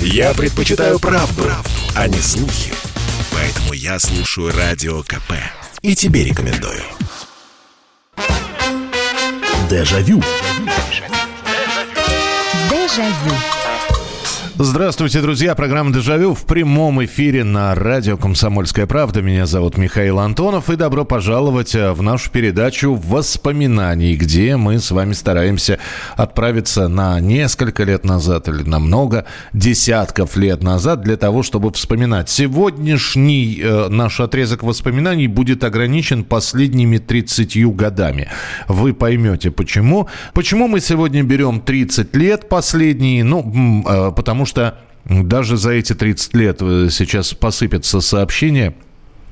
Я 0.00 0.34
предпочитаю 0.34 0.98
правду, 0.98 1.42
правду, 1.42 1.70
а 1.94 2.08
не 2.08 2.18
слухи. 2.20 2.72
Поэтому 3.32 3.72
я 3.72 3.98
слушаю 3.98 4.52
Радио 4.56 5.02
КП. 5.02 5.32
И 5.82 5.94
тебе 5.94 6.24
рекомендую. 6.24 6.82
Дежавю. 9.68 10.22
Дежавю. 12.70 13.55
Здравствуйте, 14.58 15.20
друзья. 15.20 15.54
Программа 15.54 15.92
«Дежавю» 15.92 16.32
в 16.32 16.46
прямом 16.46 17.04
эфире 17.04 17.44
на 17.44 17.74
радио 17.74 18.16
«Комсомольская 18.16 18.86
правда». 18.86 19.20
Меня 19.20 19.44
зовут 19.44 19.76
Михаил 19.76 20.18
Антонов. 20.18 20.70
И 20.70 20.76
добро 20.76 21.04
пожаловать 21.04 21.74
э, 21.74 21.92
в 21.92 22.00
нашу 22.00 22.30
передачу 22.30 22.94
«Воспоминаний», 22.94 24.16
где 24.16 24.56
мы 24.56 24.78
с 24.78 24.90
вами 24.90 25.12
стараемся 25.12 25.78
отправиться 26.16 26.88
на 26.88 27.20
несколько 27.20 27.84
лет 27.84 28.06
назад 28.06 28.48
или 28.48 28.62
на 28.62 28.78
много 28.78 29.26
десятков 29.52 30.38
лет 30.38 30.62
назад 30.62 31.02
для 31.02 31.18
того, 31.18 31.42
чтобы 31.42 31.70
вспоминать. 31.72 32.30
Сегодняшний 32.30 33.60
э, 33.62 33.88
наш 33.90 34.20
отрезок 34.20 34.62
воспоминаний 34.62 35.26
будет 35.26 35.64
ограничен 35.64 36.24
последними 36.24 36.96
30 36.96 37.76
годами. 37.76 38.30
Вы 38.68 38.94
поймете, 38.94 39.50
почему. 39.50 40.08
Почему 40.32 40.66
мы 40.66 40.80
сегодня 40.80 41.22
берем 41.22 41.60
30 41.60 42.16
лет 42.16 42.48
последние? 42.48 43.22
Ну, 43.22 43.84
э, 43.86 44.12
потому 44.16 44.45
что 44.46 44.78
даже 45.04 45.56
за 45.56 45.72
эти 45.72 45.94
30 45.94 46.34
лет 46.34 46.58
э, 46.60 46.88
сейчас 46.90 47.34
посыпятся 47.34 48.00
сообщения 48.00 48.74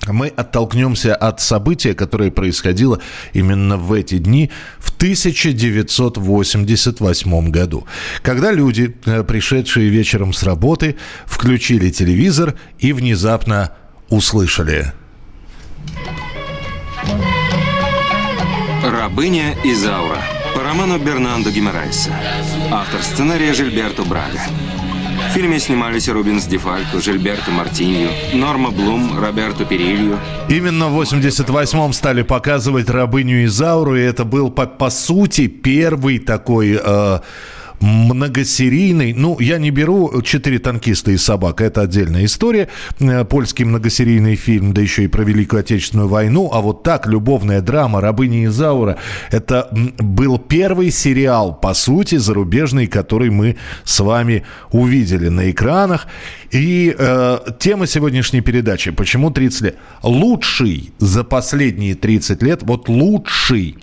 мы 0.08 0.28
оттолкнемся 0.28 1.14
от 1.14 1.40
события, 1.40 1.94
которое 1.94 2.30
происходило 2.30 3.00
именно 3.32 3.78
в 3.78 3.92
эти 3.92 4.18
дни 4.18 4.50
в 4.78 4.90
1988 4.90 7.50
году, 7.50 7.86
когда 8.22 8.52
люди, 8.52 8.96
э, 9.06 9.24
пришедшие 9.24 9.88
вечером 9.88 10.32
с 10.32 10.42
работы, 10.42 10.96
включили 11.26 11.90
телевизор 11.90 12.54
и 12.78 12.92
внезапно 12.92 13.72
услышали. 14.08 14.92
«Рабыня 18.82 19.54
Изаура» 19.64 20.22
по 20.54 20.62
роману 20.62 20.98
Бернандо 20.98 21.50
Гимарайса. 21.50 22.10
Автор 22.70 23.02
сценария 23.02 23.52
Жильберто 23.54 24.04
Брага. 24.04 24.40
В 25.28 25.32
фильме 25.34 25.58
снимались 25.58 26.08
Рубинс 26.08 26.44
Дефалько, 26.46 27.00
Жильберто 27.00 27.50
Мартинью, 27.50 28.10
Норма 28.34 28.70
Блум, 28.70 29.18
Роберто 29.18 29.64
Перилью. 29.64 30.18
Именно 30.48 30.88
в 30.88 31.00
88-м 31.00 31.92
стали 31.92 32.22
показывать 32.22 32.88
«Рабыню 32.88 33.44
Изауру», 33.44 33.96
и 33.96 34.00
это 34.00 34.24
был, 34.24 34.50
по, 34.50 34.66
по 34.66 34.90
сути, 34.90 35.48
первый 35.48 36.18
такой... 36.18 36.78
Э, 36.82 37.20
многосерийный, 37.84 39.12
ну, 39.12 39.38
я 39.40 39.58
не 39.58 39.70
беру 39.70 40.22
«Четыре 40.22 40.58
танкиста 40.58 41.10
и 41.10 41.18
собака», 41.18 41.64
это 41.64 41.82
отдельная 41.82 42.24
история, 42.24 42.68
э, 42.98 43.24
польский 43.24 43.64
многосерийный 43.64 44.36
фильм, 44.36 44.72
да 44.72 44.80
еще 44.80 45.04
и 45.04 45.08
про 45.08 45.22
Великую 45.22 45.60
Отечественную 45.60 46.08
войну, 46.08 46.50
а 46.52 46.60
вот 46.60 46.82
так, 46.82 47.06
любовная 47.06 47.60
драма 47.60 48.00
«Рабыня 48.00 48.46
Изаура», 48.46 48.96
это 49.30 49.68
был 49.98 50.38
первый 50.38 50.90
сериал, 50.90 51.54
по 51.54 51.74
сути, 51.74 52.16
зарубежный, 52.16 52.86
который 52.86 53.30
мы 53.30 53.56
с 53.84 54.00
вами 54.00 54.44
увидели 54.72 55.28
на 55.28 55.50
экранах. 55.50 56.06
И 56.50 56.94
э, 56.96 57.38
тема 57.58 57.86
сегодняшней 57.86 58.40
передачи 58.40 58.92
«Почему 58.92 59.30
30 59.30 59.60
лет?» 59.62 59.76
Лучший 60.02 60.92
за 60.98 61.24
последние 61.24 61.94
30 61.94 62.42
лет, 62.42 62.62
вот 62.62 62.88
лучший 62.88 63.76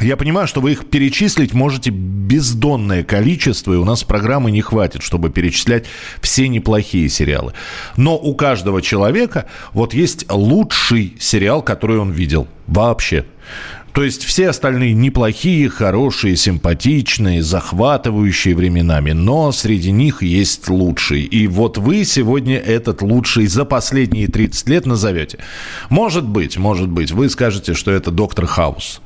я 0.00 0.16
понимаю, 0.16 0.48
что 0.48 0.60
вы 0.60 0.72
их 0.72 0.86
перечислить 0.86 1.52
можете 1.52 1.90
бездонное 1.90 3.04
количество, 3.04 3.72
и 3.72 3.76
у 3.76 3.84
нас 3.84 4.02
программы 4.02 4.50
не 4.50 4.60
хватит, 4.60 5.02
чтобы 5.02 5.30
перечислять 5.30 5.86
все 6.20 6.48
неплохие 6.48 7.08
сериалы. 7.08 7.52
Но 7.96 8.16
у 8.16 8.34
каждого 8.34 8.82
человека 8.82 9.46
вот 9.72 9.94
есть 9.94 10.30
лучший 10.30 11.14
сериал, 11.20 11.62
который 11.62 11.98
он 11.98 12.10
видел 12.10 12.48
вообще. 12.66 13.24
То 13.94 14.02
есть 14.02 14.24
все 14.24 14.48
остальные 14.48 14.92
неплохие, 14.92 15.68
хорошие, 15.68 16.34
симпатичные, 16.34 17.44
захватывающие 17.44 18.56
временами, 18.56 19.12
но 19.12 19.52
среди 19.52 19.92
них 19.92 20.20
есть 20.20 20.68
лучший. 20.68 21.22
И 21.22 21.46
вот 21.46 21.78
вы 21.78 22.04
сегодня 22.04 22.58
этот 22.58 23.02
лучший 23.02 23.46
за 23.46 23.64
последние 23.64 24.26
30 24.26 24.68
лет 24.68 24.86
назовете. 24.86 25.38
Может 25.90 26.26
быть, 26.26 26.56
может 26.58 26.88
быть, 26.88 27.12
вы 27.12 27.30
скажете, 27.30 27.74
что 27.74 27.92
это 27.92 28.10
«Доктор 28.10 28.46
Хаус». 28.46 29.00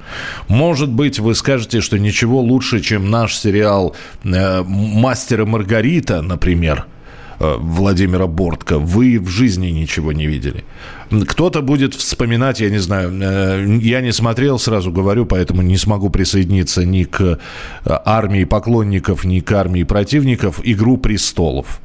Может 0.49 0.89
быть, 0.91 1.19
вы 1.19 1.35
скажете, 1.35 1.83
что 1.83 1.99
ничего 1.99 2.41
лучше, 2.41 2.81
чем 2.81 3.11
наш 3.11 3.37
сериал 3.37 3.95
э, 4.25 4.63
«Мастер 4.63 5.43
и 5.43 5.45
Маргарита», 5.45 6.23
например– 6.23 6.87
Э, 7.41 7.57
Владимира 7.59 8.27
Бортко, 8.27 8.79
вы 8.79 9.19
в 9.21 9.29
жизни 9.29 9.69
ничего 9.69 10.13
не 10.13 10.27
видели. 10.27 10.65
Кто-то 11.11 11.63
будет 11.63 11.95
вспоминать, 11.95 12.61
я 12.61 12.71
не 12.71 12.79
знаю, 12.79 13.13
э, 13.21 13.79
я 13.81 14.01
не 14.01 14.13
смотрел, 14.13 14.59
сразу 14.59 14.93
говорю, 14.93 15.27
поэтому 15.27 15.63
не 15.63 15.77
смогу 15.77 16.11
присоединиться 16.11 16.85
ни 16.85 17.05
к 17.05 17.21
э, 17.21 17.37
армии 17.85 18.45
поклонников, 18.45 19.25
ни 19.25 19.41
к 19.41 19.51
армии 19.53 19.85
противников, 19.85 20.61
«Игру 20.65 20.99
престолов». 20.99 21.81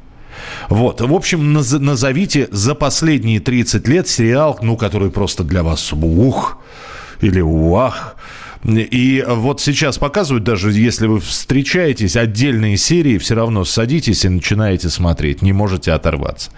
Вот. 0.68 1.00
В 1.00 1.14
общем, 1.14 1.52
назовите 1.52 2.48
за 2.50 2.74
последние 2.74 3.40
30 3.40 3.88
лет 3.88 4.08
сериал, 4.08 4.58
ну, 4.62 4.76
который 4.76 5.10
просто 5.10 5.44
для 5.44 5.62
вас 5.62 5.92
ух 5.92 6.58
или 7.20 7.40
уах. 7.40 8.16
И 8.64 9.22
вот 9.26 9.60
сейчас 9.60 9.98
показывают, 9.98 10.44
даже 10.44 10.72
если 10.72 11.06
вы 11.06 11.20
встречаетесь, 11.20 12.16
отдельные 12.16 12.78
серии, 12.78 13.18
все 13.18 13.34
равно 13.34 13.64
садитесь 13.64 14.24
и 14.24 14.28
начинаете 14.28 14.88
смотреть, 14.88 15.42
не 15.42 15.52
можете 15.52 15.92
оторваться. 15.92 16.50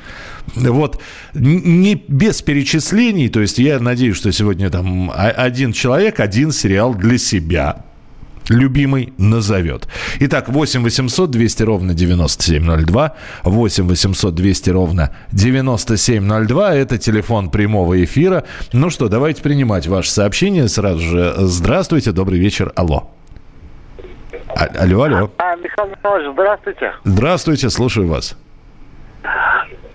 Вот 0.55 1.03
не 1.35 1.97
без 2.07 2.43
перечислений, 2.43 3.29
то 3.29 3.41
есть 3.41 3.59
я 3.59 3.81
надеюсь, 3.81 4.17
что 4.17 4.31
сегодня 4.31 4.71
там 4.71 5.11
один 5.15 5.73
человек, 5.73 6.21
один 6.21 6.53
сериал 6.53 6.95
для 6.95 7.19
себя 7.19 7.86
любимый 8.49 9.13
назовет. 9.19 9.89
Итак, 10.21 10.49
8 10.49 10.83
800 10.83 11.31
200 11.31 11.63
ровно 11.63 11.95
9702, 11.95 13.15
8 13.45 13.89
800 13.89 14.35
200 14.35 14.71
ровно 14.71 15.11
9702, 15.33 16.75
это 16.75 16.99
телефон 16.99 17.51
прямого 17.51 18.03
эфира. 18.03 18.45
Ну 18.73 18.91
что, 18.91 19.09
давайте 19.09 19.43
принимать 19.43 19.87
ваше 19.87 20.11
сообщение 20.11 20.69
сразу 20.69 21.01
же. 21.01 21.35
Здравствуйте, 21.39 22.13
добрый 22.13 22.39
вечер, 22.39 22.73
алло. 22.77 23.11
А, 24.49 24.65
алло, 24.81 25.03
алло. 25.03 25.31
А, 25.39 25.57
Михаил 25.57 25.91
Михайлович, 25.91 26.33
здравствуйте. 26.33 26.93
Здравствуйте, 27.05 27.71
слушаю 27.71 28.09
вас. 28.09 28.37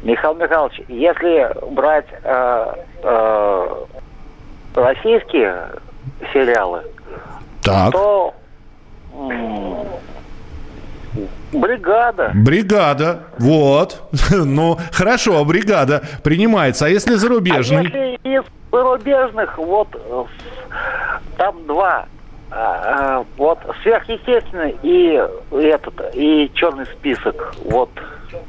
Михаил 0.04 0.36
Михайлович, 0.36 0.82
если 0.88 1.74
брать 1.74 2.08
э, 2.24 2.74
э, 3.04 3.86
российские 4.76 5.70
сериалы, 6.34 6.82
так. 7.62 7.92
то 7.92 8.34
Бригада. 11.52 12.32
Бригада, 12.34 13.24
вот. 13.38 14.02
Ну, 14.32 14.78
хорошо, 14.92 15.44
бригада 15.44 16.04
принимается. 16.24 16.86
А 16.86 16.90
если 16.90 17.16
зарубежный? 17.16 17.80
А 17.80 17.84
если 17.84 18.20
из 18.24 18.44
зарубежных, 18.72 19.58
вот 19.58 19.90
там 21.38 21.68
два. 21.68 22.06
А, 22.54 23.20
а, 23.20 23.26
вот 23.38 23.60
сверхъестественный 23.82 24.76
и 24.84 25.22
этот 25.52 25.94
и 26.14 26.52
черный 26.54 26.86
список. 26.86 27.56
Вот. 27.64 27.90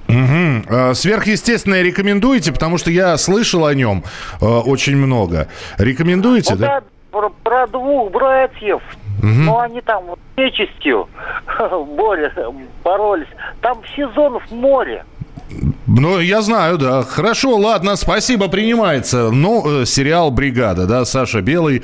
Угу. 0.09 0.95
Сверхъестественное 0.95 1.83
рекомендуете, 1.83 2.53
потому 2.53 2.79
что 2.79 2.91
я 2.91 3.17
слышал 3.17 3.65
о 3.65 3.75
нем 3.75 4.05
э, 4.41 4.45
очень 4.45 4.97
много. 4.97 5.49
Рекомендуете, 5.79 6.55
ну, 6.55 6.61
да? 6.61 6.67
да? 6.67 6.87
Про, 7.11 7.29
про 7.31 7.67
двух 7.67 8.11
братьев 8.11 8.81
Угу. 9.23 9.31
Ну, 9.31 9.59
они 9.61 9.81
там 9.81 10.05
вот 10.07 10.19
нечистью 10.37 11.09
боролись, 11.97 12.33
боролись. 12.83 13.29
Там 13.61 13.81
сезонов 13.97 14.43
море. 14.51 15.05
Ну, 15.87 16.19
я 16.19 16.43
знаю, 16.43 16.79
да. 16.79 17.03
Хорошо, 17.03 17.57
ладно, 17.57 17.97
спасибо, 17.97 18.49
принимается. 18.49 19.31
Ну, 19.31 19.83
э, 19.83 19.87
сериал 19.87 20.31
«Бригада», 20.31 20.87
да, 20.87 21.05
Саша 21.05 21.41
Белый, 21.41 21.83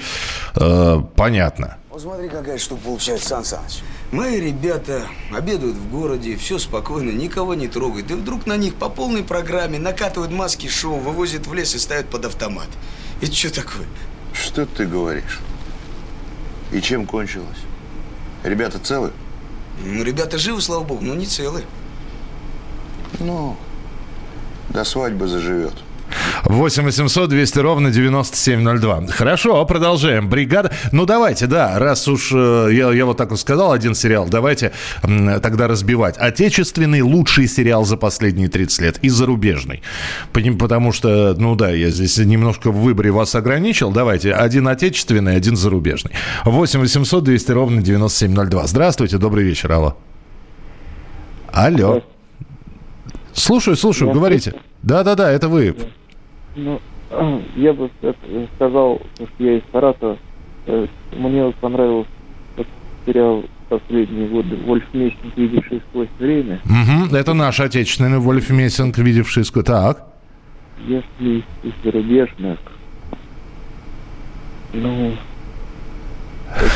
э, 0.56 0.96
понятно. 1.14 1.76
Вот 1.90 2.00
смотри, 2.02 2.29
какая 2.29 2.58
штука 2.58 2.81
получается, 2.85 3.29
Сан 3.29 3.44
Саныч. 3.44 3.82
Мои 4.11 4.41
ребята 4.41 5.02
обедают 5.37 5.76
в 5.76 5.91
городе, 5.91 6.37
все 6.37 6.58
спокойно, 6.58 7.11
никого 7.11 7.55
не 7.55 7.69
трогают. 7.69 8.11
И 8.11 8.14
вдруг 8.14 8.46
на 8.46 8.56
них 8.56 8.75
по 8.75 8.88
полной 8.88 9.23
программе 9.23 9.79
накатывают 9.79 10.32
маски 10.32 10.67
шоу, 10.67 10.96
вывозят 10.96 11.46
в 11.46 11.55
лес 11.55 11.75
и 11.75 11.79
ставят 11.79 12.06
под 12.06 12.25
автомат. 12.25 12.69
Это 13.20 13.34
что 13.34 13.55
такое? 13.55 13.87
Что 14.32 14.64
ты 14.64 14.87
говоришь? 14.87 15.41
И 16.73 16.81
чем 16.81 17.06
кончилось? 17.06 17.59
Ребята 18.44 18.79
целы? 18.79 19.12
Ну, 19.85 20.03
ребята 20.03 20.38
живы, 20.38 20.61
слава 20.61 20.85
богу, 20.85 21.05
но 21.05 21.15
не 21.15 21.26
целы. 21.26 21.65
Ну, 23.20 23.56
до 24.70 24.85
свадьбы 24.85 25.29
заживет. 25.29 25.75
8 26.44 26.84
800 26.84 27.28
200 27.28 27.58
ровно 27.58 27.90
9702. 27.90 29.06
Хорошо, 29.08 29.64
продолжаем. 29.64 30.28
Бригада. 30.28 30.72
Ну, 30.93 31.06
давайте, 31.06 31.46
да, 31.46 31.78
раз 31.78 32.08
уж 32.08 32.31
э, 32.32 32.69
я, 32.72 32.93
я 32.93 33.05
вот 33.06 33.16
так 33.16 33.31
вот 33.31 33.40
сказал, 33.40 33.72
один 33.72 33.94
сериал, 33.94 34.26
давайте 34.28 34.72
тогда 35.02 35.69
разбивать. 35.69 36.16
Отечественный 36.19 37.02
лучший 37.02 37.49
сериал 37.49 37.84
за 37.84 37.96
последние 37.96 38.49
30 38.49 38.81
лет 38.81 38.99
и 39.02 39.08
зарубежный. 39.08 39.82
Потому 40.32 40.93
что, 40.93 41.34
ну 41.38 41.55
да, 41.55 41.70
я 41.70 41.90
здесь 41.90 42.19
немножко 42.19 42.70
в 42.70 42.81
выборе 42.81 43.10
вас 43.10 43.34
ограничил. 43.34 43.90
Давайте, 43.90 44.32
один 44.32 44.69
отечественный, 44.69 45.37
один 45.37 45.56
зарубежный. 45.56 46.12
8 46.44 46.81
800 46.81 47.25
200 47.25 47.52
ровно 47.52 47.82
9702. 47.82 48.66
Здравствуйте, 48.66 49.19
добрый 49.19 49.44
вечер, 49.44 49.72
алло. 49.72 49.96
Алло. 51.52 52.02
Слушаю, 53.32 53.76
слушаю, 53.76 54.12
говорите. 54.12 54.55
Да-да-да, 54.82 55.31
это 55.31 55.49
вы. 55.49 55.75
Ну, 56.58 56.81
я 57.56 57.72
бы 57.72 57.88
сказал, 58.56 59.00
что 59.14 59.26
я 59.38 59.58
из 59.58 59.62
Саратова. 59.72 60.19
Мне 61.12 61.52
понравился 61.60 62.10
сериал 63.06 63.44
последние 63.69 64.28
годы 64.28 64.56
«Вольф 64.66 64.84
Мессинг, 64.93 65.37
видевший 65.37 65.82
сквозь 65.88 66.08
время». 66.19 66.60
Угу, 66.64 67.16
это 67.16 67.34
наш 67.34 67.60
отечественный 67.60 68.19
«Вольф 68.19 68.50
Мессинг, 68.50 68.99
видевший 68.99 69.44
сквозь...» 69.44 69.64
Так. 69.64 70.06
Если 70.87 71.44
из 71.62 71.72
зарубежных, 71.82 72.58
ну, 74.72 75.12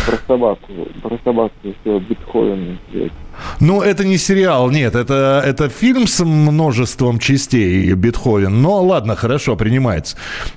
про 0.06 0.16
собаку, 0.26 0.72
про 1.02 1.18
собаку 1.24 1.52
все 1.62 1.98
Бетховен 1.98 2.78
взять. 2.90 3.12
Ну, 3.60 3.82
это 3.82 4.04
не 4.04 4.18
сериал, 4.18 4.70
нет, 4.70 4.94
это, 4.94 5.42
это 5.44 5.68
фильм 5.68 6.06
с 6.06 6.24
множеством 6.24 7.18
частей 7.18 7.92
Бетховен. 7.92 8.62
Но 8.62 8.82
ладно, 8.82 9.16
хорошо, 9.16 9.56
принимается. 9.56 10.16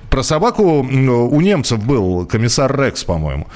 Про 0.09 0.23
собаку 0.23 0.63
у 0.63 1.41
немцев 1.41 1.83
был 1.83 2.25
комиссар 2.25 2.73
Рекс, 2.79 3.03
по-моему. 3.03 3.47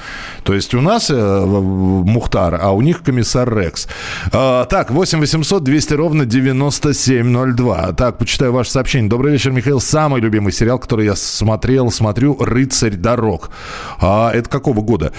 То 0.42 0.52
есть 0.54 0.74
у 0.74 0.80
нас 0.82 1.10
э, 1.10 1.14
Мухтар, 1.16 2.58
а 2.60 2.72
у 2.72 2.82
них 2.82 3.02
комиссар 3.02 3.50
Рекс. 3.56 3.88
А, 4.32 4.66
так, 4.66 4.90
8 4.90 5.20
800 5.20 5.64
200 5.64 5.94
ровно 5.94 6.26
9702. 6.26 7.92
Так, 7.92 8.18
почитаю 8.18 8.52
ваше 8.52 8.70
сообщение. 8.72 9.08
Добрый 9.08 9.32
вечер, 9.32 9.52
Михаил. 9.52 9.80
Самый 9.80 10.20
любимый 10.20 10.52
сериал, 10.52 10.78
который 10.78 11.06
я 11.06 11.16
смотрел, 11.16 11.90
смотрю, 11.90 12.36
«Рыцарь 12.38 12.96
дорог». 12.96 13.50
А, 13.98 14.30
это 14.30 14.50
какого 14.50 14.82
года? 14.82 15.12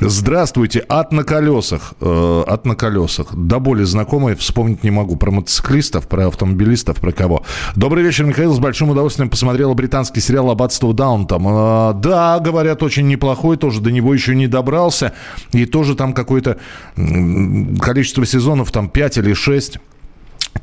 Здравствуйте, 0.00 0.84
ад 0.88 1.12
на 1.12 1.24
колесах. 1.24 1.94
Э, 2.00 2.44
ад 2.46 2.64
на 2.66 2.74
колесах. 2.74 3.34
До 3.34 3.58
боли 3.58 3.84
знакомый, 3.84 4.34
вспомнить 4.34 4.84
не 4.84 4.90
могу. 4.90 5.16
Про 5.16 5.30
мотоциклистов, 5.30 6.08
про 6.08 6.26
автомобилистов, 6.28 7.00
про 7.00 7.12
кого. 7.12 7.42
Добрый 7.76 8.02
вечер, 8.04 8.24
Михаил. 8.24 8.52
С 8.54 8.58
большим 8.58 8.90
удовольствием 8.90 9.30
посмотрел 9.30 9.74
британский 9.74 10.20
сериал 10.20 10.50
«Аббатство 10.50 10.92
Даунтом». 10.92 11.46
Э, 11.48 11.94
да, 11.94 12.38
говорят, 12.40 12.82
очень 12.82 13.06
неплохой. 13.06 13.56
Тоже 13.56 13.80
до 13.80 13.90
него 13.90 14.12
еще 14.14 14.34
не 14.34 14.46
добрался. 14.46 15.12
И 15.52 15.66
тоже 15.66 15.94
там 15.94 16.12
какое-то 16.12 16.58
количество 16.94 18.26
сезонов, 18.26 18.72
там 18.72 18.88
5 18.88 19.18
или 19.18 19.34
6. 19.34 19.78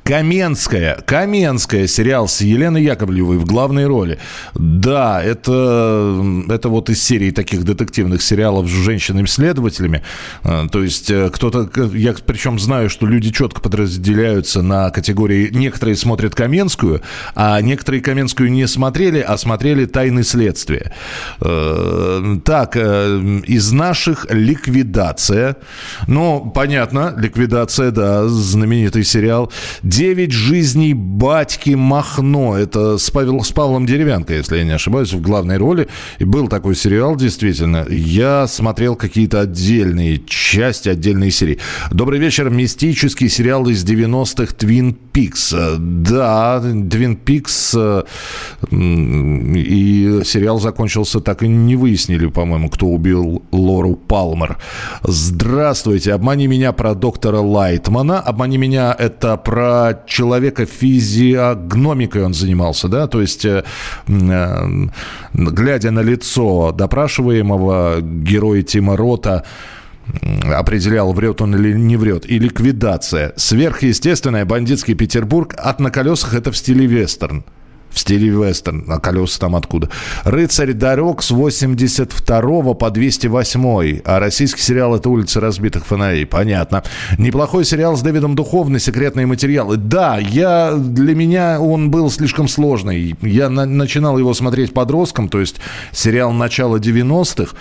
Каменская, 0.10 0.96
Каменская, 1.06 1.86
сериал 1.86 2.28
с 2.28 2.42
Еленой 2.42 2.82
Яковлевой 2.82 3.38
в 3.38 3.46
главной 3.46 3.86
роли. 3.86 4.18
Да, 4.56 5.22
это, 5.22 6.44
это 6.50 6.70
вот 6.70 6.90
из 6.90 7.04
серии 7.04 7.30
таких 7.30 7.64
детективных 7.64 8.24
сериалов 8.24 8.68
с 8.68 8.72
женщинами-следователями. 8.72 10.02
А, 10.44 10.68
то 10.68 10.82
есть 10.82 11.12
э, 11.12 11.30
кто-то, 11.32 11.70
я 11.94 12.16
причем 12.26 12.58
знаю, 12.58 12.90
что 12.90 13.06
люди 13.06 13.32
четко 13.32 13.62
подразделяются 13.62 14.64
на 14.64 14.90
категории, 14.90 15.50
некоторые 15.52 15.96
смотрят 15.96 16.34
Каменскую, 16.34 17.04
а 17.36 17.62
некоторые 17.62 18.02
Каменскую 18.02 18.52
не 18.52 18.68
смотрели, 18.68 19.20
а 19.20 19.38
смотрели 19.38 19.86
«Тайны 19.86 20.24
следствия». 20.24 20.92
Э, 21.40 22.38
так, 22.44 22.76
э, 22.76 23.42
из 23.46 23.72
наших 23.72 24.26
«Ликвидация». 24.32 25.58
Ну, 26.08 26.52
понятно, 26.54 27.14
«Ликвидация», 27.16 27.92
да, 27.92 28.28
знаменитый 28.28 29.04
сериал. 29.04 29.52
«Девять 29.84 30.32
жизней 30.32 30.94
батьки 30.94 31.76
Махно». 31.76 32.58
Это 32.58 32.98
с, 32.98 33.10
Павел, 33.10 33.44
с 33.44 33.52
Павлом 33.52 33.86
Деревянко, 33.86 34.34
если 34.34 34.58
я 34.58 34.64
не 34.64 34.72
ошибаюсь, 34.72 35.14
в 35.14 35.22
главной 35.22 35.58
роли. 35.58 35.88
И 36.20 36.24
был 36.24 36.48
такой 36.48 36.76
сериал, 36.76 37.16
действительно. 37.16 37.86
Я 37.90 38.48
смотрел 38.48 38.96
какие-то 38.96 39.42
отдельные 39.42 40.22
части, 40.26 40.90
отдельные 40.90 41.32
серии. 41.32 41.60
Добрый 41.92 42.20
вечер. 42.20 42.50
Мистический 42.50 43.30
сериал 43.30 43.68
из 43.68 43.84
90-х 43.86 44.54
«Твин 44.56 44.94
Пикс». 44.94 45.54
Да, 45.78 46.62
«Твин 46.62 47.16
Пикс». 47.16 47.74
Э, 47.76 48.04
и 48.72 50.22
сериал 50.26 50.60
закончился, 50.60 51.20
так 51.20 51.44
и 51.44 51.48
не 51.48 51.76
выяснили, 51.76 52.28
по-моему, 52.28 52.70
кто 52.70 52.88
убил 52.88 53.44
Лору 53.52 53.96
Палмер. 53.96 54.58
Здравствуйте. 55.04 56.14
«Обмани 56.14 56.48
меня» 56.48 56.72
про 56.74 56.96
доктора 56.96 57.40
Лайтмана. 57.40 58.20
«Обмани 58.20 58.58
меня»— 58.58 58.96
это 59.00 59.38
про 59.38 59.69
человека 60.08 60.66
физиогномикой 60.66 62.26
он 62.26 62.34
занимался, 62.34 62.88
да, 62.88 63.08
то 63.08 63.22
есть 63.22 63.46
э, 63.46 63.64
э, 64.08 64.68
глядя 65.34 65.92
на 65.92 66.02
лицо 66.02 66.72
допрашиваемого 66.72 68.02
героя 68.02 68.62
Тима 68.62 68.98
Рота, 68.98 69.44
определял, 70.44 71.14
врет 71.14 71.42
он 71.42 71.56
или 71.56 71.74
не 71.78 71.98
врет. 71.98 72.26
И 72.26 72.40
ликвидация. 72.40 73.34
Сверхъестественная, 73.36 74.46
бандитский 74.46 74.96
Петербург. 74.96 75.54
От 75.56 75.80
на 75.80 75.92
колесах 75.92 76.34
это 76.34 76.52
в 76.52 76.58
стиле 76.58 76.88
вестерн 76.88 77.44
в 77.92 78.00
стиле 78.00 78.30
вестерн, 78.30 78.86
а 78.88 79.00
колеса 79.00 79.40
там 79.40 79.56
откуда. 79.56 79.90
«Рыцарь 80.24 80.74
дорог» 80.74 81.24
с 81.24 81.32
82 81.32 82.74
по 82.74 82.90
208, 82.90 84.02
а 84.06 84.20
российский 84.20 84.62
сериал 84.62 84.96
«Это 84.96 85.10
улица 85.10 85.40
разбитых 85.40 85.86
фонарей». 85.86 86.26
Понятно. 86.26 86.84
Неплохой 87.18 87.66
сериал 87.66 87.96
с 87.96 88.02
Дэвидом 88.02 88.36
Духовный, 88.36 88.80
«Секретные 88.80 89.26
материалы». 89.26 89.78
Да, 89.78 90.18
я, 90.18 90.74
для 90.76 91.16
меня 91.16 91.60
он 91.60 91.92
был 91.92 92.10
слишком 92.12 92.48
сложный. 92.48 93.16
Я 93.22 93.50
на, 93.50 93.66
начинал 93.66 94.18
его 94.18 94.34
смотреть 94.34 94.74
подростком, 94.74 95.30
то 95.30 95.40
есть 95.40 95.58
сериал 95.92 96.32
начала 96.32 96.78
90-х 96.78 97.56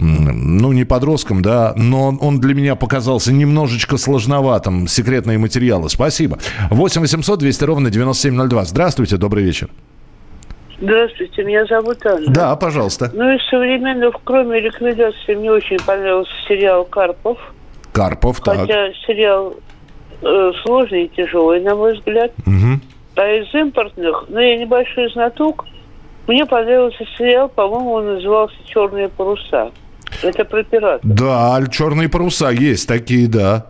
ну, 0.00 0.72
не 0.72 0.84
подростком, 0.84 1.42
да, 1.42 1.72
но 1.76 2.14
он 2.20 2.40
для 2.40 2.54
меня 2.54 2.74
показался 2.74 3.32
немножечко 3.32 3.96
сложноватым. 3.96 4.88
Секретные 4.88 5.38
материалы. 5.38 5.88
Спасибо. 5.90 6.38
8 6.70 7.00
800 7.00 7.38
200 7.38 7.64
ровно 7.64 7.90
9702. 7.90 8.64
Здравствуйте, 8.64 9.16
добрый 9.16 9.44
вечер. 9.44 9.68
Здравствуйте, 10.80 11.44
меня 11.44 11.66
зовут 11.66 12.04
Анна. 12.06 12.32
Да, 12.32 12.56
пожалуйста. 12.56 13.10
Ну, 13.12 13.30
из 13.34 13.46
современных, 13.50 14.14
кроме 14.24 14.60
ликвидации, 14.60 15.34
мне 15.34 15.52
очень 15.52 15.76
понравился 15.84 16.32
сериал 16.48 16.86
«Карпов». 16.86 17.38
Карпов, 17.92 18.40
так. 18.40 18.60
Хотя 18.60 18.92
сериал 19.06 19.56
э, 20.22 20.52
сложный 20.64 21.04
и 21.04 21.08
тяжелый, 21.08 21.60
на 21.60 21.74
мой 21.74 21.94
взгляд. 21.98 22.32
Угу. 22.46 22.80
А 23.16 23.28
из 23.28 23.54
импортных, 23.54 24.24
ну, 24.28 24.38
я 24.40 24.56
небольшой 24.56 25.10
знаток, 25.12 25.66
мне 26.26 26.46
понравился 26.46 27.04
сериал, 27.18 27.48
по-моему, 27.48 27.92
он 27.92 28.14
назывался 28.14 28.56
«Черные 28.64 29.08
паруса». 29.08 29.72
Это 30.22 30.44
про 30.44 30.62
пиратов. 30.62 31.00
Да, 31.02 31.60
черные 31.70 32.08
паруса 32.08 32.50
есть 32.50 32.88
такие, 32.88 33.28
да. 33.28 33.66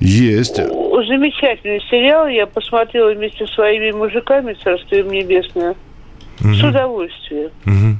Есть. 0.00 0.56
Замечательный 0.56 1.80
сериал. 1.90 2.26
Я 2.26 2.46
посмотрела 2.46 3.12
вместе 3.12 3.46
со 3.46 3.54
своими 3.54 3.92
мужиками 3.92 4.54
«Царство 4.62 4.96
им 4.96 5.10
небесное». 5.10 5.74
Угу. 6.40 6.54
С 6.54 6.62
удовольствием. 6.64 7.50
Угу. 7.64 7.98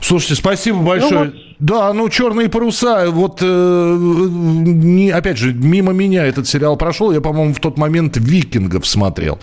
Слушайте, 0.00 0.34
спасибо 0.36 0.78
большое. 0.78 1.12
Ну, 1.12 1.24
вот... 1.24 1.34
Да, 1.62 1.92
ну 1.92 2.08
черные 2.08 2.48
паруса, 2.48 3.08
вот 3.12 3.38
э, 3.40 3.96
не, 3.96 5.10
опять 5.10 5.38
же, 5.38 5.54
мимо 5.54 5.92
меня 5.92 6.26
этот 6.26 6.48
сериал 6.48 6.76
прошел. 6.76 7.12
Я, 7.12 7.20
по-моему, 7.20 7.54
в 7.54 7.60
тот 7.60 7.78
момент 7.78 8.16
викингов 8.16 8.84
смотрел. 8.84 9.38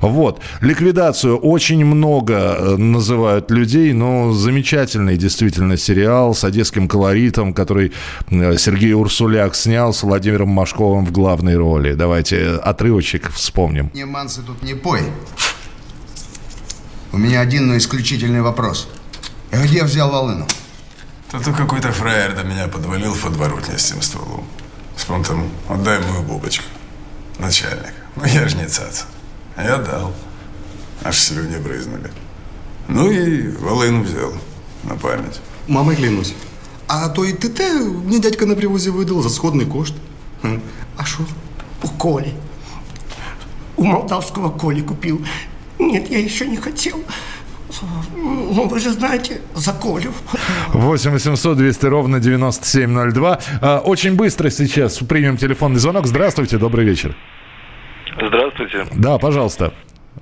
Вот. 0.00 0.40
Ликвидацию 0.62 1.36
очень 1.36 1.84
много 1.84 2.34
э, 2.34 2.76
называют 2.78 3.50
людей, 3.50 3.92
но 3.92 4.32
замечательный 4.32 5.18
действительно 5.18 5.76
сериал 5.76 6.34
с 6.34 6.42
одесским 6.42 6.88
колоритом, 6.88 7.52
который 7.52 7.92
э, 8.30 8.56
Сергей 8.56 8.94
Урсуляк 8.94 9.54
снял 9.54 9.92
с 9.92 10.02
Владимиром 10.02 10.48
Машковым 10.48 11.04
в 11.04 11.12
главной 11.12 11.58
роли. 11.58 11.92
Давайте 11.92 12.52
отрывочек 12.64 13.30
вспомним. 13.30 13.90
Не 13.92 14.06
мансы 14.06 14.40
тут 14.40 14.62
не 14.62 14.72
пой. 14.72 15.00
У 17.12 17.18
меня 17.18 17.40
один, 17.40 17.66
но 17.66 17.76
исключительный 17.76 18.40
вопрос. 18.40 18.88
Где 19.52 19.84
взял 19.84 20.10
волыну? 20.10 20.46
Тут 21.30 21.44
какой-то 21.44 21.92
фраер 21.92 22.34
до 22.34 22.42
меня 22.42 22.68
подвалил 22.68 23.12
в 23.12 23.22
подворотне 23.22 23.76
с 23.76 23.90
тем 23.90 24.00
стволом. 24.00 24.46
С 24.96 25.04
понтом 25.04 25.50
«отдай 25.68 26.00
мою 26.00 26.22
бубочку». 26.22 26.64
Начальник. 27.38 27.92
Ну 28.16 28.24
я 28.24 28.48
ж 28.48 28.54
не 28.54 28.66
цац. 28.66 29.02
Я 29.56 29.76
дал. 29.76 30.14
Аж 31.04 31.18
слюни 31.18 31.58
брызнули. 31.58 32.10
Ну 32.88 33.10
и 33.10 33.48
волыну 33.56 34.02
взял 34.02 34.32
на 34.84 34.96
память. 34.96 35.40
Мамой 35.66 35.96
клянусь. 35.96 36.34
А 36.88 37.10
то 37.10 37.24
и 37.24 37.34
ТТ 37.34 37.60
мне 38.04 38.18
дядька 38.18 38.46
на 38.46 38.56
привозе 38.56 38.90
выдал 38.90 39.22
за 39.22 39.28
сходный 39.28 39.66
кошт. 39.66 39.94
А 40.96 41.04
что? 41.04 41.24
У 41.82 41.88
Коли. 41.88 42.32
У 43.76 43.84
молдавского 43.84 44.50
Коли 44.50 44.80
купил. 44.80 45.24
Нет, 45.78 46.10
я 46.10 46.18
еще 46.18 46.46
не 46.48 46.56
хотел. 46.56 47.04
Ну, 48.16 48.66
вы 48.68 48.78
же 48.80 48.90
знаете, 48.90 49.40
за 49.54 49.72
Колю. 49.72 50.10
8 50.72 51.10
800 51.10 51.56
200 51.56 51.86
ровно 51.86 52.20
9702. 52.20 53.38
А, 53.60 53.78
Очень 53.80 54.16
быстро 54.16 54.50
сейчас 54.50 54.98
примем 54.98 55.36
телефонный 55.36 55.78
звонок. 55.78 56.06
Здравствуйте, 56.06 56.58
добрый 56.58 56.84
вечер. 56.84 57.14
Здравствуйте. 58.20 58.86
Да, 58.94 59.18
пожалуйста. 59.18 59.72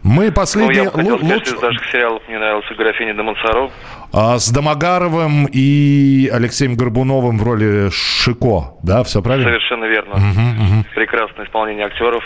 Мы 0.03 0.27
Ну, 0.27 0.33
последние... 0.33 0.85
я 0.85 0.91
бы 0.91 0.91
хотел 0.91 1.17
сказать, 1.19 1.37
луч- 1.39 1.47
что 1.47 1.57
из 1.57 1.63
наших 1.63 1.91
сериалов 1.91 2.23
мне 2.29 2.39
нравился 2.39 2.75
«Графиня 2.75 3.15
де 3.15 3.23
Монсоро». 3.23 3.71
а, 4.13 4.39
с 4.39 4.51
Домогаровым 4.51 5.47
и 5.51 6.29
Алексеем 6.33 6.77
Горбуновым 6.77 7.39
в 7.39 7.43
роли 7.43 7.89
Шико. 7.91 8.75
Да, 8.83 9.03
все 9.05 9.23
правильно? 9.23 9.49
Совершенно 9.49 9.85
верно. 9.87 10.17
Мгм, 10.17 10.65
мгм. 10.65 10.85
Прекрасное 10.95 11.47
исполнение 11.47 11.87
актеров. 11.87 12.23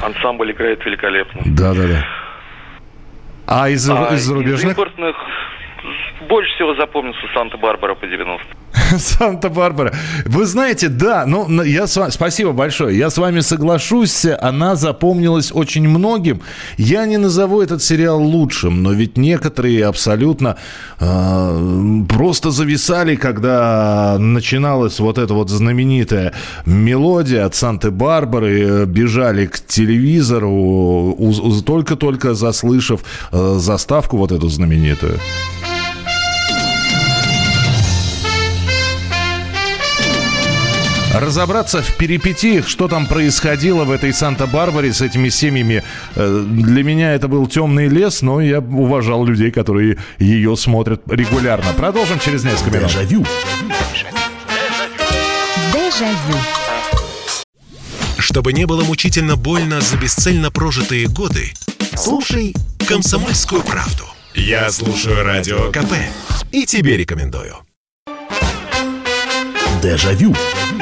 Ансамбль 0.00 0.50
играет 0.50 0.84
великолепно. 0.84 1.42
Да, 1.46 1.74
да, 1.74 1.86
да. 1.86 2.04
А 3.46 3.68
из, 3.68 3.88
А 3.90 4.14
из 4.14 4.22
зарубежных? 4.22 4.76
импортных 4.76 5.16
больше 6.28 6.54
всего 6.54 6.74
запомнился 6.74 7.20
«Санта-Барбара» 7.34 7.94
по 7.94 8.06
90 8.06 8.46
Санта-Барбара. 8.98 9.92
Вы 10.26 10.46
знаете, 10.46 10.88
да, 10.88 11.24
ну, 11.26 11.62
я 11.62 11.86
с 11.86 11.96
вами, 11.96 12.10
спасибо 12.10 12.52
большое. 12.52 12.96
Я 12.96 13.10
с 13.10 13.18
вами 13.18 13.40
соглашусь, 13.40 14.26
она 14.40 14.76
запомнилась 14.76 15.52
очень 15.52 15.88
многим. 15.88 16.40
Я 16.76 17.06
не 17.06 17.18
назову 17.18 17.60
этот 17.60 17.82
сериал 17.82 18.22
лучшим, 18.22 18.82
но 18.82 18.92
ведь 18.92 19.16
некоторые 19.16 19.86
абсолютно 19.86 20.56
э, 20.98 22.04
просто 22.08 22.50
зависали, 22.50 23.16
когда 23.16 24.16
начиналась 24.18 25.00
вот 25.00 25.18
эта 25.18 25.34
вот 25.34 25.50
знаменитая 25.50 26.32
мелодия 26.66 27.44
от 27.44 27.54
Санты-Барбары, 27.54 28.86
бежали 28.86 29.46
к 29.46 29.60
телевизору, 29.66 31.16
только-только 31.64 32.34
заслышав 32.34 33.00
э, 33.32 33.56
заставку 33.58 34.16
вот 34.16 34.32
эту 34.32 34.48
знаменитую. 34.48 35.18
Разобраться 41.12 41.82
в 41.82 41.96
перипетиях, 41.96 42.68
что 42.68 42.86
там 42.86 43.06
происходило 43.06 43.84
в 43.84 43.90
этой 43.90 44.12
Санта-Барбаре 44.12 44.92
с 44.92 45.00
этими 45.00 45.28
семьями, 45.28 45.82
э, 46.14 46.44
для 46.46 46.84
меня 46.84 47.14
это 47.14 47.26
был 47.26 47.48
темный 47.48 47.88
лес, 47.88 48.22
но 48.22 48.40
я 48.40 48.60
уважал 48.60 49.24
людей, 49.24 49.50
которые 49.50 49.98
ее 50.18 50.56
смотрят 50.56 51.02
регулярно. 51.08 51.72
Продолжим 51.72 52.20
через 52.20 52.44
несколько 52.44 52.70
минут. 52.70 52.90
Дежавю. 52.90 53.26
Дежавю. 55.72 56.38
Чтобы 58.18 58.52
не 58.52 58.66
было 58.66 58.84
мучительно 58.84 59.34
больно 59.34 59.80
за 59.80 59.96
бесцельно 59.96 60.52
прожитые 60.52 61.08
годы, 61.08 61.52
слушай 61.96 62.54
«Комсомольскую 62.86 63.62
правду». 63.62 64.04
Я 64.36 64.70
слушаю 64.70 65.24
Радио 65.24 65.72
КП 65.72 65.92
и 66.52 66.64
тебе 66.66 66.96
рекомендую. 66.96 67.56
Дежавю. 69.82 70.34
Дежавю. 70.34 70.79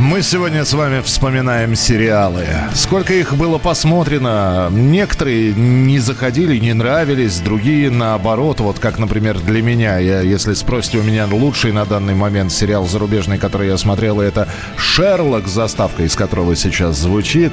Мы 0.00 0.22
сегодня 0.22 0.64
с 0.64 0.72
вами 0.72 1.00
вспоминаем 1.00 1.74
сериалы. 1.74 2.46
Сколько 2.74 3.12
их 3.14 3.34
было 3.34 3.58
посмотрено. 3.58 4.68
Некоторые 4.70 5.52
не 5.54 5.98
заходили, 5.98 6.58
не 6.58 6.74
нравились, 6.74 7.40
другие 7.40 7.90
наоборот. 7.90 8.60
Вот 8.60 8.78
как, 8.78 8.98
например, 8.98 9.40
для 9.40 9.62
меня. 9.62 9.98
Я, 9.98 10.20
если 10.20 10.54
спросите 10.54 10.98
у 10.98 11.02
меня 11.02 11.26
лучший 11.26 11.72
на 11.72 11.84
данный 11.84 12.14
момент 12.14 12.52
сериал 12.52 12.86
зарубежный, 12.86 13.38
который 13.38 13.68
я 13.68 13.78
смотрел, 13.78 14.20
это 14.20 14.48
«Шерлок» 14.76 15.48
с 15.48 15.52
заставкой, 15.52 16.06
из 16.06 16.14
которого 16.14 16.54
сейчас 16.56 16.96
звучит. 16.98 17.52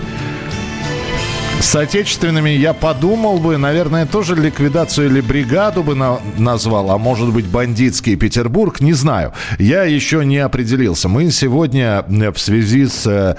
С 1.59 1.75
отечественными 1.75 2.49
я 2.51 2.73
подумал 2.73 3.37
бы, 3.37 3.57
наверное, 3.57 4.05
тоже 4.05 4.33
ликвидацию 4.33 5.07
или 5.07 5.19
бригаду 5.19 5.83
бы 5.83 5.93
на- 5.93 6.19
назвал, 6.37 6.89
а 6.89 6.97
может 6.97 7.33
быть 7.33 7.45
бандитский 7.45 8.15
Петербург, 8.15 8.79
не 8.79 8.93
знаю. 8.93 9.33
Я 9.59 9.83
еще 9.83 10.25
не 10.25 10.37
определился. 10.37 11.09
Мы 11.09 11.29
сегодня 11.31 12.05
э, 12.07 12.31
в 12.31 12.39
связи 12.39 12.87
с 12.87 13.05
э, 13.05 13.35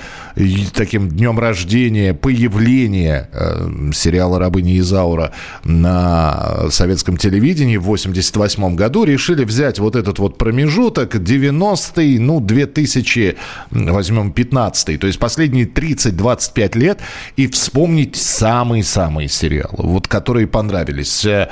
таким 0.74 1.08
днем 1.08 1.40
рождения, 1.40 2.12
появления 2.12 3.30
э, 3.32 3.90
сериала 3.94 4.38
«Рабыня 4.38 4.78
Изаура» 4.78 5.32
на 5.64 6.68
советском 6.70 7.16
телевидении 7.16 7.78
в 7.78 7.84
88 7.84 8.76
году 8.76 9.04
решили 9.04 9.44
взять 9.44 9.78
вот 9.78 9.96
этот 9.96 10.18
вот 10.18 10.36
промежуток 10.36 11.16
90-й, 11.16 12.18
ну, 12.18 12.40
2000, 12.40 13.36
возьмем 13.70 14.30
15-й, 14.30 14.98
то 14.98 15.06
есть 15.06 15.18
последние 15.18 15.64
30-25 15.64 16.78
лет 16.78 17.00
и 17.36 17.46
вспомнить 17.46 18.09
самые-самые 18.16 19.28
сериалы, 19.28 19.76
вот 19.78 20.08
которые 20.08 20.46
понравились. 20.46 21.24
Э, 21.24 21.48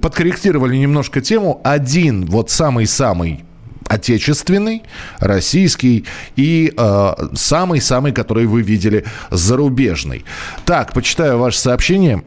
Подкорректировали 0.00 0.76
немножко 0.76 1.20
тему. 1.20 1.60
Один, 1.64 2.26
вот 2.26 2.50
самый-самый 2.50 3.44
отечественный, 3.88 4.82
российский 5.18 6.06
и 6.36 6.72
э, 6.76 7.12
самый-самый, 7.34 8.12
который 8.12 8.46
вы 8.46 8.62
видели, 8.62 9.04
зарубежный. 9.30 10.24
Так, 10.64 10.92
почитаю 10.92 11.38
ваше 11.38 11.58
сообщение. 11.58 12.22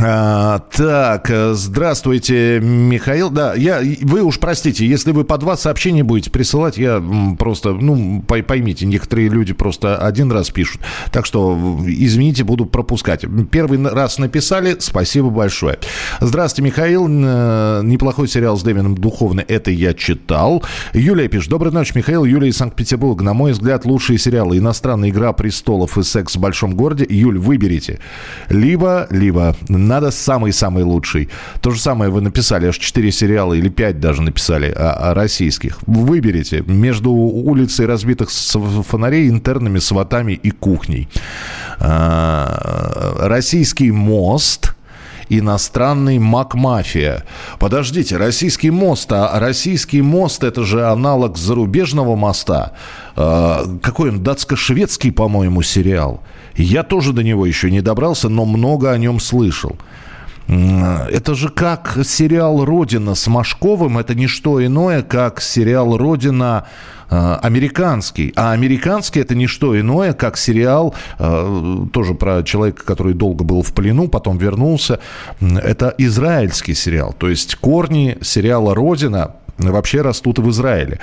А, 0.00 0.60
так, 0.76 1.28
здравствуйте, 1.54 2.60
Михаил. 2.60 3.30
Да, 3.30 3.54
я, 3.54 3.80
вы 4.02 4.22
уж 4.22 4.38
простите, 4.38 4.86
если 4.86 5.10
вы 5.10 5.24
по 5.24 5.38
два 5.38 5.56
сообщения 5.56 6.04
будете 6.04 6.30
присылать, 6.30 6.78
я 6.78 7.02
просто, 7.36 7.72
ну, 7.72 8.22
пой- 8.24 8.44
поймите, 8.44 8.86
некоторые 8.86 9.28
люди 9.28 9.54
просто 9.54 9.96
один 9.98 10.30
раз 10.30 10.50
пишут. 10.50 10.82
Так 11.10 11.26
что, 11.26 11.80
извините, 11.84 12.44
буду 12.44 12.64
пропускать. 12.64 13.24
Первый 13.50 13.84
раз 13.88 14.18
написали, 14.18 14.76
спасибо 14.78 15.30
большое. 15.30 15.80
Здравствуйте, 16.20 16.70
Михаил. 16.70 17.08
Э, 17.08 17.80
Неплохой 17.82 18.28
сериал 18.28 18.56
с 18.56 18.62
Дэвином 18.62 18.94
Духовно, 18.94 19.40
это 19.48 19.72
я 19.72 19.94
читал. 19.94 20.62
Юлия 20.94 21.26
пишет. 21.26 21.50
Доброй 21.50 21.72
ночи, 21.72 21.90
Михаил. 21.96 22.24
Юлия 22.24 22.50
из 22.50 22.56
Санкт-Петербурга. 22.56 23.24
На 23.24 23.34
мой 23.34 23.50
взгляд, 23.50 23.84
лучшие 23.84 24.20
сериалы 24.20 24.58
«Иностранная 24.58 25.08
игра 25.08 25.32
престолов» 25.32 25.98
и 25.98 26.04
«Секс 26.04 26.36
в 26.36 26.38
большом 26.38 26.76
городе». 26.76 27.04
Юль, 27.08 27.38
выберите. 27.38 27.98
Либо, 28.48 29.08
либо 29.10 29.56
надо 29.88 30.10
самый-самый 30.10 30.84
лучший. 30.84 31.28
То 31.60 31.70
же 31.70 31.80
самое 31.80 32.10
вы 32.10 32.20
написали, 32.20 32.66
аж 32.66 32.78
4 32.78 33.12
сериала 33.12 33.54
или 33.54 33.68
5 33.68 34.00
даже 34.00 34.22
написали 34.22 34.70
о, 34.70 35.10
о 35.10 35.14
российских. 35.14 35.78
Выберите 35.86 36.62
между 36.66 37.10
улицей 37.10 37.86
разбитых 37.86 38.30
фонарей, 38.30 39.28
интернами, 39.28 39.78
сватами 39.78 40.32
и 40.32 40.50
кухней. 40.50 41.08
А, 41.80 43.16
Российский 43.20 43.90
мост– 43.90 44.74
иностранный 45.28 46.18
Макмафия. 46.18 47.24
Подождите, 47.58 48.16
российский 48.16 48.70
мост, 48.70 49.10
а 49.12 49.38
российский 49.38 50.02
мост 50.02 50.42
это 50.42 50.64
же 50.64 50.86
аналог 50.86 51.36
зарубежного 51.36 52.16
моста. 52.16 52.72
Э, 53.16 53.64
какой 53.82 54.10
он, 54.10 54.22
датско-шведский, 54.22 55.12
по-моему, 55.12 55.62
сериал. 55.62 56.22
Я 56.58 56.82
тоже 56.82 57.12
до 57.12 57.22
него 57.22 57.46
еще 57.46 57.70
не 57.70 57.80
добрался, 57.80 58.28
но 58.28 58.44
много 58.44 58.90
о 58.90 58.98
нем 58.98 59.20
слышал. 59.20 59.76
Это 60.48 61.34
же 61.34 61.50
как 61.50 61.98
сериал 62.04 62.64
«Родина» 62.64 63.14
с 63.14 63.26
Машковым. 63.26 63.98
Это 63.98 64.14
не 64.14 64.26
что 64.26 64.64
иное, 64.64 65.02
как 65.02 65.42
сериал 65.42 65.98
«Родина» 65.98 66.64
э, 67.10 67.38
американский. 67.42 68.32
А 68.34 68.52
американский 68.52 69.20
это 69.20 69.34
не 69.34 69.46
что 69.46 69.78
иное, 69.78 70.14
как 70.14 70.38
сериал 70.38 70.94
э, 71.18 71.86
тоже 71.92 72.14
про 72.14 72.42
человека, 72.44 72.82
который 72.86 73.12
долго 73.12 73.44
был 73.44 73.62
в 73.62 73.74
плену, 73.74 74.08
потом 74.08 74.38
вернулся. 74.38 75.00
Это 75.40 75.94
израильский 75.98 76.72
сериал. 76.72 77.14
То 77.18 77.28
есть 77.28 77.56
корни 77.56 78.16
сериала 78.22 78.74
«Родина» 78.74 79.32
вообще 79.58 80.00
растут 80.00 80.38
в 80.38 80.48
Израиле. 80.48 80.98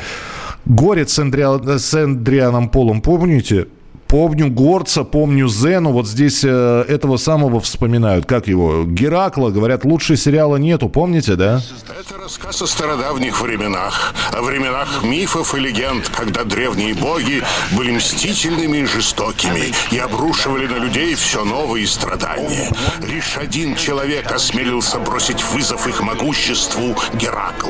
Горец 0.65 1.13
с, 1.13 1.19
Эндриа- 1.19 1.77
с 1.77 1.93
Эндрианом 1.93 2.69
Полом, 2.69 2.99
помните? 2.99 3.67
Помню 4.15 4.49
Горца, 4.49 5.03
помню 5.03 5.49
Зену. 5.49 5.91
Вот 5.91 6.07
здесь 6.07 6.45
э, 6.45 6.85
этого 6.87 7.17
самого 7.17 7.59
вспоминают. 7.59 8.25
Как 8.25 8.47
его? 8.47 8.85
Геракла. 8.85 9.49
Говорят, 9.49 9.83
лучше 9.83 10.15
сериала 10.15 10.55
нету. 10.55 10.87
Помните, 10.87 11.35
да? 11.35 11.61
Это 11.89 12.17
рассказ 12.17 12.61
о 12.61 12.65
стародавних 12.65 13.41
временах, 13.41 14.13
о 14.31 14.41
временах 14.41 15.03
мифов 15.03 15.53
и 15.53 15.59
легенд, 15.59 16.07
когда 16.07 16.45
древние 16.45 16.93
боги 16.93 17.43
были 17.75 17.91
мстительными 17.91 18.77
и 18.77 18.85
жестокими 18.85 19.73
и 19.91 19.97
обрушивали 19.97 20.65
на 20.65 20.77
людей 20.77 21.13
все 21.15 21.43
новые 21.43 21.85
страдания. 21.85 22.71
Лишь 23.05 23.35
один 23.35 23.75
человек 23.75 24.31
осмелился 24.31 24.97
бросить 24.97 25.43
вызов 25.43 25.87
их 25.87 26.01
могуществу– 26.01 26.95
Геракл. 27.15 27.67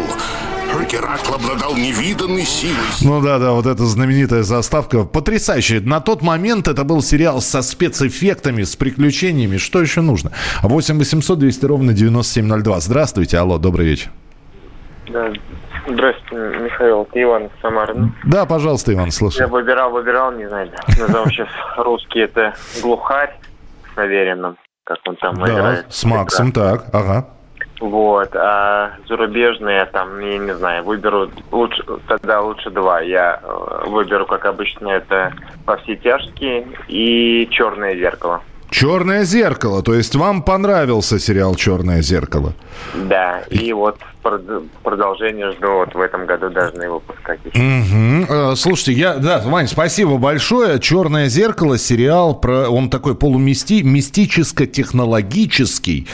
Геракл 0.90 1.34
обладал 1.36 1.76
невиданной 1.76 2.44
силой. 2.44 2.76
Ну 3.02 3.22
да, 3.22 3.40
да, 3.40 3.52
вот 3.52 3.66
эта 3.66 3.84
знаменитая 3.86 4.44
заставка. 4.44 5.04
Потрясающая. 5.04 5.82
На 5.82 6.00
тот 6.00 6.22
момент 6.22 6.68
это 6.68 6.84
был 6.84 7.02
сериал 7.02 7.42
со 7.42 7.62
спецэффектами, 7.62 8.64
с 8.64 8.76
приключениями. 8.76 9.58
Что 9.58 9.82
еще 9.82 10.02
нужно? 10.02 10.32
8 10.64 10.98
800 10.98 11.40
200 11.40 11.66
ровно 11.66 11.94
9702. 11.94 12.80
Здравствуйте, 12.82 13.38
алло, 13.38 13.58
добрый 13.58 13.86
вечер. 13.88 14.12
Да. 15.12 15.32
Здравствуйте, 15.88 16.58
Михаил, 16.64 17.04
это 17.04 17.22
Иван 17.22 17.44
из 17.46 17.52
Самары. 17.62 18.12
Да, 18.26 18.46
пожалуйста, 18.46 18.92
Иван, 18.94 19.12
слушай. 19.12 19.40
Я 19.42 19.48
выбирал, 19.48 19.92
выбирал, 19.92 20.32
не 20.32 20.48
знаю, 20.48 20.72
назову 21.00 21.30
сейчас 21.30 21.48
русский, 21.78 22.22
это 22.22 22.56
глухарь 22.82 23.38
с 23.94 23.98
Авериным, 23.98 24.58
как 24.84 24.98
он 25.08 25.16
там 25.18 25.36
Да, 25.36 25.46
играет. 25.46 25.86
с 25.90 26.04
Максом, 26.06 26.52
так, 26.52 26.86
ага. 26.92 27.30
Вот, 27.90 28.36
а 28.36 28.94
зарубежные 29.08 29.86
там, 29.86 30.20
я 30.20 30.40
не 30.40 30.56
знаю, 30.56 30.84
выберу 30.84 31.30
лучше, 31.52 31.84
тогда 32.08 32.42
лучше 32.42 32.72
два. 32.72 33.00
Я 33.02 33.40
э, 33.44 33.88
выберу, 33.88 34.26
как 34.26 34.46
обычно, 34.46 34.90
это 34.90 35.32
«Во 35.68 35.78
все 35.78 35.96
тяжкие» 35.96 36.68
и 36.88 37.48
«Черное 37.52 37.96
зеркало». 37.96 38.42
Черное 38.80 39.24
зеркало. 39.24 39.82
То 39.82 39.94
есть 39.94 40.16
вам 40.16 40.44
понравился 40.44 41.18
сериал 41.18 41.56
Черное 41.56 42.02
зеркало? 42.02 42.54
Да, 42.94 43.40
и 43.50 43.72
вот 43.72 43.98
прод- 44.22 44.68
продолжение 44.84 45.54
жду, 45.54 45.76
вот 45.78 45.96
в 45.96 46.00
этом 46.02 46.26
году 46.26 46.50
должны 46.50 46.90
выпускать 46.90 47.40
еще. 47.46 47.58
Мгм. 47.58 48.26
Э, 48.28 48.54
Слушайте, 48.58 48.92
я, 48.92 49.14
да, 49.14 49.40
Вань, 49.46 49.70
спасибо 49.70 50.18
большое. 50.18 50.78
Черное 50.82 51.30
зеркало, 51.30 51.78
сериал 51.78 52.36
про, 52.36 52.68
он 52.68 52.90
такой 52.90 53.16
полумисти, 53.16 53.82
мистическо-технологический, 53.82 56.08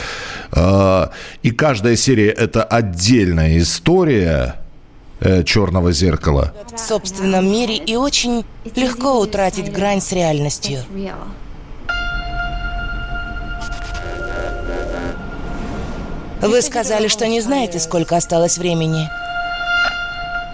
Э, 0.55 1.07
и 1.41 1.49
каждая 1.49 1.95
серия 1.95 2.29
это 2.29 2.63
отдельная 2.63 3.57
история 3.57 4.57
э, 5.19 5.43
Черного 5.45 5.91
зеркала. 5.93 6.53
в 6.75 6.79
собственном 6.79 7.51
мире 7.51 7.75
и 7.77 7.95
очень 7.95 8.45
легко 8.75 9.19
утратить 9.19 9.71
грань 9.73 9.99
с 10.01 10.11
реальностью. 10.11 10.77
Вы 16.41 16.63
сказали, 16.63 17.07
что 17.07 17.27
не 17.27 17.39
знаете, 17.39 17.79
сколько 17.79 18.17
осталось 18.17 18.57
времени. 18.57 19.09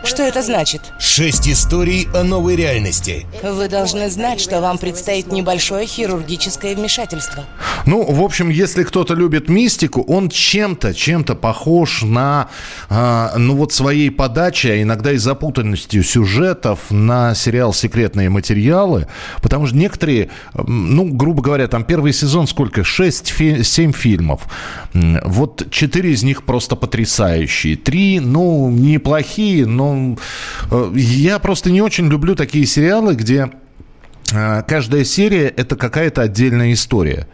Что 0.04 0.24
это 0.24 0.42
значит? 0.42 0.82
Шесть 1.00 1.48
историй 1.50 2.08
о 2.14 2.24
новой 2.24 2.56
реальности. 2.56 3.26
Вы 3.44 3.68
должны 3.68 4.10
знать, 4.10 4.40
что 4.40 4.62
вам 4.62 4.78
предстоит 4.78 5.32
небольшое 5.32 5.86
хирургическое 5.86 6.76
вмешательство. 6.76 7.44
Ну, 7.86 8.04
в 8.04 8.22
общем, 8.22 8.50
если 8.50 8.84
кто-то 8.84 9.14
любит 9.14 9.50
мистику, 9.50 10.02
он 10.02 10.30
чем-то, 10.30 10.94
чем-то 10.94 11.36
похож 11.36 12.04
на, 12.04 12.50
а, 12.90 13.34
ну 13.38 13.56
вот 13.56 13.74
своей 13.74 14.10
подачей, 14.10 14.72
а 14.80 14.82
иногда 14.82 15.12
и 15.12 15.18
запутанностью 15.18 16.04
сюжетов 16.04 16.90
на 16.90 17.36
сериал 17.36 17.74
«Секретные 17.74 18.30
материалы», 18.30 19.08
потому 19.42 19.68
что 19.68 19.76
некоторые, 19.76 20.30
ну, 20.54 21.06
грубо 21.06 21.42
говоря, 21.42 21.68
там 21.68 21.84
первый 21.84 22.14
сезон 22.14 22.48
сколько? 22.48 22.84
Шесть, 22.84 23.30
фи- 23.30 23.64
семь 23.64 23.92
фильмов. 23.92 24.42
Вот 24.94 25.70
четыре 25.72 26.12
из 26.12 26.24
них 26.24 26.44
просто 26.44 26.76
потрясающие. 26.76 27.76
Три, 27.76 28.20
ну, 28.20 28.70
неплохие, 28.70 29.66
но 29.66 29.87
э, 30.72 30.92
я 30.96 31.40
просто 31.40 31.70
не 31.72 31.82
очень 31.82 32.08
люблю 32.08 32.36
такие 32.36 32.66
сериалы, 32.66 33.16
где 33.16 33.52
а, 34.34 34.62
каждая 34.64 35.04
серия 35.04 35.48
это 35.48 35.76
какая-то 35.76 36.22
отдельная 36.22 36.74
история. 36.74 37.28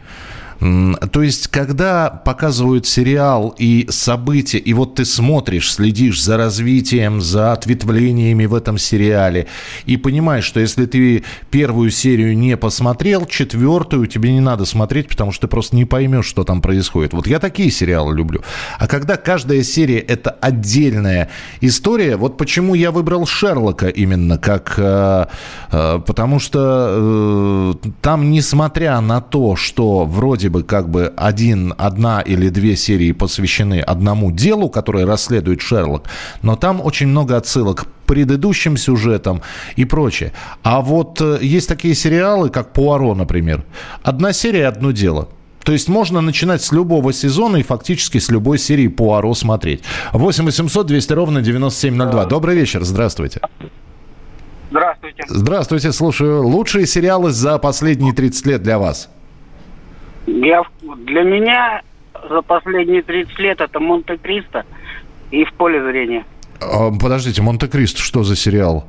То 0.60 1.22
есть, 1.22 1.48
когда 1.48 2.10
показывают 2.10 2.86
сериал 2.86 3.54
и 3.58 3.86
события, 3.90 4.58
и 4.58 4.72
вот 4.72 4.94
ты 4.94 5.04
смотришь, 5.04 5.72
следишь 5.72 6.22
за 6.22 6.36
развитием, 6.36 7.20
за 7.20 7.52
ответвлениями 7.52 8.46
в 8.46 8.54
этом 8.54 8.78
сериале, 8.78 9.46
и 9.86 9.96
понимаешь, 9.96 10.44
что 10.44 10.60
если 10.60 10.86
ты 10.86 11.24
первую 11.50 11.90
серию 11.90 12.36
не 12.36 12.56
посмотрел, 12.56 13.26
четвертую 13.26 14.06
тебе 14.06 14.32
не 14.32 14.40
надо 14.40 14.64
смотреть, 14.64 15.08
потому 15.08 15.32
что 15.32 15.46
ты 15.46 15.50
просто 15.50 15.76
не 15.76 15.84
поймешь, 15.84 16.26
что 16.26 16.44
там 16.44 16.62
происходит. 16.62 17.12
Вот 17.12 17.26
я 17.26 17.38
такие 17.38 17.70
сериалы 17.70 18.14
люблю. 18.14 18.42
А 18.78 18.86
когда 18.86 19.16
каждая 19.16 19.62
серия 19.62 19.98
это 19.98 20.30
отдельная 20.30 21.30
история, 21.60 22.16
вот 22.16 22.36
почему 22.36 22.74
я 22.74 22.90
выбрал 22.90 23.26
Шерлока 23.26 23.88
именно 23.88 24.38
как... 24.38 24.74
э, 24.78 25.26
э, 25.70 26.00
потому 26.06 26.38
что 26.38 27.74
э, 27.84 27.88
там, 28.00 28.30
несмотря 28.30 29.00
на 29.00 29.20
то, 29.20 29.56
что 29.56 30.04
вроде 30.04 30.43
бы 30.48 30.62
как 30.62 30.88
бы 30.88 31.12
один, 31.16 31.74
одна 31.78 32.20
или 32.20 32.48
две 32.48 32.76
серии 32.76 33.12
посвящены 33.12 33.80
одному 33.80 34.30
делу, 34.30 34.68
которое 34.68 35.06
расследует 35.06 35.60
Шерлок, 35.60 36.04
но 36.42 36.56
там 36.56 36.80
очень 36.80 37.08
много 37.08 37.36
отсылок 37.36 37.86
предыдущим 38.06 38.76
сюжетам 38.76 39.42
и 39.76 39.84
прочее. 39.84 40.32
А 40.62 40.80
вот 40.80 41.20
э, 41.20 41.38
есть 41.40 41.68
такие 41.68 41.94
сериалы, 41.94 42.50
как 42.50 42.72
«Пуаро», 42.72 43.14
например. 43.14 43.64
Одна 44.02 44.32
серия, 44.32 44.68
одно 44.68 44.90
дело. 44.90 45.28
То 45.64 45.72
есть 45.72 45.88
можно 45.88 46.20
начинать 46.20 46.62
с 46.62 46.72
любого 46.72 47.12
сезона 47.12 47.56
и 47.56 47.62
фактически 47.62 48.18
с 48.18 48.30
любой 48.30 48.58
серии 48.58 48.88
Пуаро 48.88 49.34
смотреть. 49.34 49.82
8 50.12 50.44
800 50.44 50.86
200 50.86 51.12
ровно 51.14 51.40
9702. 51.40 52.26
Добрый 52.26 52.54
вечер, 52.54 52.84
здравствуйте. 52.84 53.40
Здравствуйте. 54.70 55.22
Здравствуйте, 55.28 55.92
слушаю. 55.92 56.46
Лучшие 56.46 56.86
сериалы 56.86 57.30
за 57.30 57.58
последние 57.58 58.12
30 58.12 58.46
лет 58.46 58.62
для 58.62 58.78
вас? 58.78 59.08
Я, 60.26 60.62
для 60.82 61.22
меня 61.22 61.82
за 62.28 62.42
последние 62.42 63.02
30 63.02 63.38
лет 63.38 63.60
это 63.60 63.80
Монте-Кристо 63.80 64.64
и 65.30 65.44
в 65.44 65.52
поле 65.54 65.82
зрения. 65.82 66.24
А, 66.60 66.90
Подождите, 66.90 67.42
Монте-Кристо, 67.42 68.00
что 68.00 68.22
за 68.22 68.36
сериал? 68.36 68.88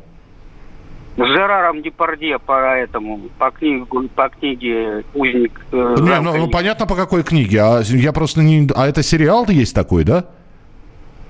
С 1.18 1.26
Жераром 1.26 1.82
Депардье 1.82 2.40
по 2.40 2.76
этому, 2.76 3.22
по, 3.38 3.50
книгу, 3.50 4.10
по 4.16 4.28
книге 4.28 5.06
«Узник». 5.14 5.62
э, 5.72 5.96
Не, 6.00 6.20
ну, 6.20 6.34
ну, 6.34 6.38
Ники». 6.44 6.52
понятно 6.52 6.86
по 6.86 6.96
какой 6.96 7.24
книге. 7.24 7.62
А 7.62 7.82
я 7.84 8.12
просто 8.12 8.42
не. 8.42 8.68
А 8.76 8.86
это 8.86 9.02
сериал 9.02 9.46
есть 9.48 9.74
такой, 9.74 10.04
да? 10.04 10.26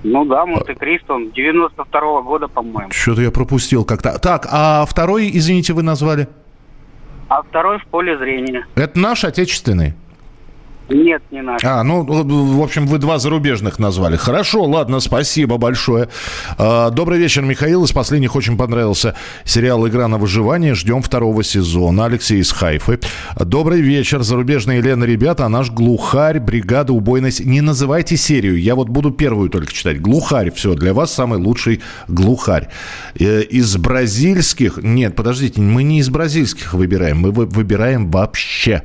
Ну 0.04 0.26
да, 0.26 0.46
Монте-Кристо, 0.46 1.14
он 1.14 1.32
92 1.32 2.22
года, 2.24 2.48
по-моему. 2.48 2.92
Что-то 2.92 3.22
я 3.22 3.32
пропустил 3.32 3.86
как-то. 3.86 4.18
Так, 4.18 4.48
а 4.52 4.86
второй, 4.88 5.30
извините, 5.32 5.74
вы 5.74 5.84
назвали? 5.84 6.28
А 7.28 7.42
второй 7.42 7.80
в 7.80 7.86
поле 7.88 8.18
зрения. 8.18 8.66
Это 8.76 9.00
наш 9.00 9.24
отечественный. 9.24 9.94
Нет, 10.90 11.24
не 11.32 11.42
наш. 11.42 11.64
А, 11.64 11.84
ну, 11.84 12.04
в 12.04 12.62
общем, 12.64 12.86
вы 12.86 13.00
два 13.00 13.18
зарубежных 13.18 13.80
назвали. 13.80 14.18
Хорошо, 14.18 14.64
ладно, 14.66 15.00
спасибо 15.00 15.58
большое. 15.58 16.10
А, 16.58 16.92
Добрый 16.92 17.18
вечер, 17.18 17.42
Михаил. 17.42 17.84
Из 17.86 17.92
последних 17.92 18.36
очень 18.36 18.56
понравился 18.56 19.16
сериал 19.46 19.88
«Игра 19.88 20.08
на 20.08 20.18
выживание». 20.18 20.76
Ждем 20.76 21.02
второго 21.02 21.44
сезона. 21.44 22.06
Алексей 22.06 22.40
из 22.40 22.52
Хайфы. 22.52 23.00
Добрый 23.40 23.82
вечер, 23.82 24.22
зарубежные 24.22 24.80
Лена, 24.82 25.06
ребята. 25.06 25.46
А 25.46 25.50
наш 25.50 25.72
глухарь, 25.72 26.40
бригада 26.40 26.94
убойность. 26.94 27.44
Не 27.44 27.62
называйте 27.62 28.16
серию. 28.16 28.60
Я 28.62 28.76
вот 28.76 28.90
буду 28.90 29.10
первую 29.12 29.50
только 29.50 29.74
читать. 29.74 30.00
Глухарь. 30.02 30.52
Все, 30.52 30.76
для 30.76 30.94
вас 30.94 31.12
самый 31.12 31.40
лучший 31.40 31.82
глухарь. 32.08 32.68
Э, 33.20 33.42
Из 33.42 33.76
бразильских... 33.78 34.78
Нет, 34.84 35.16
подождите, 35.16 35.62
мы 35.62 35.82
не 35.84 36.00
из 36.00 36.10
бразильских 36.10 36.74
выбираем. 36.76 37.18
Мы 37.20 37.32
вы- 37.32 37.48
выбираем 37.48 38.12
вообще 38.12 38.84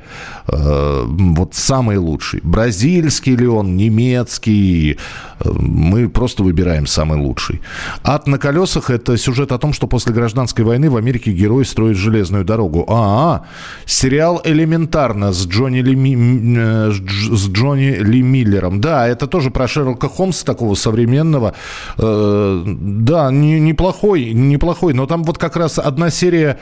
э, 0.49 1.05
вот 1.07 1.55
самый 1.55 1.90
лучший. 1.99 2.41
Бразильский 2.43 3.37
ли 3.37 3.47
он, 3.47 3.77
немецкий. 3.77 4.99
Э, 5.41 5.51
Мы 5.53 6.09
просто 6.09 6.43
выбираем 6.43 6.87
самый 6.87 7.19
лучший. 7.19 7.61
«Ад 8.05 8.27
на 8.27 8.39
колесах»— 8.39 8.91
это 8.91 9.17
сюжет 9.17 9.53
о 9.53 9.59
том, 9.59 9.73
что 9.73 9.87
после 9.87 10.13
гражданской 10.13 10.65
войны 10.65 10.91
в 10.91 10.97
Америке 10.97 11.33
герой 11.33 11.65
строит 11.65 11.97
железную 11.97 12.45
дорогу. 12.45 12.85
А, 12.89 13.43
сериал 13.87 14.41
«Элементарно» 14.45 15.33
с 15.33 15.47
Джонни 15.47 15.81
Ли, 15.83 15.95
Ми- 15.97 16.57
э, 16.59 16.91
с 16.93 17.01
Дж- 17.01 17.37
с 17.37 17.49
Джонни 17.49 17.97
Ли 18.05 18.23
Миллером. 18.23 18.81
Да, 18.81 19.07
это 19.09 19.27
тоже 19.27 19.51
про 19.51 19.69
Шерлока 19.69 20.09
Холмса 20.09 20.45
такого 20.45 20.75
современного. 20.75 21.53
Э, 21.99 22.65
Да, 23.01 23.31
не- 23.31 23.61
неплохой, 23.61 24.33
неплохой. 24.35 24.95
Но 24.95 25.07
там 25.07 25.25
вот 25.25 25.39
как 25.39 25.57
раз 25.57 25.79
одна 25.79 26.11
серия 26.11 26.57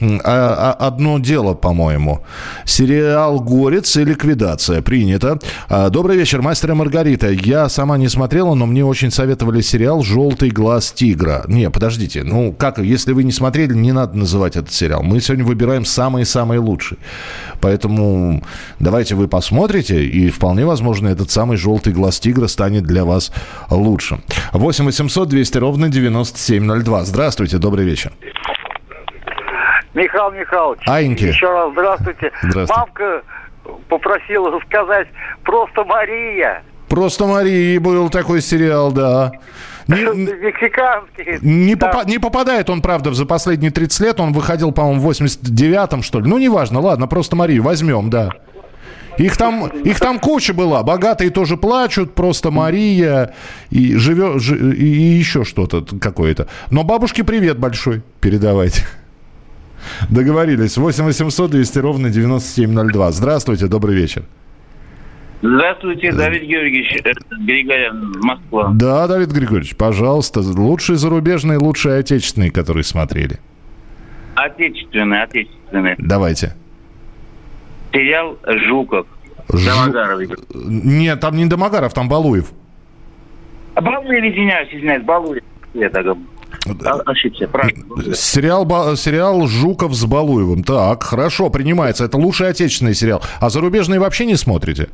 а- 0.00 0.76
а- 0.78 0.86
одно 0.86 1.18
дело, 1.18 1.54
по-моему. 1.54 2.24
Сериал 2.64 3.40
«Горец» 3.40 3.96
и 3.96 4.04
«Ликвидация». 4.04 4.71
Принято. 4.80 5.38
А, 5.68 5.90
Добрый 5.90 6.16
вечер, 6.16 6.40
мастер 6.40 6.70
и 6.70 6.74
Маргарита. 6.74 7.28
Я 7.30 7.68
сама 7.68 7.98
не 7.98 8.08
смотрела, 8.08 8.54
но 8.54 8.64
мне 8.66 8.84
очень 8.84 9.10
советовали 9.10 9.60
сериал 9.60 10.02
«Желтый 10.02 10.50
глаз 10.50 10.92
тигра». 10.92 11.44
Не, 11.48 11.68
подождите. 11.68 12.22
Ну, 12.22 12.52
как, 12.52 12.78
если 12.78 13.12
вы 13.12 13.24
не 13.24 13.32
смотрели, 13.32 13.74
не 13.74 13.92
надо 13.92 14.16
называть 14.16 14.56
этот 14.56 14.72
сериал. 14.72 15.02
Мы 15.02 15.20
сегодня 15.20 15.44
выбираем 15.44 15.84
самый-самый 15.84 16.58
лучший. 16.58 16.98
Поэтому 17.60 18.42
давайте 18.78 19.14
вы 19.14 19.28
посмотрите, 19.28 20.04
и 20.04 20.30
вполне 20.30 20.64
возможно, 20.64 21.08
этот 21.08 21.30
самый 21.30 21.56
«Желтый 21.56 21.92
глаз 21.92 22.20
тигра» 22.20 22.46
станет 22.46 22.84
для 22.84 23.04
вас 23.04 23.32
лучшим. 23.68 24.22
8 24.52 24.84
800 24.84 25.28
200 25.28 25.58
ровно 25.58 25.88
9702. 25.88 27.04
Здравствуйте, 27.04 27.58
добрый 27.58 27.84
вечер. 27.84 28.12
Михаил 29.94 30.30
Михайлович, 30.30 30.80
Аиньки. 30.86 31.24
еще 31.24 31.46
раз 31.52 31.70
здравствуйте. 31.72 32.30
Здравствуйте. 32.42 32.72
Мамка 32.80 33.22
попросила 33.88 34.58
сказать 34.66 35.08
просто 35.44 35.84
Мария. 35.84 36.62
Просто 36.88 37.26
Марии 37.26 37.78
был 37.78 38.10
такой 38.10 38.42
сериал, 38.42 38.92
да. 38.92 39.32
Не, 39.88 39.96
Мексиканский. 40.44 41.38
не, 41.40 41.74
попа- 41.74 42.04
не 42.06 42.18
попадает 42.18 42.68
он, 42.68 42.82
правда, 42.82 43.12
за 43.14 43.24
последние 43.24 43.70
30 43.70 44.00
лет. 44.00 44.20
Он 44.20 44.32
выходил, 44.32 44.72
по-моему, 44.72 45.00
в 45.00 45.08
89-м, 45.10 46.02
что 46.02 46.20
ли. 46.20 46.28
Ну, 46.28 46.38
неважно, 46.38 46.80
ладно, 46.80 47.06
просто 47.06 47.34
Марию 47.34 47.62
возьмем, 47.62 48.10
да. 48.10 48.30
Их 49.18 49.36
там, 49.36 49.66
их 49.66 50.00
там 50.00 50.18
куча 50.18 50.54
была. 50.54 50.82
Богатые 50.82 51.30
тоже 51.30 51.56
плачут, 51.56 52.14
просто 52.14 52.50
Мария 52.50 53.34
и 53.70 53.94
живет, 53.96 54.42
и 54.50 54.84
еще 54.86 55.44
что-то 55.44 55.84
какое-то. 55.98 56.48
Но 56.70 56.82
бабушке 56.82 57.22
привет 57.24 57.58
большой 57.58 58.02
передавайте. 58.20 58.84
Договорились. 60.10 60.76
8 60.76 61.04
800 61.04 61.50
200 61.50 61.78
ровно 61.78 62.10
9702. 62.10 63.12
Здравствуйте, 63.12 63.66
добрый 63.66 63.94
вечер. 63.94 64.24
Здравствуйте, 65.42 66.12
Давид 66.12 66.44
Георгиевич 66.44 67.00
э, 67.04 67.12
Григорян, 67.40 68.12
Москва. 68.20 68.70
Да, 68.74 69.08
Давид 69.08 69.32
Григорьевич, 69.32 69.76
пожалуйста. 69.76 70.40
Лучшие 70.40 70.96
зарубежные, 70.96 71.58
лучшие 71.58 71.98
отечественные, 71.98 72.52
которые 72.52 72.84
смотрели. 72.84 73.40
Отечественные, 74.36 75.24
отечественные. 75.24 75.96
Давайте. 75.98 76.54
Сериал 77.92 78.38
«Жуков». 78.68 79.06
Жу... 79.52 79.66
Домогаров. 79.66 80.20
Нет, 80.54 81.20
там 81.20 81.36
не 81.36 81.46
Домогаров, 81.46 81.92
там 81.92 82.08
Балуев. 82.08 82.52
А 83.74 83.80
Балуев, 83.80 84.24
извиняюсь, 84.24 84.68
извиняюсь, 84.72 85.02
Балуев. 85.02 85.42
Я 85.74 85.90
так 85.90 86.06
ошибся, 87.06 87.48
правильно. 87.48 88.14
Сериал, 88.14 88.96
сериал 88.96 89.46
«Жуков» 89.46 89.94
с 89.94 90.04
Балуевым. 90.04 90.62
Так, 90.64 91.02
хорошо, 91.02 91.50
принимается. 91.50 92.04
Это 92.04 92.16
лучший 92.16 92.48
отечественный 92.48 92.94
сериал. 92.94 93.22
А 93.40 93.50
зарубежные 93.50 94.00
вообще 94.00 94.26
не 94.26 94.36
смотрите? 94.36 94.88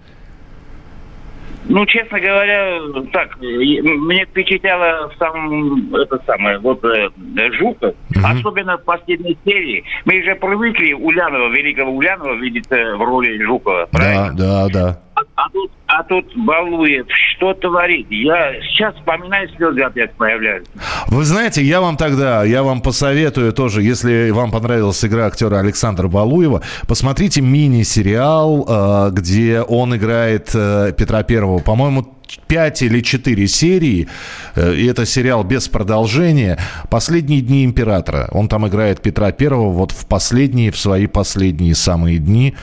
Ну, 1.69 1.85
честно 1.85 2.19
говоря, 2.19 2.81
так, 3.13 3.39
мне 3.41 4.25
впечатляло 4.25 5.13
сам, 5.19 5.95
это 5.95 6.19
самое, 6.27 6.59
вот 6.59 6.83
э, 6.83 7.11
Жуков, 7.59 7.95
угу. 8.11 8.27
особенно 8.27 8.79
в 8.79 8.85
последней 8.85 9.37
серии. 9.45 9.85
Мы 10.07 10.23
же 10.23 10.35
привыкли 10.35 10.95
Улянова, 10.95 11.51
великого 11.51 11.93
Улянова 11.93 12.35
видеть 12.37 12.65
э, 12.71 12.97
в 12.97 13.03
роли 13.03 13.43
Жукова, 13.45 13.87
правильно? 13.93 14.33
Да, 14.35 14.69
да, 14.69 14.73
да. 14.73 15.01
А, 15.37 15.49
тут, 15.51 15.71
а 15.87 16.03
тут 16.03 16.27
Балуев 16.37 17.07
что 17.39 17.55
творит? 17.55 18.07
Я 18.11 18.61
сейчас 18.63 18.95
вспоминаю, 18.97 19.49
слезы 19.57 19.81
опять 19.81 20.13
появляются. 20.15 20.71
Вы 21.09 21.25
знаете, 21.25 21.63
я 21.63 21.81
вам 21.81 21.97
тогда, 21.97 22.45
я 22.45 22.63
вам 22.63 22.81
посоветую 22.81 23.53
тоже, 23.53 23.83
если 23.83 24.31
вам 24.31 24.51
понравилась 24.51 25.05
игра 25.05 25.27
актера 25.27 25.59
Александра 25.59 26.09
Балуева, 26.09 26.63
посмотрите 26.87 27.41
мини-сериал, 27.41 28.67
э, 28.69 29.11
где 29.13 29.63
он 29.63 29.97
играет 29.97 30.51
э, 30.55 30.93
Петра 30.97 31.23
Первого. 31.23 31.61
По-моему, 31.61 32.19
5 32.47 32.83
или 32.83 33.01
4 33.01 33.47
серии, 33.49 34.09
э, 34.55 34.75
и 34.75 34.87
это 34.87 35.07
сериал 35.07 35.45
без 35.45 35.69
продолжения, 35.69 36.59
«Последние 36.91 37.41
дни 37.41 37.65
императора». 37.65 38.29
Он 38.33 38.49
там 38.49 38.67
играет 38.67 39.01
Петра 39.01 39.33
Первого 39.33 39.71
вот 39.71 39.93
в 39.93 40.07
последние, 40.07 40.71
в 40.71 40.79
свои 40.79 41.07
последние 41.07 41.75
самые 41.75 42.19
дни. 42.19 42.55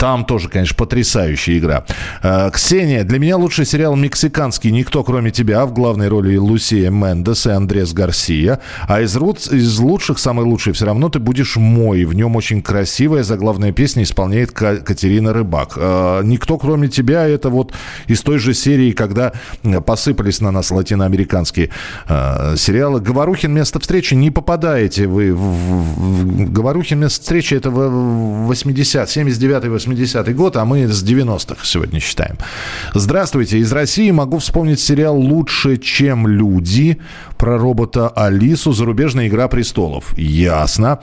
Там 0.00 0.24
тоже, 0.24 0.48
конечно, 0.48 0.74
потрясающая 0.76 1.58
игра. 1.58 1.84
Э, 2.22 2.50
Ксения, 2.50 3.04
для 3.04 3.18
меня 3.18 3.36
лучший 3.36 3.66
сериал 3.66 3.96
мексиканский 3.96 4.70
«Никто, 4.70 5.04
кроме 5.04 5.30
тебя». 5.30 5.66
В 5.66 5.74
главной 5.74 6.08
роли 6.08 6.38
Лусия 6.38 6.88
Мендес 6.90 7.44
и 7.46 7.50
Андрес 7.50 7.92
Гарсия. 7.92 8.60
А 8.88 9.02
из, 9.02 9.14
из 9.14 9.78
лучших, 9.78 10.18
самый 10.18 10.46
лучший 10.46 10.72
все 10.72 10.86
равно 10.86 11.10
«Ты 11.10 11.18
будешь 11.18 11.56
мой». 11.56 12.06
В 12.06 12.14
нем 12.14 12.34
очень 12.34 12.62
красивая 12.62 13.24
заглавная 13.24 13.72
песня 13.72 14.02
исполняет 14.04 14.52
Катерина 14.52 15.34
Рыбак. 15.34 15.74
Э, 15.76 16.22
«Никто, 16.24 16.56
кроме 16.56 16.88
тебя»— 16.88 17.28
это 17.28 17.50
вот 17.50 17.74
из 18.06 18.22
той 18.22 18.38
же 18.38 18.54
серии, 18.54 18.92
когда 18.92 19.34
посыпались 19.84 20.40
на 20.40 20.50
нас 20.50 20.70
латиноамериканские 20.70 21.68
э, 22.08 22.54
сериалы. 22.56 23.02
«Говорухин. 23.02 23.52
Место 23.52 23.78
встречи» 23.80 24.14
не 24.14 24.30
попадаете 24.30 25.06
вы. 25.06 25.34
В, 25.34 26.50
«Говорухин. 26.50 27.00
Место 27.00 27.20
встречи»— 27.20 27.52
это 27.56 27.70
в 27.70 28.46
80 28.46 29.06
79-80 29.06 29.89
80-й 29.92 30.32
год, 30.34 30.56
а 30.56 30.64
мы 30.64 30.86
с 30.86 31.04
90-х 31.04 31.64
сегодня 31.64 32.00
считаем. 32.00 32.36
Здравствуйте. 32.94 33.58
Из 33.58 33.72
России 33.72 34.10
могу 34.10 34.38
вспомнить 34.38 34.80
сериал 34.80 35.16
«Лучше, 35.16 35.76
чем 35.76 36.26
люди» 36.26 36.98
про 37.38 37.58
робота 37.58 38.08
Алису, 38.08 38.72
зарубежная 38.72 39.28
«Игра 39.28 39.48
престолов». 39.48 40.16
Ясно. 40.16 41.00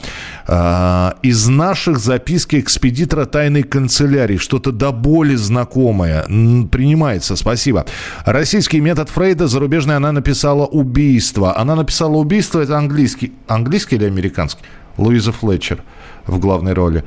А, 0.48 1.16
из 1.24 1.48
наших 1.48 1.98
записки 1.98 2.60
экспедитора 2.60 3.26
тайной 3.26 3.64
канцелярии. 3.64 4.38
Что-то 4.38 4.72
до 4.72 4.92
боли 4.92 5.36
знакомое. 5.36 6.24
Принимается, 6.24 7.36
спасибо. 7.36 7.86
Российский 8.26 8.80
метод 8.80 9.10
Фрейда, 9.10 9.48
зарубежная 9.48 9.98
она 9.98 10.12
написала 10.12 10.66
«Убийство». 10.66 11.58
Она 11.58 11.76
написала 11.76 12.18
«Убийство», 12.18 12.60
это 12.60 12.78
английский. 12.78 13.34
Английский 13.48 13.96
или 13.96 14.06
американский? 14.06 14.64
Луиза 14.98 15.32
Флетчер 15.32 15.84
в 16.26 16.40
главной 16.40 16.74
роли. 16.74 17.04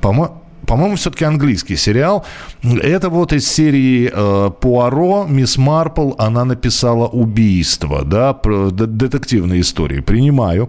По-моему, 0.00 0.41
по-моему, 0.66 0.96
все-таки 0.96 1.24
английский 1.24 1.76
сериал. 1.76 2.24
Это 2.62 3.08
вот 3.08 3.32
из 3.32 3.48
серии 3.48 4.10
э, 4.12 4.50
Пуаро, 4.60 5.26
Мисс 5.28 5.58
Марпл, 5.58 6.12
она 6.18 6.44
написала 6.44 7.06
«Убийство», 7.08 8.04
да, 8.04 8.32
детективные 8.42 9.60
истории. 9.60 10.00
Принимаю. 10.00 10.68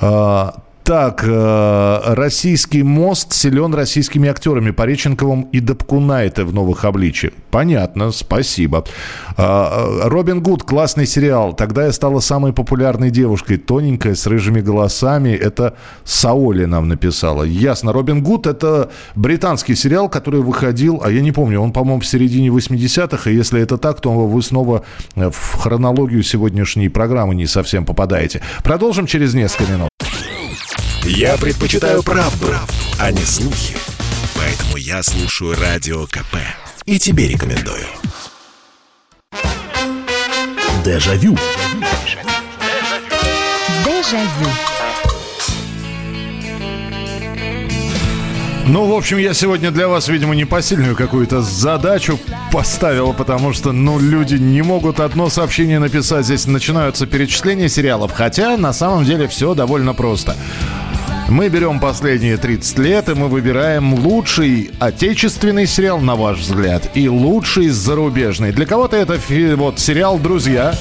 Э, 0.00 0.50
так, 0.88 1.22
э, 1.22 2.14
российский 2.14 2.82
мост 2.82 3.34
силен 3.34 3.74
российскими 3.74 4.30
актерами 4.30 4.70
Пореченковым 4.70 5.42
и 5.52 5.60
Добкунайте 5.60 6.44
в 6.44 6.54
новых 6.54 6.86
обличиях. 6.86 7.34
Понятно, 7.50 8.10
спасибо. 8.10 8.86
Э, 9.36 9.42
э, 9.42 10.08
Робин 10.08 10.40
Гуд, 10.42 10.62
классный 10.62 11.06
сериал. 11.06 11.52
Тогда 11.52 11.84
я 11.84 11.92
стала 11.92 12.20
самой 12.20 12.54
популярной 12.54 13.10
девушкой. 13.10 13.58
Тоненькая, 13.58 14.14
с 14.14 14.26
рыжими 14.26 14.62
голосами. 14.62 15.28
Это 15.28 15.74
Саоли 16.04 16.64
нам 16.64 16.88
написала. 16.88 17.42
Ясно. 17.42 17.92
Робин 17.92 18.22
Гуд– 18.22 18.46
это 18.46 18.90
британский 19.14 19.74
сериал, 19.74 20.08
который 20.08 20.40
выходил, 20.40 21.02
а 21.04 21.10
я 21.10 21.20
не 21.20 21.32
помню, 21.32 21.60
он, 21.60 21.72
по-моему, 21.72 22.00
в 22.00 22.06
середине 22.06 22.48
80-х. 22.48 23.30
И 23.30 23.34
если 23.34 23.60
это 23.60 23.76
так, 23.76 24.00
то 24.00 24.10
вы 24.10 24.42
снова 24.42 24.84
в 25.14 25.58
хронологию 25.58 26.22
сегодняшней 26.22 26.88
программы 26.88 27.34
не 27.34 27.46
совсем 27.46 27.84
попадаете. 27.84 28.40
Продолжим 28.64 29.04
через 29.04 29.34
несколько 29.34 29.70
минут. 29.70 29.97
Я 31.10 31.38
предпочитаю 31.38 32.02
правду, 32.02 32.48
правду, 32.48 32.72
а 32.98 33.10
не 33.10 33.24
слухи. 33.24 33.74
Поэтому 34.36 34.76
я 34.76 35.02
слушаю 35.02 35.56
Радио 35.58 36.06
КП. 36.06 36.36
И 36.84 36.98
тебе 36.98 37.28
рекомендую. 37.28 37.86
Дежавю. 40.84 41.34
Дежавю. 43.86 44.50
Ну, 48.66 48.84
в 48.84 48.92
общем, 48.92 49.16
я 49.16 49.32
сегодня 49.32 49.70
для 49.70 49.88
вас, 49.88 50.08
видимо, 50.08 50.34
непосильную 50.34 50.94
какую-то 50.94 51.40
задачу 51.40 52.20
поставил, 52.52 53.14
потому 53.14 53.54
что, 53.54 53.72
ну, 53.72 53.98
люди 53.98 54.34
не 54.34 54.60
могут 54.60 55.00
одно 55.00 55.30
сообщение 55.30 55.78
написать. 55.78 56.26
Здесь 56.26 56.46
начинаются 56.46 57.06
перечисления 57.06 57.68
сериалов, 57.68 58.12
хотя 58.12 58.58
на 58.58 58.74
самом 58.74 59.06
деле 59.06 59.26
все 59.26 59.54
довольно 59.54 59.94
просто. 59.94 60.36
Мы 61.28 61.50
берем 61.50 61.78
последние 61.78 62.38
30 62.38 62.78
лет, 62.78 63.08
и 63.10 63.14
мы 63.14 63.28
выбираем 63.28 63.92
лучший 63.92 64.70
отечественный 64.80 65.66
сериал, 65.66 66.00
на 66.00 66.16
ваш 66.16 66.38
взгляд, 66.38 66.90
и 66.94 67.06
лучший 67.06 67.68
зарубежный. 67.68 68.50
Для 68.50 68.64
кого-то 68.64 68.96
это 68.96 69.20
вот 69.56 69.78
сериал 69.78 70.18
«Друзья», 70.18 70.74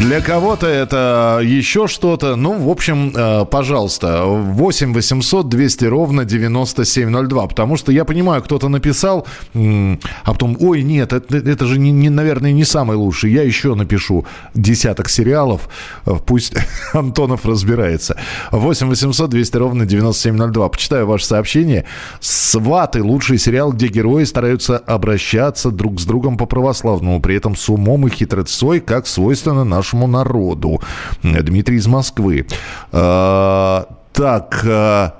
для 0.00 0.20
кого-то 0.20 0.66
это 0.66 1.40
еще 1.42 1.86
что-то. 1.86 2.36
Ну, 2.36 2.58
в 2.58 2.68
общем, 2.68 3.12
э, 3.14 3.44
пожалуйста, 3.46 4.24
8 4.24 4.92
800 4.92 5.48
200 5.48 5.84
ровно 5.84 6.24
9702. 6.24 7.46
Потому 7.46 7.76
что 7.76 7.92
я 7.92 8.04
понимаю, 8.04 8.42
кто-то 8.42 8.68
написал, 8.68 9.26
а 9.54 9.96
потом, 10.24 10.56
ой, 10.60 10.82
нет, 10.82 11.12
это, 11.12 11.36
это 11.36 11.66
же, 11.66 11.78
не, 11.78 11.92
не, 11.92 12.10
наверное, 12.10 12.52
не 12.52 12.64
самый 12.64 12.96
лучший. 12.96 13.32
Я 13.32 13.42
еще 13.42 13.74
напишу 13.74 14.26
десяток 14.54 15.08
сериалов. 15.08 15.68
Э, 16.06 16.16
пусть 16.26 16.54
Антонов 16.92 17.46
разбирается. 17.46 18.16
8 18.50 18.88
800 18.88 19.30
200 19.30 19.56
ровно 19.56 19.86
9702. 19.86 20.68
Почитаю 20.68 21.06
ваше 21.06 21.26
сообщение. 21.26 21.84
«Сваты»— 22.20 23.02
лучший 23.04 23.38
сериал, 23.38 23.72
где 23.72 23.86
герои 23.86 24.24
стараются 24.24 24.76
обращаться 24.78 25.70
друг 25.70 26.00
с 26.00 26.04
другом 26.04 26.36
по 26.36 26.46
православному, 26.46 27.20
при 27.20 27.36
этом 27.36 27.56
с 27.56 27.68
умом 27.68 28.06
и 28.06 28.10
хитрецой, 28.10 28.80
как 28.80 29.06
свойственно 29.06 29.64
нашему 29.64 29.83
нашему 29.84 30.06
народу. 30.06 30.80
Дмитрий 31.22 31.76
из 31.76 31.86
Москвы. 31.86 32.46
А, 32.90 33.86
так, 34.12 34.64
а, 34.64 35.14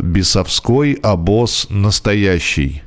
Бесовской 0.00 0.94
обоз 1.02 1.66
настоящий. 1.68 2.82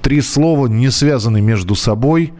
Три 0.00 0.22
слова 0.22 0.66
не 0.68 0.90
связаны 0.90 1.42
между 1.42 1.74
собой. 1.74 2.32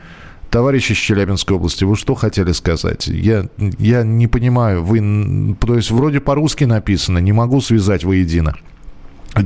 Товарищи 0.51 0.93
из 0.93 0.99
Челябинской 0.99 1.57
области, 1.57 1.85
вы 1.85 1.97
что 1.97 2.15
хотели 2.15 2.53
сказать? 2.53 3.07
Я, 3.07 3.47
я 3.79 4.03
не 4.03 4.27
понимаю. 4.27 4.83
Вы, 4.83 5.57
то 5.61 5.77
есть 5.77 5.91
вроде 5.91 6.21
по-русски 6.21 6.65
написано, 6.65 7.19
не 7.19 7.33
могу 7.33 7.61
связать 7.61 8.05
воедино. 8.05 8.55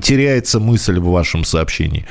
теряется 0.02 0.61
мысль 0.61 0.98
в 0.98 1.07
вашем 1.07 1.44
сообщении. 1.44 2.07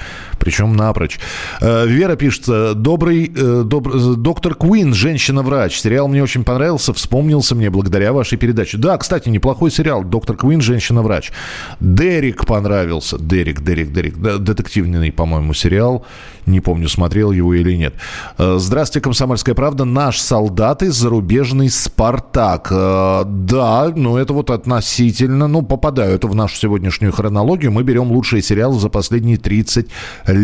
Причем 0.45 0.75
напрочь. 0.75 1.19
Э, 1.59 1.87
Вера 1.87 2.15
пишет, 2.15 2.43
э, 2.47 2.73
добрый 2.75 3.31
э, 3.35 3.63
доб, 3.65 3.89
доктор 4.17 4.53
Куин, 4.53 4.93
женщина-врач. 4.93 5.75
Сериал 5.75 6.07
мне 6.07 6.21
очень 6.21 6.43
понравился, 6.43 6.93
вспомнился 6.93 7.55
мне 7.55 7.71
благодаря 7.71 8.13
вашей 8.13 8.37
передаче. 8.37 8.77
Да, 8.77 8.95
кстати, 8.97 9.27
неплохой 9.29 9.71
сериал. 9.71 10.03
Доктор 10.03 10.37
Куин, 10.37 10.61
женщина-врач. 10.61 11.31
Дерек 11.79 12.45
понравился. 12.45 13.17
Дерек, 13.17 13.61
Дерек, 13.61 13.91
Дерек. 13.91 14.17
Детективный, 14.17 15.11
по-моему, 15.11 15.55
сериал. 15.55 16.05
Не 16.45 16.59
помню, 16.59 16.89
смотрел 16.89 17.31
его 17.31 17.55
или 17.55 17.75
нет. 17.75 17.95
Здравствуйте, 18.37 19.03
Комсомольская 19.03 19.55
правда. 19.55 19.83
Наш 19.83 20.19
солдат 20.19 20.83
и 20.83 20.89
зарубежный 20.89 21.71
Спартак. 21.71 22.67
Да, 22.69 23.91
но 23.95 24.19
это 24.19 24.33
вот 24.33 24.51
относительно, 24.51 25.47
ну, 25.47 25.63
попадаю 25.63 26.13
это 26.13 26.27
в 26.27 26.35
нашу 26.35 26.55
сегодняшнюю 26.55 27.11
хронологию. 27.13 27.71
Мы 27.71 27.81
берем 27.81 28.11
лучшие 28.11 28.43
сериалы 28.43 28.79
за 28.79 28.89
последние 28.89 29.37
30 29.37 29.87
лет. 30.27 30.34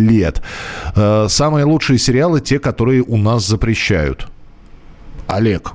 Э, 0.96 1.28
самые 1.30 1.66
лучшие 1.66 2.00
сериалы 2.00 2.42
те, 2.42 2.60
которые 2.60 3.02
у 3.02 3.18
нас 3.18 3.48
запрещают. 3.48 4.28
Олег, 5.28 5.74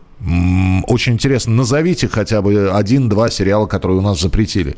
очень 0.87 1.13
интересно. 1.13 1.53
Назовите 1.55 2.09
хотя 2.09 2.41
бы 2.41 2.71
один-два 2.73 3.31
сериала, 3.31 3.67
которые 3.67 3.99
у 3.99 4.01
нас 4.01 4.21
запретили. 4.21 4.77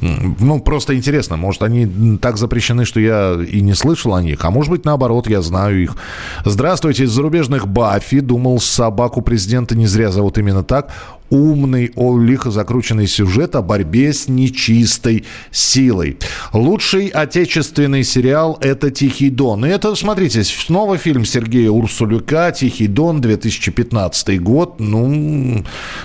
Ну, 0.00 0.60
просто 0.60 0.96
интересно. 0.96 1.36
Может, 1.36 1.62
они 1.62 2.16
так 2.18 2.36
запрещены, 2.36 2.84
что 2.84 3.00
я 3.00 3.34
и 3.34 3.60
не 3.60 3.74
слышал 3.74 4.14
о 4.14 4.22
них. 4.22 4.44
А 4.44 4.50
может 4.50 4.70
быть, 4.70 4.84
наоборот, 4.84 5.28
я 5.28 5.42
знаю 5.42 5.82
их. 5.82 5.96
Здравствуйте, 6.44 7.04
из 7.04 7.10
зарубежных 7.10 7.66
Баффи. 7.66 8.20
Думал, 8.20 8.60
собаку 8.60 9.22
президента 9.22 9.76
не 9.76 9.86
зря 9.86 10.12
зовут 10.12 10.38
именно 10.38 10.62
так 10.62 10.92
умный, 11.30 11.92
о, 11.96 12.18
лихо 12.18 12.50
закрученный 12.50 13.06
сюжет 13.06 13.56
о 13.56 13.62
борьбе 13.62 14.12
с 14.12 14.28
нечистой 14.28 15.24
силой. 15.50 16.18
Лучший 16.52 17.08
отечественный 17.08 18.04
сериал– 18.04 18.58
это 18.60 18.90
«Тихий 18.90 19.30
дон». 19.30 19.64
И 19.64 19.68
это, 19.68 19.94
смотрите, 19.94 20.44
снова 20.44 20.98
фильм 20.98 21.24
Сергея 21.24 21.70
Урсулюка 21.70 22.52
«Тихий 22.52 22.86
дон», 22.86 23.20
2015 23.20 24.40
год. 24.42 24.80
Ну, 24.80 25.64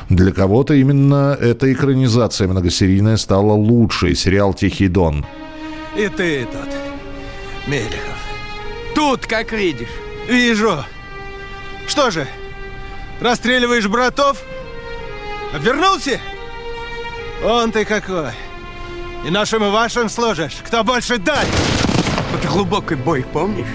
для 0.10 0.32
кого-то 0.32 0.74
именно 0.74 1.38
эта 1.40 1.72
экранизация 1.72 2.48
многосерийная 2.48 3.18
стала 3.18 3.54
лучшей. 3.54 4.16
Сериал 4.16 4.54
«Тихий 4.54 4.88
дон». 4.88 5.26
И 5.98 6.08
ты 6.08 6.46
тут, 6.46 6.74
Мелехов. 7.68 8.18
Тут, 8.96 9.26
как 9.28 9.52
видишь, 9.52 9.90
вижу. 10.30 10.84
Что 11.88 12.12
же, 12.12 12.28
расстреливаешь 13.22 13.88
братов– 13.88 14.44
Обернулся? 15.54 16.20
Он 17.44 17.72
ты 17.72 17.86
какой. 17.86 18.32
И 19.26 19.30
нашим 19.30 19.64
и 19.64 19.70
вашим 19.70 20.10
сложишь. 20.10 20.58
Кто 20.66 20.84
больше 20.84 21.18
дать? 21.18 21.48
Вот 22.32 22.46
глубокий 22.52 22.96
бой, 22.96 23.26
помнишь? 23.34 23.68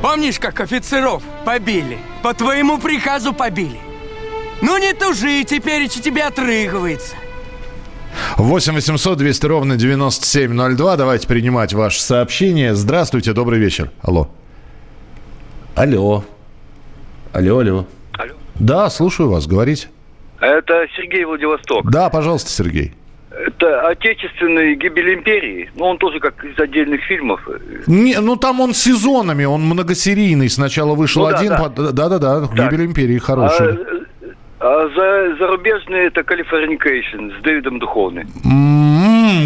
Помнишь, 0.00 0.38
как 0.38 0.60
офицеров 0.60 1.22
побили? 1.44 1.98
По 2.22 2.32
твоему 2.32 2.78
приказу 2.78 3.32
побили. 3.32 3.80
Ну 4.62 4.78
не 4.78 4.92
тужи, 4.92 5.44
теперь 5.44 5.88
тебе 5.88 6.24
отрыгивается. 6.24 7.14
8 8.36 8.74
800 8.74 9.18
200 9.18 9.46
ровно 9.46 9.76
9702. 9.76 10.96
Давайте 10.96 11.26
принимать 11.26 11.72
ваше 11.72 12.00
сообщение. 12.00 12.74
Здравствуйте, 12.74 13.32
добрый 13.32 13.58
вечер. 13.58 13.90
Алло. 14.00 14.30
Алло. 15.74 16.24
Алло, 17.32 17.58
алло. 17.58 17.86
Алло. 18.12 18.32
Да, 18.54 18.90
слушаю 18.90 19.30
вас, 19.30 19.46
говорите. 19.46 19.88
Это 20.40 20.86
Сергей 20.96 21.24
Владивосток. 21.24 21.90
Да, 21.90 22.08
пожалуйста, 22.10 22.50
Сергей. 22.50 22.92
Это 23.30 23.88
отечественный 23.88 24.74
гибель 24.74 25.14
империи. 25.14 25.70
Ну, 25.76 25.84
он 25.84 25.98
тоже 25.98 26.18
как 26.18 26.44
из 26.44 26.58
отдельных 26.58 27.02
фильмов. 27.02 27.46
Не, 27.86 28.18
ну 28.20 28.36
там 28.36 28.60
он 28.60 28.74
сезонами, 28.74 29.44
он 29.44 29.62
многосерийный. 29.62 30.48
Сначала 30.48 30.94
вышел 30.94 31.28
ну, 31.28 31.36
один, 31.36 31.52
да-да-да, 31.92 32.48
гибель 32.52 32.86
империи 32.86 33.18
хороший. 33.18 33.78
А, 34.60 34.82
а 34.82 34.88
за, 34.88 35.36
зарубежный 35.38 36.06
это 36.06 36.24
Californication 36.24 37.30
с 37.38 37.42
Дэвидом 37.42 37.78
Духовным. 37.78 38.26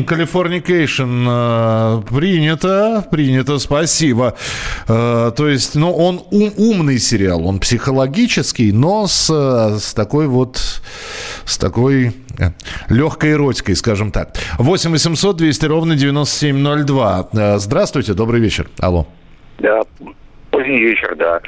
Californication, 0.07 1.02
м-м, 1.02 2.14
принято, 2.14 3.05
принято, 3.11 3.59
спасибо. 3.59 4.37
Uh, 4.87 5.31
то 5.33 5.49
есть, 5.49 5.75
ну, 5.75 5.92
он 5.92 6.23
ум, 6.31 6.53
умный 6.57 6.99
сериал, 6.99 7.47
он 7.47 7.59
психологический, 7.59 8.73
но 8.73 9.07
с, 9.07 9.31
с 9.31 9.95
такой 9.95 10.27
вот, 10.27 10.83
с 11.45 11.59
такой 11.59 12.12
э, 12.38 12.51
легкой 12.88 13.33
эротикой, 13.33 13.77
скажем 13.77 14.11
так. 14.11 14.37
8 14.59 14.90
800 14.90 15.37
200 15.37 15.66
ровно 15.66 15.97
9702. 15.97 17.29
Uh, 17.33 17.59
здравствуйте, 17.59 18.14
добрый 18.14 18.40
вечер. 18.40 18.68
Алло. 18.81 19.07
Да, 19.59 19.83
поздний 20.51 20.81
вечер, 20.81 21.16
да. 21.16 21.40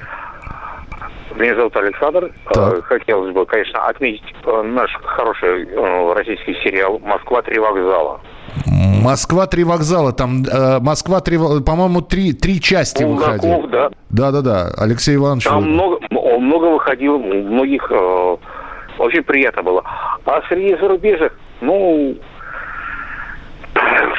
Меня 1.36 1.54
зовут 1.56 1.76
Александр. 1.76 2.30
Так. 2.52 2.74
Э, 2.78 2.82
хотелось 2.82 3.34
бы, 3.34 3.44
конечно, 3.46 3.86
отметить 3.86 4.22
э, 4.44 4.62
наш 4.62 4.90
хороший 5.02 5.64
э, 5.68 6.12
российский 6.14 6.54
сериал 6.62 7.00
«Москва. 7.04 7.42
Три 7.42 7.58
вокзала». 7.58 8.20
Москва 9.02 9.46
три 9.46 9.64
вокзала, 9.64 10.12
там 10.12 10.44
э, 10.44 10.78
Москва 10.80 11.20
три, 11.20 11.36
по-моему, 11.38 12.00
три, 12.02 12.32
три 12.32 12.60
части 12.60 13.02
Булгаков, 13.02 13.42
выходили. 13.42 13.66
да. 13.70 13.90
Да, 14.10 14.30
да, 14.30 14.40
да. 14.42 14.70
Алексей 14.78 15.16
Иванович. 15.16 15.44
Там 15.44 15.64
много, 15.64 15.98
он 16.16 16.44
много 16.44 16.66
выходил, 16.66 17.18
многих 17.18 17.86
э, 17.90 18.36
очень 18.98 19.22
приятно 19.24 19.62
было. 19.62 19.82
А 20.24 20.40
среди 20.48 20.76
зарубежных, 20.76 21.32
ну, 21.60 22.16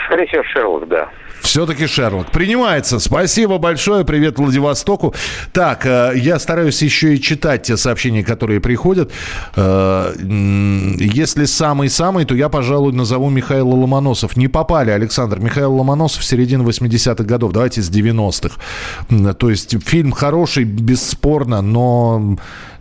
скорее 0.06 0.28
всего, 0.28 0.43
Шерлок, 0.43 0.88
да. 0.89 1.10
Все-таки 1.55 1.87
Шерлок. 1.87 2.31
Принимается. 2.31 2.99
Спасибо 2.99 3.59
большое. 3.59 4.03
Привет 4.03 4.37
Владивостоку. 4.37 5.13
Так, 5.53 5.85
э, 5.85 6.11
я 6.17 6.37
стараюсь 6.37 6.81
еще 6.81 7.15
и 7.15 7.21
читать 7.21 7.63
те 7.63 7.77
сообщения, 7.77 8.25
которые 8.25 8.59
приходят. 8.59 9.09
Э, 9.55 10.13
если 10.19 11.45
самый-самый, 11.45 12.25
то 12.25 12.35
я, 12.35 12.49
пожалуй, 12.49 12.91
назову 12.91 13.29
Михаила 13.29 13.73
Ломоносов. 13.73 14.35
Не 14.35 14.49
попали, 14.49 14.91
Александр. 14.91 15.39
Михаил 15.39 15.73
Ломоносов 15.75 16.25
середина 16.25 16.63
80-х 16.63 17.23
годов. 17.23 17.53
Давайте 17.53 17.81
с 17.81 17.89
90-х. 17.89 19.33
То 19.35 19.49
есть 19.49 19.81
фильм 19.81 20.11
хороший, 20.11 20.65
бесспорно, 20.65 21.61
но 21.61 22.35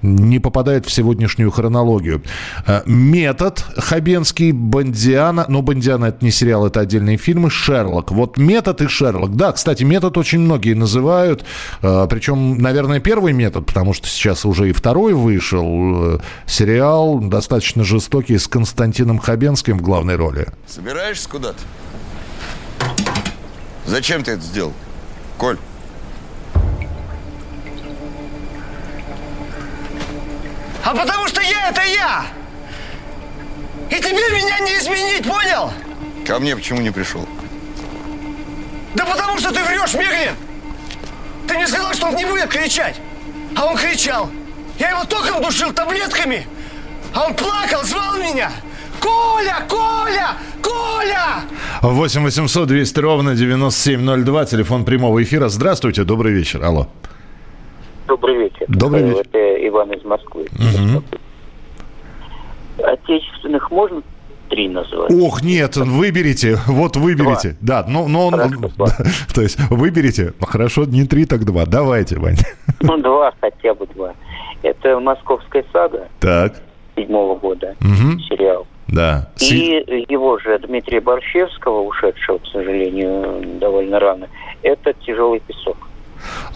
не 0.04 0.38
попадает 0.38 0.86
в 0.86 0.92
сегодняшнюю 0.92 1.50
хронологию. 1.50 2.22
Э, 2.66 2.82
метод 2.86 3.64
Хабенский, 3.76 4.52
Бондиана, 4.52 5.46
но 5.48 5.62
Бондиана 5.62 6.06
это 6.06 6.24
не 6.24 6.30
сериал, 6.30 6.66
это 6.66 6.80
отдельные 6.80 7.16
фильмы, 7.16 7.50
Шерлок. 7.50 8.12
Вот 8.12 8.36
метод 8.36 8.63
и 8.72 8.86
Шерлок. 8.86 9.36
Да, 9.36 9.52
кстати, 9.52 9.84
метод 9.84 10.16
очень 10.18 10.40
многие 10.40 10.74
называют, 10.74 11.44
э, 11.82 12.06
причем, 12.08 12.58
наверное, 12.58 13.00
первый 13.00 13.32
метод, 13.32 13.66
потому 13.66 13.92
что 13.92 14.08
сейчас 14.08 14.44
уже 14.44 14.70
и 14.70 14.72
второй 14.72 15.14
вышел. 15.14 16.16
Э, 16.16 16.18
сериал 16.46 17.18
достаточно 17.18 17.84
жестокий 17.84 18.38
с 18.38 18.48
Константином 18.48 19.18
Хабенским 19.18 19.78
в 19.78 19.82
главной 19.82 20.16
роли. 20.16 20.48
Собираешься 20.66 21.28
куда-то? 21.28 21.58
Зачем 23.86 24.22
ты 24.22 24.32
это 24.32 24.42
сделал, 24.42 24.72
Коль? 25.38 25.58
А 30.84 30.94
потому 30.94 31.26
что 31.28 31.40
я 31.40 31.70
это 31.70 31.82
я! 31.82 32.26
И 33.90 33.96
тебе 33.96 34.12
меня 34.12 34.58
не 34.60 34.78
изменить, 34.78 35.26
понял? 35.26 35.70
Ко 36.26 36.38
мне 36.38 36.56
почему 36.56 36.80
не 36.80 36.90
пришел? 36.90 37.26
Да 38.94 39.04
потому 39.04 39.38
что 39.38 39.52
ты 39.52 39.62
врешь, 39.62 39.94
Меглин! 39.94 40.34
Ты 41.46 41.54
мне 41.54 41.66
сказал, 41.66 41.92
что 41.94 42.06
он 42.08 42.16
не 42.16 42.24
будет 42.24 42.48
кричать. 42.48 43.00
А 43.56 43.66
он 43.66 43.76
кричал. 43.76 44.30
Я 44.78 44.90
его 44.90 45.04
током 45.04 45.42
душил 45.42 45.72
таблетками. 45.72 46.46
А 47.14 47.26
он 47.26 47.34
плакал, 47.34 47.82
звал 47.84 48.16
меня. 48.16 48.50
Коля, 49.00 49.66
Коля, 49.68 50.36
Коля! 50.62 51.42
8 51.82 52.22
800 52.22 52.68
200 52.68 53.00
ровно 53.00 53.34
9702, 53.34 54.44
телефон 54.46 54.84
прямого 54.84 55.22
эфира. 55.22 55.48
Здравствуйте, 55.48 56.04
добрый 56.04 56.32
вечер. 56.32 56.64
Алло. 56.64 56.88
Добрый 58.06 58.36
вечер. 58.36 58.66
Добрый 58.68 59.02
вечер. 59.02 59.20
Это 59.20 59.68
Иван 59.68 59.92
из 59.92 60.04
Москвы. 60.04 60.46
Угу. 60.52 61.04
Отечественных 62.84 63.70
можно 63.70 64.02
три 64.48 64.68
назвать? 64.68 65.12
Ох, 65.12 65.42
нет, 65.42 65.76
выберите, 65.76 66.58
вот 66.66 66.96
выберите. 66.96 67.56
Два. 67.60 67.82
Да, 67.82 67.84
но, 67.88 68.08
но 68.08 68.28
он, 68.28 68.34
Хорошо, 68.34 68.70
то 69.34 69.42
есть 69.42 69.58
выберите, 69.70 70.32
хорошо, 70.40 70.84
не 70.84 71.06
три, 71.06 71.26
так 71.26 71.44
два. 71.44 71.66
Давайте, 71.66 72.18
Вань. 72.18 72.36
Ну, 72.80 72.98
два, 72.98 73.32
хотя 73.40 73.74
бы 73.74 73.86
два. 73.94 74.14
Это 74.62 74.98
«Московская 74.98 75.64
сага». 75.72 76.08
Так. 76.20 76.54
Седьмого 76.96 77.38
года 77.38 77.74
угу. 77.80 78.18
сериал. 78.28 78.66
Да. 78.88 79.30
И 79.40 80.04
его 80.08 80.38
же 80.38 80.58
Дмитрия 80.58 81.00
Борщевского, 81.00 81.80
ушедшего, 81.80 82.38
к 82.38 82.46
сожалению, 82.46 83.58
довольно 83.58 83.98
рано, 83.98 84.28
это 84.62 84.92
«Тяжелый 85.06 85.40
песок». 85.40 85.76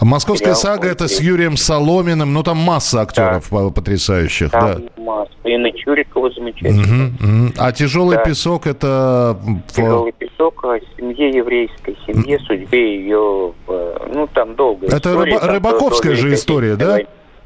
Московская 0.01 0.55
сага 0.55 0.87
это 0.87 1.07
с 1.07 1.19
Юрием 1.19 1.57
Соломиным, 1.57 2.33
ну 2.33 2.43
там 2.43 2.57
масса 2.57 3.01
актеров 3.01 3.47
да. 3.51 3.69
потрясающих. 3.69 4.51
Там 4.51 4.61
да. 4.95 5.01
масса. 5.01 5.31
Инна 5.43 5.71
Чурикова 5.71 6.31
замечательная. 6.31 7.07
Угу, 7.09 7.45
угу. 7.45 7.53
А 7.57 7.71
тяжелый 7.71 8.17
да. 8.17 8.23
песок 8.23 8.67
это. 8.67 9.37
Тяжелый 9.75 10.11
песок 10.11 10.63
о 10.65 10.79
семье 10.97 11.29
еврейской, 11.29 11.97
семье, 12.05 12.39
судьбе 12.39 12.97
ее, 12.99 13.53
э, 13.67 13.97
ну 14.13 14.27
там 14.27 14.55
долго. 14.55 14.87
Это 14.87 15.09
рыба- 15.13 15.39
рыбаковская 15.47 16.15
же 16.15 16.33
история, 16.33 16.75
да? 16.75 16.99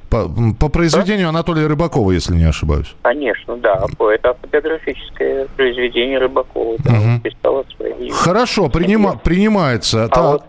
По, 0.09 0.29
по 0.59 0.69
произведению 0.69 1.29
Анатолия 1.29 1.65
Рыбакова, 1.65 2.11
если 2.11 2.35
не 2.35 2.43
ошибаюсь. 2.43 2.93
Конечно, 3.01 3.57
да. 3.57 3.83
Это 4.13 4.29
автобиографическое 4.29 5.47
произведение 5.55 6.19
Рыбакова. 6.19 6.75
Да, 6.85 6.91
Мгм. 6.91 7.13
он 7.15 7.21
писал 7.21 7.65
своей... 7.75 8.11
Хорошо, 8.11 8.67
принима- 8.67 9.19
принимается. 9.19 10.03
А 10.03 10.07
Так, 10.09 10.23
вот, 10.23 10.43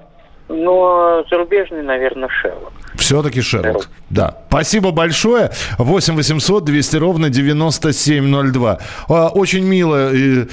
но 0.48 1.24
зарубежный, 1.30 1.82
наверное, 1.82 2.28
Шерлок. 2.28 2.72
Все-таки 2.96 3.40
Шерлок. 3.40 3.88
Да. 4.10 4.38
Спасибо 4.48 4.90
большое. 4.90 5.50
8 5.78 6.14
800 6.14 6.64
200 6.64 6.96
ровно 6.96 7.30
9702. 7.30 8.78
А, 9.08 9.28
Очень 9.28 9.64
мило. 9.64 10.10
Э, 10.14 10.46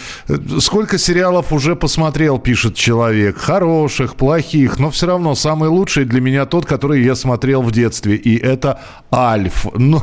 Сколько 0.59 0.97
сериалов 0.97 1.51
уже 1.53 1.75
посмотрел, 1.75 2.39
пишет 2.39 2.75
человек. 2.75 3.37
Хороших, 3.37 4.15
плохих. 4.15 4.79
Но 4.79 4.89
все 4.89 5.07
равно 5.07 5.35
самый 5.35 5.69
лучший 5.69 6.05
для 6.05 6.21
меня 6.21 6.45
тот, 6.45 6.65
который 6.65 7.03
я 7.03 7.15
смотрел 7.15 7.61
в 7.61 7.71
детстве. 7.71 8.15
И 8.15 8.37
это 8.37 8.79
«Альф». 9.13 9.65
Ну, 9.75 10.01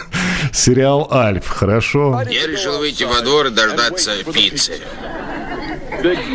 сериал 0.52 1.08
«Альф». 1.10 1.48
Хорошо. 1.48 2.20
Я 2.28 2.46
решил 2.46 2.78
выйти 2.78 3.04
во 3.04 3.20
двор 3.22 3.46
и 3.46 3.50
дождаться 3.50 4.12
пиццы. 4.32 4.74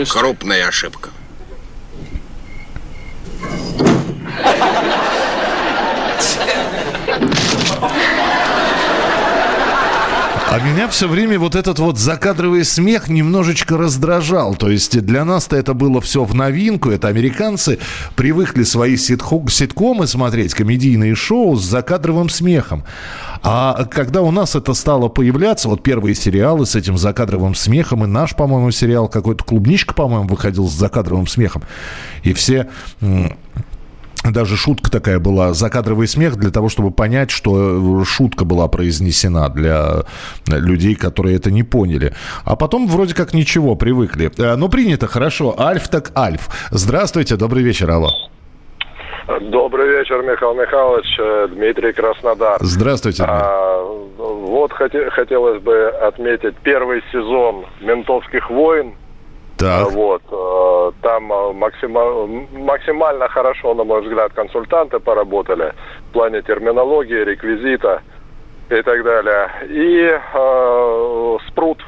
Крупная 0.10 0.68
ошибка. 0.68 1.10
А 10.56 10.60
меня 10.60 10.88
все 10.88 11.10
время 11.10 11.38
вот 11.38 11.54
этот 11.54 11.80
вот 11.80 12.00
закадровый 12.00 12.64
смех 12.64 13.10
немножечко 13.10 13.78
раздражал. 13.78 14.56
То 14.56 14.70
есть 14.70 14.98
для 15.02 15.26
нас-то 15.26 15.58
это 15.58 15.74
было 15.74 16.00
все 16.00 16.24
в 16.24 16.34
новинку. 16.34 16.92
Это 16.92 17.10
американцы 17.10 17.78
привыкли 18.16 18.64
свои 18.64 18.96
ситхо- 18.96 19.50
ситкомы 19.50 20.08
смотреть, 20.08 20.54
комедийные 20.54 21.14
шоу 21.14 21.58
с 21.58 21.64
закадровым 21.66 22.30
смехом. 22.30 22.86
А 23.44 23.84
когда 23.92 24.22
у 24.22 24.32
нас 24.32 24.56
это 24.56 24.74
стало 24.74 25.10
появляться, 25.10 25.68
вот 25.68 25.84
первые 25.84 26.16
сериалы 26.16 26.66
с 26.66 26.76
этим 26.76 26.98
закадровым 26.98 27.54
смехом, 27.54 28.06
и 28.06 28.08
наш, 28.08 28.34
по-моему, 28.34 28.72
сериал 28.72 29.10
какой-то 29.10 29.44
«Клубничка», 29.44 29.94
по-моему, 29.94 30.30
выходил 30.30 30.70
с 30.70 30.74
закадровым 30.74 31.28
смехом. 31.28 31.64
И 32.24 32.32
все... 32.32 32.70
даже 34.32 34.56
шутка 34.58 34.90
такая 34.92 35.20
была, 35.20 35.54
закадровый 35.54 36.08
смех 36.08 36.36
для 36.38 36.52
того, 36.52 36.70
чтобы 36.70 36.92
понять, 36.92 37.32
что 37.32 38.02
э, 38.02 38.06
шутка 38.06 38.46
была 38.46 38.68
произнесена 38.68 39.50
для 39.50 40.04
людей, 40.48 40.96
которые 40.96 41.36
это 41.36 41.52
не 41.52 41.64
поняли. 41.64 42.14
А 42.44 42.56
потом 42.56 42.88
вроде 42.88 43.14
как 43.16 43.34
ничего, 43.34 43.76
привыкли. 43.76 44.32
Э, 44.38 44.56
Ну, 44.56 44.70
принято, 44.70 45.08
хорошо. 45.08 45.56
Альф 45.60 45.88
так 45.90 46.12
Альф. 46.18 46.48
Здравствуйте, 46.72 47.36
добрый 47.36 47.64
вечер, 47.64 47.90
алло. 47.92 48.10
Добрый 49.42 49.88
вечер, 49.90 50.22
Михаил 50.22 50.54
Михайлович, 50.54 51.08
э, 51.20 51.48
Дмитрий 51.52 51.94
Краснодар. 51.94 52.58
Здравствуйте. 52.62 53.24
А, 53.28 53.82
вот 54.18 54.72
хоте- 54.72 55.10
хотелось 55.10 55.62
бы 55.64 55.88
отметить 55.88 56.56
первый 56.64 57.02
сезон 57.12 57.66
«Ментовских 57.82 58.50
войн». 58.52 58.94
Так. 59.58 59.92
Вот, 59.92 60.22
э, 60.32 60.92
там 61.02 61.32
э, 61.32 61.54
максима- 61.54 62.48
максимально 62.58 63.28
хорошо, 63.30 63.74
на 63.74 63.84
мой 63.84 64.02
взгляд, 64.02 64.34
консультанты 64.34 65.00
поработали 65.00 65.74
в 66.10 66.14
плане 66.14 66.42
терминологии, 66.42 67.24
реквизита 67.24 68.02
и 68.70 68.82
так 68.82 69.04
далее. 69.04 69.50
И 69.70 70.20
э, 70.34 71.38
«Спрут». 71.48 71.84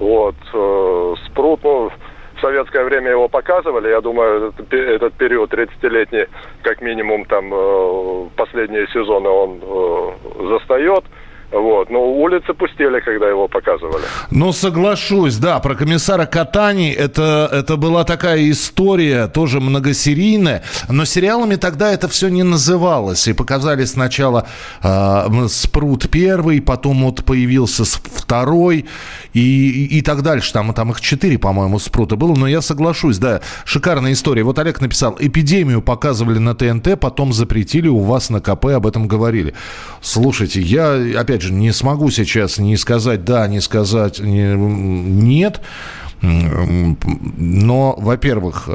Вот, 0.00 0.34
э, 0.52 1.14
«Спрут», 1.26 1.60
ну, 1.62 1.90
в 2.36 2.40
советское 2.40 2.84
время 2.84 3.10
его 3.10 3.28
показывали, 3.28 3.88
я 3.88 4.00
думаю, 4.00 4.48
этот, 4.48 4.68
пе- 4.68 4.94
этот 4.94 5.14
период 5.14 5.52
30-летний, 5.52 6.26
как 6.62 6.80
минимум, 6.80 7.24
там, 7.24 7.50
э, 7.52 8.28
последние 8.36 8.86
сезоны 8.88 9.28
он 9.28 9.60
э, 9.62 10.10
застает. 10.48 11.04
Вот, 11.50 11.88
но 11.88 12.04
улицы 12.04 12.52
пустели, 12.52 13.00
когда 13.00 13.26
его 13.26 13.48
показывали. 13.48 14.04
Ну, 14.30 14.52
соглашусь, 14.52 15.36
да, 15.36 15.58
про 15.60 15.74
комиссара 15.74 16.26
Катани 16.26 16.90
это, 16.90 17.48
это 17.50 17.76
была 17.76 18.04
такая 18.04 18.50
история, 18.50 19.28
тоже 19.28 19.58
многосерийная, 19.58 20.62
но 20.90 21.06
сериалами 21.06 21.54
тогда 21.54 21.90
это 21.90 22.06
все 22.08 22.28
не 22.28 22.42
называлось. 22.42 23.26
И 23.28 23.32
показали 23.32 23.86
сначала 23.86 24.46
э, 24.82 25.46
Спрут 25.48 26.10
первый, 26.10 26.60
потом 26.60 27.04
вот 27.04 27.24
появился 27.24 27.84
второй 27.84 28.84
и, 29.32 29.40
и, 29.40 29.98
и 29.98 30.02
так 30.02 30.20
дальше. 30.20 30.52
Там, 30.52 30.74
там 30.74 30.90
их 30.90 31.00
четыре, 31.00 31.38
по-моему, 31.38 31.78
Спрута 31.78 32.16
было, 32.16 32.34
но 32.34 32.46
я 32.46 32.60
соглашусь, 32.60 33.16
да, 33.16 33.40
шикарная 33.64 34.12
история. 34.12 34.42
Вот 34.42 34.58
Олег 34.58 34.82
написал, 34.82 35.16
эпидемию 35.18 35.80
показывали 35.80 36.38
на 36.38 36.54
ТНТ, 36.54 37.00
потом 37.00 37.32
запретили, 37.32 37.88
у 37.88 38.00
вас 38.00 38.28
на 38.28 38.40
КП 38.40 38.66
об 38.66 38.86
этом 38.86 39.08
говорили. 39.08 39.54
Слушайте, 40.02 40.60
я, 40.60 40.92
опять 41.18 41.37
же, 41.42 41.52
не 41.52 41.72
смогу 41.72 42.10
сейчас 42.10 42.58
не 42.58 42.76
сказать 42.76 43.24
да, 43.24 43.46
не 43.48 43.60
сказать 43.60 44.18
не- 44.20 44.54
нет. 44.56 45.60
Но, 46.20 47.94
во-первых, 47.98 48.64
э, 48.68 48.72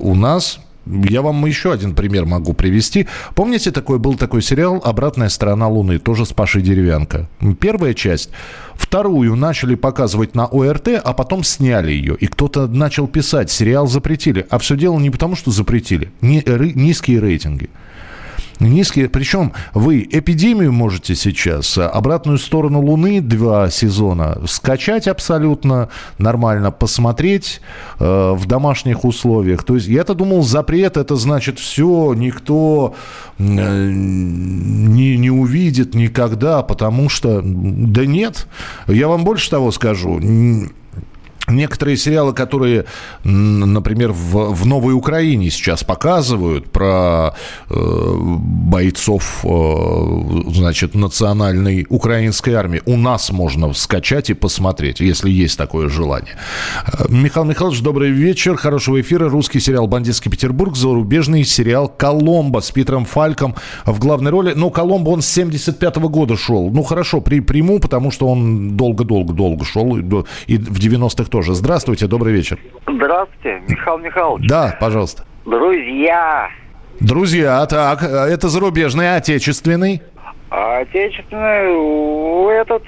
у 0.00 0.14
нас 0.14 0.60
я 0.86 1.20
вам 1.20 1.44
еще 1.46 1.72
один 1.72 1.96
пример 1.96 2.26
могу 2.26 2.52
привести. 2.52 3.08
Помните, 3.34 3.72
такой 3.72 3.98
был 3.98 4.14
такой 4.14 4.40
сериал 4.40 4.80
«Обратная 4.84 5.28
сторона 5.28 5.66
Луны», 5.66 5.98
тоже 5.98 6.24
с 6.24 6.32
Пашей 6.32 6.62
Деревянко. 6.62 7.28
Первая 7.58 7.92
часть. 7.92 8.30
Вторую 8.74 9.34
начали 9.34 9.74
показывать 9.74 10.36
на 10.36 10.46
ОРТ, 10.46 11.00
а 11.02 11.12
потом 11.12 11.42
сняли 11.42 11.90
ее. 11.90 12.16
И 12.20 12.28
кто-то 12.28 12.68
начал 12.68 13.08
писать, 13.08 13.50
сериал 13.50 13.88
запретили. 13.88 14.46
А 14.48 14.58
все 14.58 14.76
дело 14.76 14.98
не 15.00 15.10
потому, 15.10 15.34
что 15.34 15.50
запретили. 15.50 16.12
Ни- 16.20 16.42
ры- 16.44 16.72
низкие 16.74 17.18
рейтинги. 17.18 17.68
Низкие, 18.60 19.08
причем 19.08 19.52
вы 19.74 20.06
эпидемию 20.10 20.72
можете 20.72 21.14
сейчас, 21.14 21.76
а, 21.76 21.88
обратную 21.88 22.38
сторону 22.38 22.80
Луны 22.80 23.20
два 23.20 23.68
сезона 23.70 24.38
скачать 24.46 25.08
абсолютно 25.08 25.88
нормально, 26.18 26.70
посмотреть 26.70 27.60
э, 27.98 28.32
в 28.34 28.46
домашних 28.46 29.04
условиях. 29.04 29.62
То 29.62 29.74
есть 29.74 29.88
я-то 29.88 30.14
думал, 30.14 30.42
запрет 30.42 30.96
это 30.96 31.16
значит 31.16 31.58
все, 31.58 32.14
никто 32.14 32.94
э, 33.38 33.42
не, 33.42 35.16
не 35.18 35.30
увидит 35.30 35.94
никогда, 35.94 36.62
потому 36.62 37.08
что 37.08 37.42
да 37.44 38.06
нет. 38.06 38.46
Я 38.86 39.08
вам 39.08 39.24
больше 39.24 39.50
того 39.50 39.70
скажу. 39.70 40.20
Некоторые 41.48 41.96
сериалы, 41.96 42.32
которые, 42.32 42.86
например, 43.22 44.12
в, 44.12 44.52
в 44.52 44.66
Новой 44.66 44.94
Украине 44.94 45.48
сейчас 45.50 45.84
показывают 45.84 46.70
про 46.70 47.34
э, 47.70 48.14
бойцов, 48.18 49.44
э, 49.44 50.50
значит, 50.52 50.94
национальной 50.94 51.86
украинской 51.88 52.50
армии, 52.50 52.82
у 52.84 52.96
нас 52.96 53.30
можно 53.30 53.72
скачать 53.74 54.30
и 54.30 54.34
посмотреть, 54.34 54.98
если 54.98 55.30
есть 55.30 55.56
такое 55.56 55.88
желание. 55.88 56.34
Э, 56.86 57.06
Михаил 57.08 57.46
Михайлович, 57.46 57.80
добрый 57.80 58.10
вечер, 58.10 58.56
хорошего 58.56 59.00
эфира. 59.00 59.28
Русский 59.28 59.60
сериал 59.60 59.86
«Бандитский 59.86 60.30
Петербург», 60.30 60.76
зарубежный 60.76 61.44
сериал 61.44 61.88
«Коломбо» 61.88 62.60
с 62.60 62.72
Питером 62.72 63.04
Фальком 63.04 63.54
в 63.84 64.00
главной 64.00 64.32
роли. 64.32 64.52
Но 64.56 64.70
«Коломбо» 64.70 65.10
он 65.10 65.22
с 65.22 65.28
75 65.28 65.96
года 65.98 66.36
шел. 66.36 66.70
Ну, 66.70 66.82
хорошо, 66.82 67.20
при, 67.20 67.38
приму, 67.38 67.78
потому 67.78 68.10
что 68.10 68.26
он 68.26 68.76
долго-долго-долго 68.76 69.64
шел, 69.64 69.96
и, 69.96 70.02
и 70.48 70.58
в 70.58 70.78
90-х 70.78 71.35
тоже. 71.36 71.52
Здравствуйте, 71.54 72.06
добрый 72.06 72.32
вечер. 72.32 72.58
Здравствуйте, 72.88 73.60
Михаил 73.68 73.98
Михайлович. 73.98 74.48
Да, 74.48 74.74
пожалуйста. 74.80 75.24
Друзья, 75.44 76.48
Друзья, 76.98 77.66
так, 77.66 78.02
это 78.02 78.48
зарубежный, 78.48 79.12
а 79.12 79.16
отечественный? 79.16 80.00
а 80.48 80.78
отечественный 80.78 82.58
этот 82.62 82.84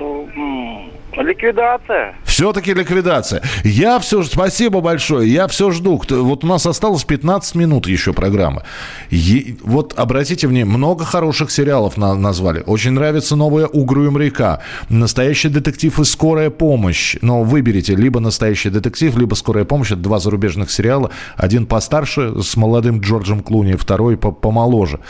ликвидация. 1.22 2.14
Все-таки 2.24 2.72
ликвидация. 2.74 3.42
Я 3.64 3.98
все 3.98 4.22
же, 4.22 4.28
спасибо 4.28 4.80
большое, 4.80 5.30
я 5.32 5.46
все 5.48 5.70
жду. 5.70 6.00
Вот 6.08 6.44
у 6.44 6.46
нас 6.46 6.66
осталось 6.66 7.04
15 7.04 7.54
минут 7.54 7.86
еще 7.86 8.12
программы. 8.12 8.62
Е- 9.10 9.56
вот 9.62 9.94
обратите 9.98 10.46
внимание, 10.46 10.64
много 10.64 11.04
хороших 11.04 11.50
сериалов 11.50 11.96
на- 11.96 12.14
назвали. 12.14 12.62
Очень 12.66 12.92
нравится 12.92 13.36
новая 13.36 13.66
«Угрюм 13.66 14.18
река», 14.18 14.60
«Настоящий 14.88 15.48
детектив» 15.48 15.98
и 16.00 16.04
«Скорая 16.04 16.50
помощь». 16.50 17.16
Но 17.22 17.42
выберите 17.42 17.94
либо 17.96 18.20
«Настоящий 18.20 18.70
детектив», 18.70 19.16
либо 19.16 19.34
«Скорая 19.34 19.64
помощь». 19.64 19.90
Это 19.92 20.00
два 20.00 20.18
зарубежных 20.18 20.70
сериала. 20.70 21.10
Один 21.36 21.66
постарше 21.66 22.42
с 22.42 22.56
молодым 22.56 23.00
Джорджем 23.00 23.42
Клуни, 23.42 23.74
второй 23.74 24.16
по- 24.16 24.32
помоложе. 24.32 25.00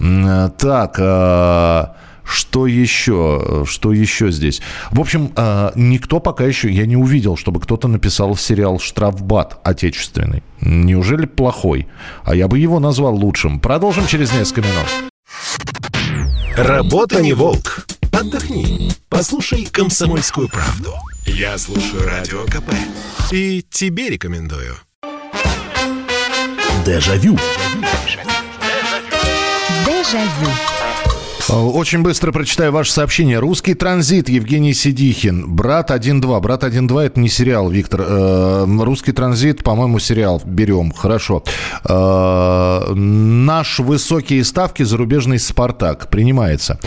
Э, 0.00 0.48
Так, 0.58 0.96
э, 0.98 1.84
что 2.30 2.66
еще? 2.66 3.64
Что 3.66 3.92
еще 3.92 4.30
здесь? 4.30 4.62
В 4.90 5.00
общем, 5.00 5.32
э, 5.36 5.72
никто 5.74 6.20
пока 6.20 6.44
еще, 6.44 6.70
я 6.70 6.86
не 6.86 6.96
увидел, 6.96 7.36
чтобы 7.36 7.60
кто-то 7.60 7.88
написал 7.88 8.36
сериал 8.36 8.78
«Штрафбат» 8.78 9.58
отечественный. 9.64 10.42
Неужели 10.60 11.26
плохой? 11.26 11.88
А 12.24 12.34
я 12.34 12.48
бы 12.48 12.58
его 12.58 12.78
назвал 12.80 13.14
лучшим. 13.14 13.60
Продолжим 13.60 14.06
через 14.06 14.32
несколько 14.32 14.62
минут. 14.62 15.10
Работа 16.56 17.20
не 17.22 17.32
волк. 17.32 17.86
отдохни, 18.12 18.90
послушай 19.08 19.66
«Комсомольскую 19.70 20.48
правду». 20.48 20.94
Я 21.26 21.58
слушаю 21.58 22.04
Радио 22.06 22.44
КП 22.44 22.72
и 23.30 23.64
тебе 23.70 24.08
рекомендую. 24.08 24.74
Дежавю. 26.84 27.38
Дежавю. 29.86 30.79
Очень 31.52 32.02
быстро 32.02 32.30
прочитаю 32.30 32.70
ваше 32.70 32.92
сообщение. 32.92 33.40
Русский 33.40 33.74
транзит 33.74 34.28
Евгений 34.28 34.72
Сидихин. 34.72 35.52
Брат 35.52 35.90
1-2. 35.90 36.40
Брат 36.40 36.62
1-2 36.62 37.00
это 37.00 37.18
не 37.18 37.28
сериал, 37.28 37.68
Виктор. 37.68 38.02
Э, 38.06 38.66
Русский 38.80 39.10
транзит, 39.10 39.64
по-моему, 39.64 39.98
сериал. 39.98 40.40
Берем. 40.44 40.92
Хорошо. 40.92 41.42
Э, 41.88 42.92
Наш 42.94 43.80
высокие 43.80 44.44
ставки 44.44 44.84
зарубежный 44.84 45.40
Спартак. 45.40 46.08
Принимается. 46.08 46.78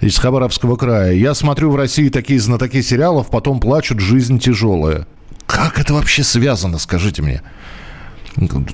Из 0.00 0.18
Хабаровского 0.18 0.74
края. 0.74 1.12
Я 1.12 1.34
смотрю 1.34 1.70
в 1.70 1.76
России 1.76 2.08
такие 2.08 2.40
знатоки 2.40 2.82
сериалов, 2.82 3.28
потом 3.30 3.60
плачут, 3.60 4.00
жизнь 4.00 4.40
тяжелая. 4.40 5.06
Как 5.46 5.78
это 5.78 5.94
вообще 5.94 6.24
связано, 6.24 6.78
скажите 6.78 7.22
мне? 7.22 7.42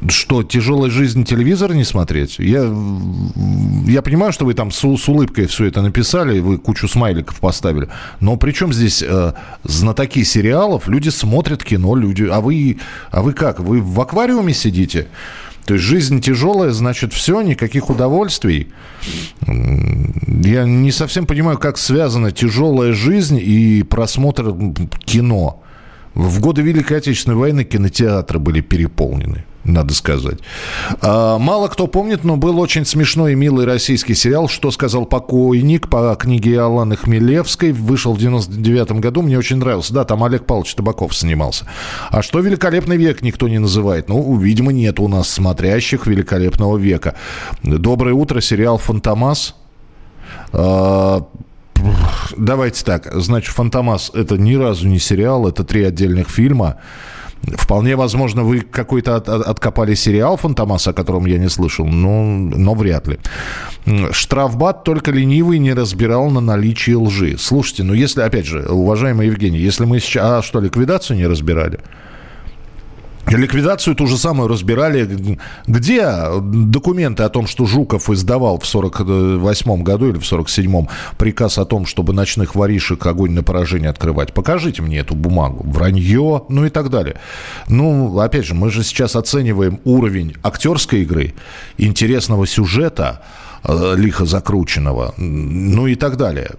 Что, 0.08 0.42
тяжелая 0.42 0.90
жизнь 0.90 1.24
телевизор 1.24 1.74
не 1.74 1.84
смотреть? 1.84 2.38
Я, 2.38 2.64
я 3.86 4.02
понимаю, 4.02 4.32
что 4.32 4.44
вы 4.44 4.54
там 4.54 4.70
с, 4.70 4.78
с 4.78 5.08
улыбкой 5.08 5.46
все 5.46 5.66
это 5.66 5.80
написали, 5.82 6.40
вы 6.40 6.58
кучу 6.58 6.88
смайликов 6.88 7.40
поставили. 7.40 7.88
Но 8.20 8.36
при 8.36 8.52
чем 8.52 8.72
здесь 8.72 9.02
э, 9.02 9.32
знатоки 9.62 10.22
сериалов? 10.24 10.88
Люди 10.88 11.08
смотрят 11.08 11.64
кино, 11.64 11.96
люди. 11.96 12.24
А 12.24 12.40
вы, 12.40 12.78
а 13.10 13.22
вы 13.22 13.32
как? 13.32 13.60
Вы 13.60 13.80
в 13.80 14.00
аквариуме 14.00 14.52
сидите? 14.52 15.06
То 15.64 15.74
есть 15.74 15.86
жизнь 15.86 16.20
тяжелая, 16.20 16.72
значит, 16.72 17.14
все, 17.14 17.40
никаких 17.40 17.88
удовольствий. 17.88 18.68
Я 19.46 20.64
не 20.64 20.92
совсем 20.92 21.26
понимаю, 21.26 21.58
как 21.58 21.78
связана 21.78 22.32
тяжелая 22.32 22.92
жизнь 22.92 23.40
и 23.42 23.82
просмотр 23.82 24.54
кино. 25.06 25.63
В 26.14 26.40
годы 26.40 26.62
Великой 26.62 26.98
Отечественной 26.98 27.36
войны 27.36 27.64
кинотеатры 27.64 28.38
были 28.38 28.60
переполнены 28.60 29.44
надо 29.64 29.94
сказать. 29.94 30.38
А, 31.00 31.38
мало 31.38 31.68
кто 31.68 31.86
помнит, 31.86 32.24
но 32.24 32.36
был 32.36 32.58
очень 32.60 32.84
смешной 32.84 33.32
и 33.32 33.36
милый 33.36 33.66
российский 33.66 34.14
сериал 34.14 34.48
«Что 34.48 34.70
сказал 34.70 35.06
покойник» 35.06 35.88
по 35.88 36.14
книге 36.16 36.60
Аланы 36.60 36.96
Хмелевской. 36.96 37.72
Вышел 37.72 38.12
в 38.12 38.18
99 38.18 38.92
году, 38.92 39.22
мне 39.22 39.38
очень 39.38 39.56
нравился. 39.56 39.94
Да, 39.94 40.04
там 40.04 40.22
Олег 40.22 40.46
Павлович 40.46 40.74
Табаков 40.74 41.16
снимался. 41.16 41.66
А 42.10 42.22
что 42.22 42.40
«Великолепный 42.40 42.96
век» 42.96 43.22
никто 43.22 43.48
не 43.48 43.58
называет? 43.58 44.08
Ну, 44.08 44.36
видимо, 44.36 44.72
нет 44.72 45.00
у 45.00 45.08
нас 45.08 45.28
смотрящих 45.28 46.06
«Великолепного 46.06 46.76
века». 46.76 47.14
«Доброе 47.62 48.14
утро», 48.14 48.40
сериал 48.40 48.78
«Фантомас». 48.78 49.54
А, 50.52 51.26
давайте 52.36 52.84
так, 52.84 53.08
значит, 53.12 53.54
«Фантомас»— 53.54 54.10
это 54.14 54.36
ни 54.36 54.54
разу 54.54 54.88
не 54.88 54.98
сериал, 54.98 55.48
это 55.48 55.64
три 55.64 55.84
отдельных 55.84 56.28
фильма. 56.28 56.76
Вполне 57.56 57.94
возможно, 57.96 58.42
вы 58.42 58.60
какой-то 58.60 59.16
от, 59.16 59.28
от, 59.28 59.42
откопали 59.42 59.94
сериал 59.94 60.36
Фантомаса, 60.36 60.90
о 60.90 60.92
котором 60.92 61.26
я 61.26 61.38
не 61.38 61.48
слышал, 61.48 61.86
но, 61.86 62.24
но 62.24 62.74
вряд 62.74 63.06
ли. 63.06 63.18
Штрафбат 64.12 64.84
только 64.84 65.10
ленивый 65.10 65.58
не 65.58 65.74
разбирал 65.74 66.30
на 66.30 66.40
наличие 66.40 66.96
лжи. 66.96 67.36
Слушайте, 67.38 67.82
ну 67.82 67.92
если, 67.92 68.22
опять 68.22 68.46
же, 68.46 68.62
уважаемый 68.62 69.26
Евгений, 69.26 69.58
если 69.58 69.84
мы 69.84 70.00
сейчас... 70.00 70.24
А 70.24 70.42
что, 70.42 70.60
ликвидацию 70.60 71.18
не 71.18 71.26
разбирали? 71.26 71.80
Ликвидацию 73.26 73.96
ту 73.96 74.06
же 74.06 74.18
самую 74.18 74.48
разбирали. 74.48 75.38
Где 75.66 76.06
документы 76.40 77.22
о 77.22 77.28
том, 77.28 77.46
что 77.46 77.64
Жуков 77.64 78.10
издавал 78.10 78.58
в 78.58 78.66
48 78.66 79.82
году 79.82 80.10
или 80.10 80.18
в 80.18 80.22
47-м 80.22 80.88
приказ 81.16 81.58
о 81.58 81.64
том, 81.64 81.86
чтобы 81.86 82.12
ночных 82.12 82.54
воришек 82.54 83.04
огонь 83.06 83.32
на 83.32 83.42
поражение 83.42 83.90
открывать? 83.90 84.34
Покажите 84.34 84.82
мне 84.82 84.98
эту 84.98 85.14
бумагу. 85.14 85.64
Вранье, 85.68 86.42
ну 86.48 86.66
и 86.66 86.70
так 86.70 86.90
далее. 86.90 87.16
Ну, 87.68 88.18
опять 88.18 88.44
же, 88.44 88.54
мы 88.54 88.70
же 88.70 88.84
сейчас 88.84 89.16
оцениваем 89.16 89.80
уровень 89.84 90.34
актерской 90.42 91.02
игры, 91.02 91.34
интересного 91.78 92.46
сюжета, 92.46 93.22
э, 93.64 93.94
лихо 93.96 94.26
закрученного, 94.26 95.14
ну 95.16 95.86
и 95.86 95.94
так 95.94 96.16
далее. 96.16 96.50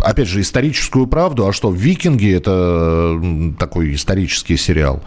Опять 0.00 0.28
же, 0.28 0.40
историческую 0.40 1.06
правду. 1.08 1.46
А 1.46 1.52
что, 1.52 1.72
«Викинги»— 1.72 2.32
это 2.36 3.20
такой 3.58 3.94
исторический 3.94 4.56
сериал. 4.56 5.02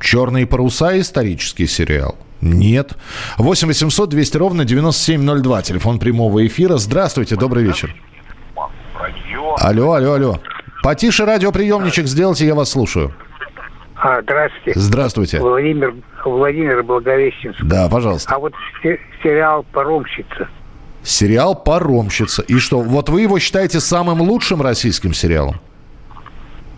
«Черные 0.00 0.46
паруса» 0.46 0.98
исторический 0.98 1.66
сериал? 1.66 2.16
Нет. 2.40 2.92
8 3.38 3.68
800 3.68 4.08
200 4.10 4.36
ровно 4.36 4.64
9702. 4.64 5.62
Телефон 5.62 5.98
прямого 5.98 6.46
эфира. 6.46 6.76
Здравствуйте, 6.76 7.36
добрый 7.36 7.64
вечер. 7.64 7.94
Алло, 9.58 9.92
алло, 9.92 10.12
алло. 10.12 10.40
Потише 10.82 11.24
радиоприемничек 11.24 12.06
сделайте, 12.06 12.46
я 12.46 12.54
вас 12.54 12.70
слушаю. 12.70 13.12
А, 13.96 14.20
здравствуйте. 14.22 14.78
Здравствуйте. 14.78 15.40
Владимир, 15.40 15.94
Владимир 16.24 16.82
Благовещенск. 16.82 17.60
Да, 17.62 17.88
пожалуйста. 17.88 18.34
А 18.34 18.38
вот 18.38 18.52
сериал 19.22 19.64
«Паромщица». 19.72 20.48
Сериал 21.02 21.54
«Паромщица». 21.54 22.42
И 22.42 22.58
что, 22.58 22.80
вот 22.80 23.08
вы 23.08 23.22
его 23.22 23.38
считаете 23.38 23.80
самым 23.80 24.20
лучшим 24.20 24.60
российским 24.60 25.14
сериалом? 25.14 25.60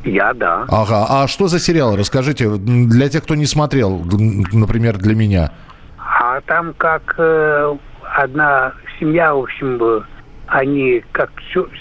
Я, 0.05 0.33
да. 0.33 0.65
Ага, 0.69 1.07
а 1.09 1.27
что 1.27 1.49
за 1.49 1.59
сериал? 1.59 1.97
Расскажите, 1.97 2.49
для 2.57 3.09
тех, 3.09 3.25
кто 3.25 3.35
не 3.35 3.47
смотрел, 3.47 4.05
например, 4.53 4.97
для 4.97 5.15
меня. 5.15 5.53
А 5.99 6.41
там 6.43 6.73
как 6.75 7.15
э, 7.19 7.77
одна 8.17 8.73
семья, 8.99 9.35
в 9.35 9.41
общем, 9.41 10.05
они 10.47 11.03
как 11.13 11.31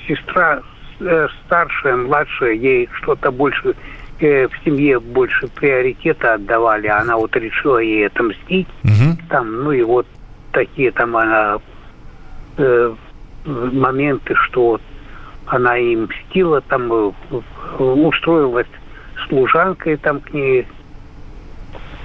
сестра 0.07 0.61
э, 0.99 1.27
старшая, 1.45 1.95
младшая, 1.95 2.53
ей 2.53 2.89
что-то 3.01 3.31
больше 3.31 3.75
э, 4.19 4.47
в 4.47 4.51
семье 4.65 4.99
больше 4.99 5.47
приоритета 5.47 6.35
отдавали. 6.35 6.87
Она 6.87 7.17
вот 7.17 7.35
решила 7.35 7.77
ей 7.77 8.07
отомстить. 8.07 8.67
Угу. 8.83 9.17
Там, 9.29 9.63
ну 9.63 9.71
и 9.71 9.83
вот 9.83 10.07
такие 10.51 10.91
там 10.91 11.15
она 11.15 11.57
э, 12.57 12.93
моменты, 13.45 14.35
что 14.35 14.71
вот 14.71 14.81
она 15.47 15.77
им 15.77 16.09
мстила, 16.09 16.61
там 16.61 17.13
устроилась 17.79 18.67
служанкой 19.27 19.97
там 19.97 20.19
к 20.19 20.33
ней. 20.33 20.67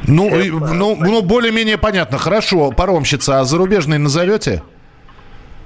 Ну, 0.09 0.28
Это, 0.28 0.74
ну, 0.74 0.97
ну 0.99 1.22
более-менее 1.22 1.78
понятно. 1.78 2.18
Хорошо, 2.18 2.72
паромщица, 2.72 3.40
а 3.40 3.45
зарубежный 3.45 3.99
назовете? 3.99 4.62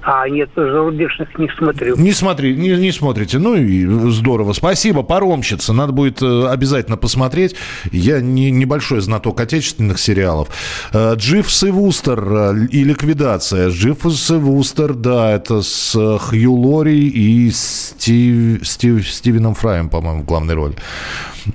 А 0.09 0.29
нет, 0.29 0.51
зарубежных 0.55 1.37
не 1.37 1.49
смотрю. 1.59 1.97
Не 1.97 2.13
смотри, 2.13 2.55
не, 2.55 2.77
не 2.77 2.93
смотрите. 2.93 3.41
Ну 3.41 3.57
и 3.57 3.85
здорово. 4.13 4.53
Спасибо, 4.53 5.03
паромщица. 5.03 5.73
Надо 5.73 5.93
будет 5.93 6.23
э, 6.23 6.47
обязательно 6.47 6.97
посмотреть. 6.97 7.57
Я 7.91 8.21
не, 8.21 8.53
небольшой 8.53 9.01
знаток 9.01 9.41
отечественных 9.41 9.99
сериалов. 9.99 10.49
Э, 10.93 11.15
Дживс 11.17 11.65
и 11.65 11.71
Вустер 11.71 12.23
и 12.71 12.85
Ликвидация. 12.85 13.71
Дживс 13.71 14.31
и 14.31 14.35
Вустер, 14.35 14.95
да, 14.95 15.33
это 15.33 15.61
с 15.61 16.19
Хью 16.21 16.53
Лори 16.55 17.09
и 17.09 17.51
Стив, 17.51 18.65
Стив, 18.65 19.09
Стивеном 19.09 19.57
Фраем, 19.57 19.89
по-моему, 19.89 20.23
в 20.23 20.25
главной 20.25 20.55
роли. 20.55 20.77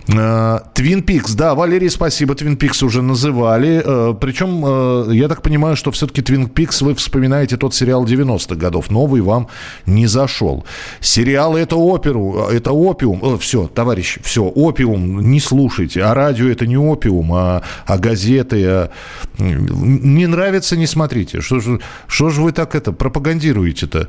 Твин 0.07 1.03
Пикс, 1.03 1.33
да, 1.33 1.55
Валерий, 1.55 1.89
спасибо, 1.89 2.35
Твин 2.35 2.55
Пикс 2.55 2.83
уже 2.83 3.01
называли. 3.01 3.81
Причем, 4.19 5.11
я 5.11 5.27
так 5.27 5.41
понимаю, 5.41 5.75
что 5.75 5.91
все-таки 5.91 6.21
Твин 6.21 6.47
Пикс 6.47 6.81
вы 6.81 6.95
вспоминаете 6.95 7.57
тот 7.57 7.73
сериал 7.75 8.05
90-х 8.05 8.55
годов. 8.55 8.89
Новый 8.89 9.21
вам 9.21 9.47
не 9.85 10.07
зашел. 10.07 10.65
Сериалы 10.99 11.59
это 11.59 11.75
оперу, 11.75 12.47
это 12.51 12.71
опиум. 12.71 13.37
Все, 13.39 13.67
товарищи, 13.67 14.21
все, 14.23 14.43
опиум 14.43 15.21
не 15.29 15.39
слушайте. 15.39 16.03
А 16.03 16.13
радио 16.13 16.47
это 16.47 16.65
не 16.65 16.77
опиум, 16.77 17.33
а, 17.33 17.61
а 17.85 17.97
газеты. 17.97 18.65
А... 18.65 18.89
Не 19.37 20.27
нравится, 20.27 20.77
не 20.77 20.87
смотрите. 20.87 21.41
Что 21.41 21.59
же, 21.59 21.79
что 22.07 22.29
же 22.29 22.41
вы 22.41 22.51
так 22.51 22.75
это 22.75 22.91
пропагандируете-то? 22.91 24.07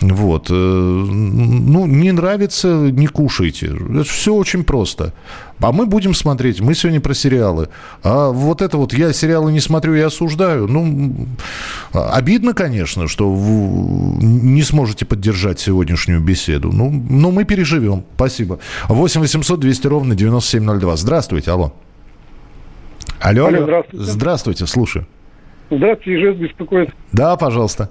Вот. 0.00 0.48
Ну, 0.50 1.86
не 1.86 2.12
нравится, 2.12 2.68
не 2.68 3.06
кушайте. 3.06 3.66
Это 3.66 4.04
все 4.04 4.34
очень 4.34 4.64
просто. 4.64 5.12
А 5.60 5.72
мы 5.72 5.86
будем 5.86 6.14
смотреть. 6.14 6.60
Мы 6.60 6.74
сегодня 6.74 7.00
про 7.00 7.14
сериалы. 7.14 7.68
А 8.02 8.30
вот 8.30 8.62
это 8.62 8.76
вот 8.76 8.92
я 8.92 9.12
сериалы 9.12 9.52
не 9.52 9.60
смотрю 9.60 9.94
и 9.94 10.00
осуждаю. 10.00 10.66
Ну, 10.66 11.26
обидно, 11.92 12.52
конечно, 12.52 13.08
что 13.08 13.30
вы 13.30 14.22
не 14.22 14.62
сможете 14.62 15.06
поддержать 15.06 15.60
сегодняшнюю 15.60 16.20
беседу. 16.20 16.70
Ну, 16.72 16.90
но 16.90 17.30
мы 17.30 17.44
переживем. 17.44 18.04
Спасибо. 18.16 18.58
8 18.88 19.20
800 19.20 19.60
200 19.60 19.86
ровно 19.86 20.14
9702. 20.14 20.96
Здравствуйте, 20.96 21.50
алло. 21.50 21.72
Алло, 23.20 23.46
алло. 23.46 23.58
Здравствуйте. 23.62 24.04
Здравствуйте, 24.10 24.66
слушаю. 24.66 25.06
Здравствуйте, 25.70 26.20
Ижевск 26.20 26.40
беспокоит. 26.40 26.90
Да, 27.12 27.36
пожалуйста. 27.36 27.90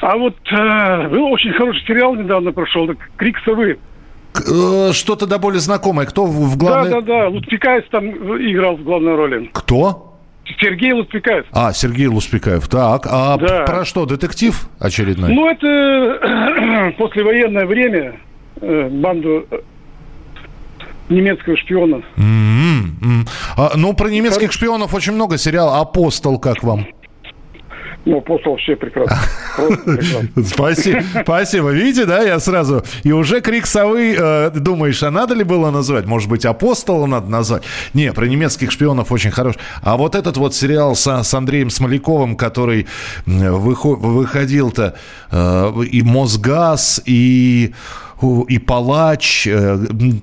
А 0.00 0.16
вот 0.16 0.34
э, 0.50 1.08
был 1.08 1.26
очень 1.26 1.52
хороший 1.52 1.84
сериал 1.86 2.14
недавно 2.14 2.52
прошел, 2.52 2.88
«Крик 3.16 3.36
совы». 3.44 3.78
Э, 4.34 4.92
что-то 4.92 5.26
да 5.26 5.38
более 5.38 5.60
знакомое. 5.60 6.06
Кто 6.06 6.24
в 6.26 6.56
главной... 6.56 6.90
Да, 6.90 7.00
да, 7.00 7.06
да. 7.22 7.28
Лутпикаев 7.28 7.88
там 7.90 8.08
играл 8.08 8.76
в 8.76 8.82
главной 8.84 9.14
роли. 9.16 9.50
Кто? 9.52 10.06
Сергей 10.60 10.92
Луспекаев. 10.92 11.46
А, 11.52 11.72
Сергей 11.72 12.06
Луспекаев. 12.06 12.66
Так, 12.68 13.06
а 13.08 13.36
да. 13.36 13.64
про 13.64 13.84
что, 13.84 14.04
детектив 14.04 14.68
очередной? 14.78 15.32
Ну, 15.32 15.48
это 15.48 16.92
послевоенное 16.98 17.66
время. 17.66 18.16
э, 18.60 18.88
банду 18.88 19.46
э, 19.50 19.60
немецкого 21.08 21.56
шпиона. 21.56 22.02
М-м-м. 22.16 23.26
А, 23.56 23.72
ну, 23.76 23.94
про 23.94 24.08
немецких 24.08 24.52
шпионов 24.52 24.94
очень 24.94 25.12
много 25.12 25.38
сериалов. 25.38 25.80
«Апостол» 25.80 26.38
как 26.38 26.62
вам? 26.62 26.86
Ну, 28.06 28.18
апостол 28.18 28.52
вообще 28.52 28.76
прекрасно. 28.76 29.16
Спасибо, 30.46 31.02
спасибо. 31.22 31.70
Видите, 31.70 32.06
да, 32.06 32.22
я 32.22 32.40
сразу... 32.40 32.82
И 33.02 33.12
уже 33.12 33.40
крик 33.40 33.66
совы, 33.66 34.16
э, 34.18 34.50
думаешь, 34.50 35.02
а 35.02 35.10
надо 35.10 35.34
ли 35.34 35.44
было 35.44 35.70
назвать? 35.70 36.06
Может 36.06 36.28
быть, 36.28 36.44
апостола 36.46 37.06
надо 37.06 37.30
назвать? 37.30 37.62
Не, 37.92 38.12
про 38.12 38.26
немецких 38.26 38.70
шпионов 38.70 39.12
очень 39.12 39.30
хорош. 39.30 39.56
А 39.82 39.96
вот 39.96 40.14
этот 40.14 40.36
вот 40.38 40.54
сериал 40.54 40.96
с, 40.96 41.22
с 41.22 41.34
Андреем 41.34 41.68
Смоляковым, 41.68 42.36
который 42.36 42.86
выхо- 43.26 43.96
выходил-то 43.96 44.94
э, 45.30 45.72
и 45.90 46.02
«Мосгаз», 46.02 47.02
и 47.04 47.74
и 48.22 48.58
палач, 48.58 49.46
э, 49.46 49.78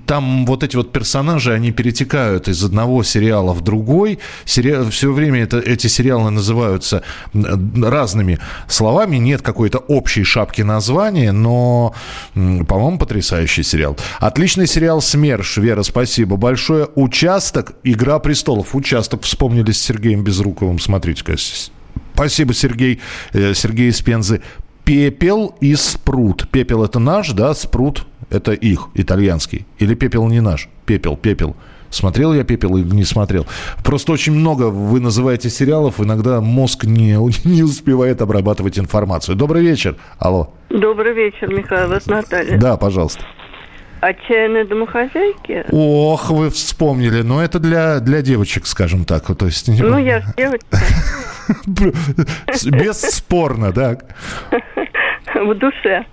там 0.06 0.46
вот 0.46 0.62
эти 0.62 0.76
вот 0.76 0.92
персонажи, 0.92 1.52
они 1.52 1.72
перетекают 1.72 2.48
из 2.48 2.62
одного 2.64 3.02
сериала 3.02 3.52
в 3.52 3.60
другой. 3.60 4.18
Сери... 4.44 4.88
Все 4.90 5.12
время 5.12 5.42
это, 5.42 5.58
эти 5.58 5.86
сериалы 5.86 6.30
называются 6.30 7.02
разными 7.32 8.38
словами, 8.68 9.16
нет 9.16 9.42
какой-то 9.42 9.78
общей 9.78 10.24
шапки 10.24 10.62
названия, 10.62 11.32
но, 11.32 11.94
по-моему, 12.34 12.98
потрясающий 12.98 13.62
сериал. 13.62 13.96
Отличный 14.20 14.66
сериал 14.66 15.00
«СМЕРШ», 15.00 15.58
Вера, 15.58 15.82
спасибо 15.82 16.36
большое. 16.36 16.88
«Участок», 16.94 17.74
«Игра 17.84 18.18
престолов», 18.18 18.74
«Участок» 18.74 19.22
вспомнили 19.22 19.72
с 19.72 19.80
Сергеем 19.80 20.24
Безруковым, 20.24 20.78
смотрите 20.78 21.18
Спасибо, 22.14 22.52
Сергей, 22.54 23.00
э, 23.32 23.54
Сергей 23.54 23.90
из 23.90 24.00
Пензы 24.00 24.42
пепел 24.88 25.54
и 25.60 25.74
спрут. 25.74 26.48
Пепел 26.50 26.82
это 26.82 26.98
наш, 26.98 27.32
да, 27.32 27.52
спрут 27.52 28.06
это 28.30 28.52
их, 28.52 28.88
итальянский. 28.94 29.66
Или 29.78 29.94
пепел 29.94 30.26
не 30.28 30.40
наш? 30.40 30.70
Пепел, 30.86 31.14
пепел. 31.14 31.56
Смотрел 31.90 32.34
я 32.34 32.44
«Пепел» 32.44 32.76
или 32.76 32.94
не 32.94 33.04
смотрел? 33.04 33.46
Просто 33.84 34.12
очень 34.12 34.32
много 34.32 34.64
вы 34.64 35.00
называете 35.00 35.48
сериалов, 35.50 36.00
иногда 36.00 36.40
мозг 36.40 36.84
не, 36.84 37.12
не 37.44 37.62
успевает 37.62 38.22
обрабатывать 38.22 38.78
информацию. 38.78 39.36
Добрый 39.36 39.62
вечер. 39.62 39.96
Алло. 40.18 40.54
Добрый 40.70 41.12
вечер, 41.12 41.48
Михаил, 41.48 41.92
это 41.92 42.10
Наталья. 42.10 42.58
Да, 42.58 42.76
пожалуйста. 42.78 43.22
Отчаянные 44.00 44.64
домохозяйки? 44.64 45.64
Ох, 45.70 46.30
вы 46.30 46.50
вспомнили. 46.50 47.22
Но 47.22 47.42
это 47.42 47.58
для, 47.58 48.00
для 48.00 48.22
девочек, 48.22 48.66
скажем 48.66 49.04
так. 49.04 49.24
То 49.36 49.46
есть... 49.46 49.68
Ну, 49.68 49.98
я 49.98 50.20
же 50.20 50.26
девочка. 50.36 50.78
Бесспорно, 52.70 53.72
да. 53.72 53.98
В 55.34 55.54
душе. 55.54 56.04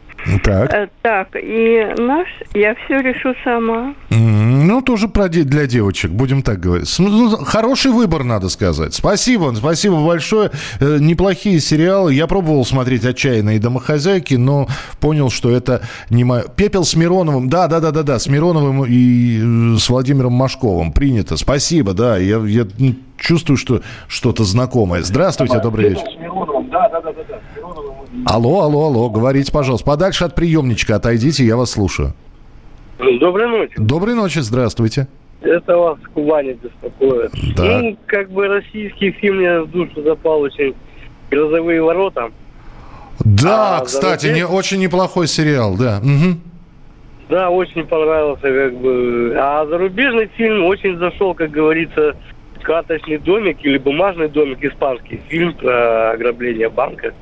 Так. 0.44 0.74
Э, 0.74 0.88
Так, 1.02 1.28
и 1.36 1.86
наш, 2.00 2.28
я 2.54 2.76
все 2.76 3.00
решу 3.02 3.34
сама. 3.44 3.94
Ну, 4.10 4.82
тоже 4.82 5.08
про 5.08 5.30
де- 5.30 5.44
для 5.44 5.68
девочек, 5.68 6.12
будем 6.12 6.42
так 6.42 6.60
говорить. 6.60 6.94
Ну, 6.98 7.30
Хороший 7.46 7.92
выбор, 7.92 8.24
надо 8.24 8.50
сказать. 8.50 8.94
Спасибо, 8.94 9.54
спасибо 9.56 10.04
большое. 10.06 10.52
Э, 10.80 10.98
Неплохие 11.00 11.60
сериалы. 11.60 12.14
Я 12.14 12.26
пробовал 12.28 12.66
смотреть 12.66 13.06
«Отчаянные 13.06 13.60
домохозяйки», 13.60 14.34
но 14.36 14.68
понял, 15.00 15.30
что 15.30 15.52
это 15.52 15.82
не 16.10 16.24
мое. 16.24 16.44
«Пепел» 16.56 16.84
с 16.86 16.96
Мироновым. 16.96 17.50
Да, 17.50 17.68
да, 17.68 17.80
да, 17.80 17.92
да, 17.92 18.02
да, 18.04 18.18
с 18.20 18.28
Мироновым 18.28 18.84
и 18.88 19.76
э, 19.76 19.78
с 19.78 19.90
Владимиром 19.90 20.34
Машковым. 20.34 20.92
Принято. 20.92 21.38
Спасибо, 21.38 21.94
да. 21.94 22.18
Я, 22.18 22.38
я 22.40 22.66
чувствую, 23.18 23.58
что 23.58 23.82
что-то 24.08 24.44
знакомое. 24.44 25.04
Здравствуйте, 25.04 25.60
добрый 25.62 25.90
вечер. 25.90 26.04
Да, 26.72 26.90
да, 26.90 27.02
да, 27.02 27.12
да, 27.14 27.24
да. 27.28 27.40
Алло, 28.26 28.62
алло, 28.62 28.86
алло, 28.86 29.10
говорите, 29.10 29.52
пожалуйста. 29.52 29.86
Подальше 29.86 30.24
от 30.26 30.36
приемничка 30.36 30.96
отойдите, 30.96 31.44
я 31.46 31.58
вас 31.58 31.72
слушаю. 31.72 32.14
Доброй 33.20 33.48
ночи. 33.48 33.74
Доброй 33.78 34.16
ночи, 34.16 34.40
здравствуйте. 34.40 35.08
Это 35.42 35.78
вас 35.78 35.98
Кубани 36.14 36.54
беспокоит. 36.54 37.32
Да. 37.56 37.80
Ну, 37.82 37.98
как 38.08 38.32
бы 38.32 38.48
российский 38.48 39.12
фильм 39.12 39.38
мне 39.38 39.62
в 39.62 39.70
душу 39.70 40.02
запал 40.04 40.42
очень 40.42 40.74
«Грозовые 41.30 41.82
ворота». 41.84 42.30
Да, 43.20 43.78
А, 43.80 43.86
кстати, 43.86 44.28
зарубеж- 44.28 44.34
не, 44.36 44.46
очень 44.46 44.80
неплохой 44.80 45.28
сериал, 45.28 45.76
да. 45.78 46.00
Мгм. 46.04 46.40
Да, 47.30 47.50
очень 47.50 47.86
понравился, 47.86 48.42
как 48.42 48.76
бы. 48.78 49.36
А 49.38 49.66
зарубежный 49.66 50.28
фильм 50.36 50.66
очень 50.66 50.98
зашел, 50.98 51.34
как 51.34 51.52
говорится, 51.52 52.16
«Карточный 52.66 53.18
домик» 53.20 53.58
или 53.64 53.78
«Бумажный 53.78 54.28
домик» 54.28 54.64
испанский. 54.64 55.22
Фильм 55.30 55.54
про 55.54 56.12
ограбление 56.12 56.70
банка. 56.70 57.14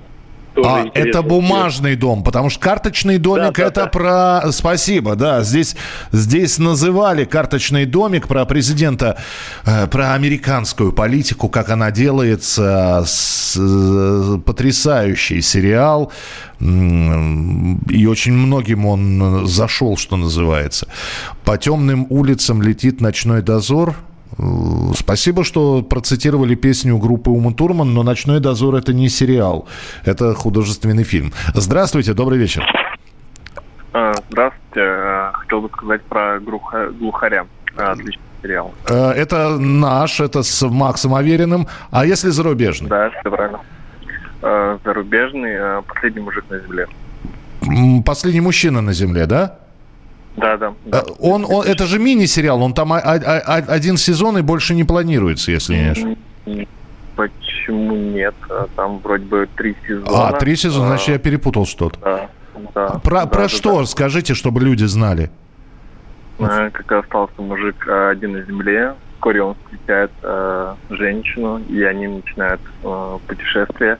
Тоже 0.55 0.69
А, 0.69 0.85
это 0.93 1.23
бумажный 1.23 1.95
дом, 1.95 2.23
потому 2.23 2.51
что 2.51 2.59
карточный 2.59 3.17
домик 3.17 3.57
Да, 3.57 3.63
да, 3.63 3.67
это 3.69 3.81
да. 3.81 3.87
про... 3.87 4.51
Спасибо, 4.51 5.15
да, 5.15 5.41
здесь, 5.41 5.75
здесь 6.11 6.59
называли 6.59 7.25
карточный 7.25 7.85
домик 7.85 8.27
про 8.27 8.45
президента, 8.45 9.17
э, 9.65 9.87
про 9.87 10.13
американскую 10.13 10.93
политику, 10.93 11.49
как 11.49 11.69
она 11.69 11.89
делается, 11.89 13.01
с- 13.03 13.57
э, 13.59 14.37
потрясающий 14.45 15.41
сериал, 15.41 16.11
и 16.59 18.05
очень 18.07 18.33
многим 18.33 18.85
он 18.85 19.47
зашел, 19.47 19.97
что 19.97 20.17
называется. 20.17 20.87
По 21.45 21.57
темным 21.57 22.05
улицам 22.11 22.61
летит 22.61 23.01
ночной 23.01 23.41
дозор, 23.41 23.95
Спасибо, 24.95 25.43
что 25.43 25.81
процитировали 25.83 26.55
песню 26.55 26.97
группы 26.97 27.29
Ума 27.29 27.51
Турман, 27.53 27.93
но 27.93 28.03
«Ночной 28.03 28.39
дозор»— 28.39 28.75
это 28.77 28.93
не 28.93 29.09
сериал, 29.09 29.67
это 30.05 30.33
художественный 30.33 31.03
фильм. 31.03 31.33
Здравствуйте, 31.53 32.13
добрый 32.13 32.37
вечер. 32.39 32.63
А, 33.93 34.13
Здравствуйте. 34.29 34.79
Э, 34.81 35.31
Хотел 35.33 35.61
бы 35.61 35.69
сказать 35.69 36.01
про 36.03 36.37
«Глуха- 36.39 36.89
глухаря. 36.97 37.45
А, 37.77 37.91
Отличный 37.91 38.23
сериал. 38.41 38.73
Э, 38.89 39.11
Это 39.11 39.57
наш, 39.59 40.19
это 40.19 40.41
с 40.41 40.67
Максом 40.67 41.13
Авериным. 41.13 41.67
А 41.91 42.05
если 42.05 42.29
зарубежный? 42.29 42.89
Да, 42.89 43.09
все 43.11 43.29
правильно. 43.29 43.59
Э, 44.41 44.77
Зарубежный 44.83 45.51
э, 45.53 45.81
«Последний 45.87 46.21
мужик 46.21 46.43
на 46.49 46.59
земле». 46.59 46.87
«Последний 48.03 48.41
мужчина 48.41 48.81
на 48.81 48.93
земле», 48.93 49.25
да? 49.27 49.59
Да, 50.35 50.57
да. 50.57 50.73
Э, 50.91 51.01
Он, 51.19 51.45
он, 51.47 51.65
это 51.65 51.85
же 51.85 51.99
мини-сериал, 51.99 52.61
он 52.61 52.73
там 52.73 52.91
а- 52.93 52.99
а- 52.99 53.39
а- 53.45 53.73
один 53.73 53.97
сезон 53.97 54.37
и 54.37 54.41
больше 54.41 54.73
не 54.73 54.83
планируется, 54.83 55.51
если 55.51 55.75
не 55.75 55.91
ошибаюсь. 55.91 56.17
Почему 57.15 57.95
нет? 57.95 58.33
А, 58.49 58.65
Там 58.75 58.99
вроде 58.99 59.25
бы 59.25 59.47
три 59.55 59.75
сезона. 59.87 60.29
А, 60.29 60.33
три 60.39 60.55
сезона, 60.55 60.87
значит, 60.87 61.07
я 61.09 61.17
перепутал 61.19 61.65
что-то. 61.67 61.99
Да, 61.99 62.29
да. 62.73 62.87
Про, 63.03 63.21
Да, 63.21 63.25
про 63.27 63.41
да, 63.43 63.49
что? 63.49 63.85
Скажите, 63.85 64.33
чтобы 64.33 64.61
люди 64.61 64.85
знали. 64.85 65.29
да. 66.39 66.69
Как 66.71 66.91
остался 66.91 67.39
мужик 67.41 67.87
один 67.87 68.33
на 68.33 68.41
земле, 68.41 68.95
вскоре 69.15 69.43
он 69.43 69.55
встречает 69.65 70.11
э, 70.23 70.73
женщину, 70.89 71.59
и 71.69 71.83
они 71.83 72.07
начинают 72.07 72.59
э, 72.83 73.17
путешествие, 73.27 73.97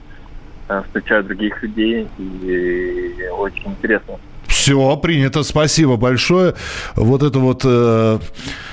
э, 0.68 0.82
встречают 0.86 1.26
других 1.28 1.62
людей, 1.62 2.08
и 2.18 3.14
очень 3.38 3.70
интересно. 3.70 4.14
Все, 4.54 4.96
принято, 4.96 5.42
спасибо 5.42 5.96
большое. 5.96 6.54
Вот 6.94 7.24
это 7.24 7.40
вот 7.40 7.62
э, 7.64 8.18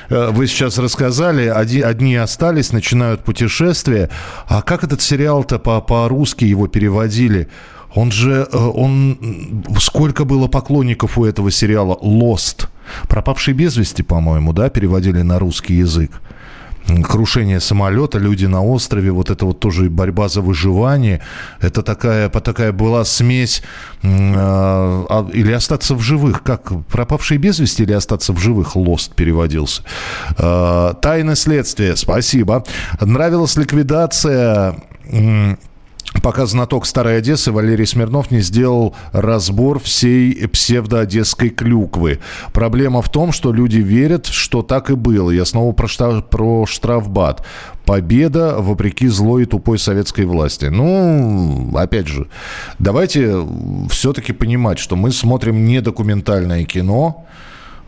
э, 0.10 0.30
вы 0.30 0.46
сейчас 0.46 0.78
рассказали, 0.78 1.48
одни, 1.48 1.82
одни 1.82 2.16
остались, 2.16 2.72
начинают 2.72 3.24
путешествие. 3.24 4.12
А 4.48 4.62
как 4.62 4.84
этот 4.84 5.02
сериал-то 5.02 5.58
по- 5.58 5.82
по-русски 5.82 6.46
его 6.46 6.68
переводили? 6.68 7.48
Он 7.96 8.12
же, 8.12 8.48
э, 8.52 8.58
он, 8.58 9.64
сколько 9.80 10.24
было 10.24 10.48
поклонников 10.48 11.18
у 11.18 11.26
этого 11.26 11.50
сериала 11.50 11.98
«Lost»? 12.04 12.68
«Пропавший 13.10 13.56
без 13.56 13.76
вести», 13.76 14.04
по-моему, 14.04 14.54
да, 14.54 14.70
переводили 14.70 15.24
на 15.24 15.40
русский 15.40 15.74
язык. 15.74 16.12
Крушение 17.04 17.60
самолета, 17.60 18.18
люди 18.18 18.46
на 18.46 18.64
острове, 18.64 19.12
вот 19.12 19.30
это 19.30 19.46
вот 19.46 19.60
тоже 19.60 19.90
борьба 19.90 20.28
за 20.30 20.42
выживание. 20.42 21.22
Это 21.60 21.84
такая, 21.84 22.30
такая 22.30 22.72
была 22.72 23.06
смесь 23.06 23.64
м, 24.04 24.34
а, 24.38 25.30
или 25.34 25.52
остаться 25.52 25.96
в 25.96 26.02
живых. 26.02 26.44
Как 26.44 26.72
пропавшие 26.88 27.38
без 27.38 27.60
вести 27.60 27.84
или 27.84 27.94
остаться 27.94 28.34
в 28.34 28.40
живых? 28.40 28.76
Лост 28.76 29.14
переводился. 29.16 29.84
А, 30.38 30.94
Тайны 30.96 31.36
следствия. 31.36 31.96
Спасибо. 31.96 32.64
Нравилась 33.00 33.56
ликвидация 33.56 34.76
Пока 36.22 36.46
знаток 36.46 36.86
Старой 36.86 37.18
Одессы 37.18 37.52
Валерий 37.52 37.88
Смирнов 37.88 38.30
не 38.32 38.42
сделал 38.42 38.96
разбор 39.12 39.80
всей 39.80 40.48
псевдоодесской 40.48 41.50
клюквы. 41.50 42.20
Проблема 42.54 43.02
в 43.02 43.10
том, 43.10 43.32
что 43.32 43.52
люди 43.52 43.78
верят, 43.78 44.28
что 44.28 44.62
так 44.62 44.92
и 44.92 44.96
было. 44.96 45.32
Я 45.32 45.46
снова 45.46 45.72
про, 45.72 45.88
шта- 45.88 46.22
про 46.22 46.66
штрафбат. 46.68 47.46
Победа 47.86 48.58
вопреки 48.60 49.08
злой 49.08 49.44
и 49.44 49.46
тупой 49.46 49.80
советской 49.80 50.26
власти. 50.26 50.66
Ну, 50.66 51.72
опять 51.76 52.08
же, 52.08 52.28
давайте 52.78 53.36
все-таки 53.90 54.32
понимать, 54.34 54.78
что 54.78 54.96
мы 54.96 55.12
смотрим 55.12 55.66
не 55.66 55.82
документальное 55.82 56.66
кино, 56.66 57.26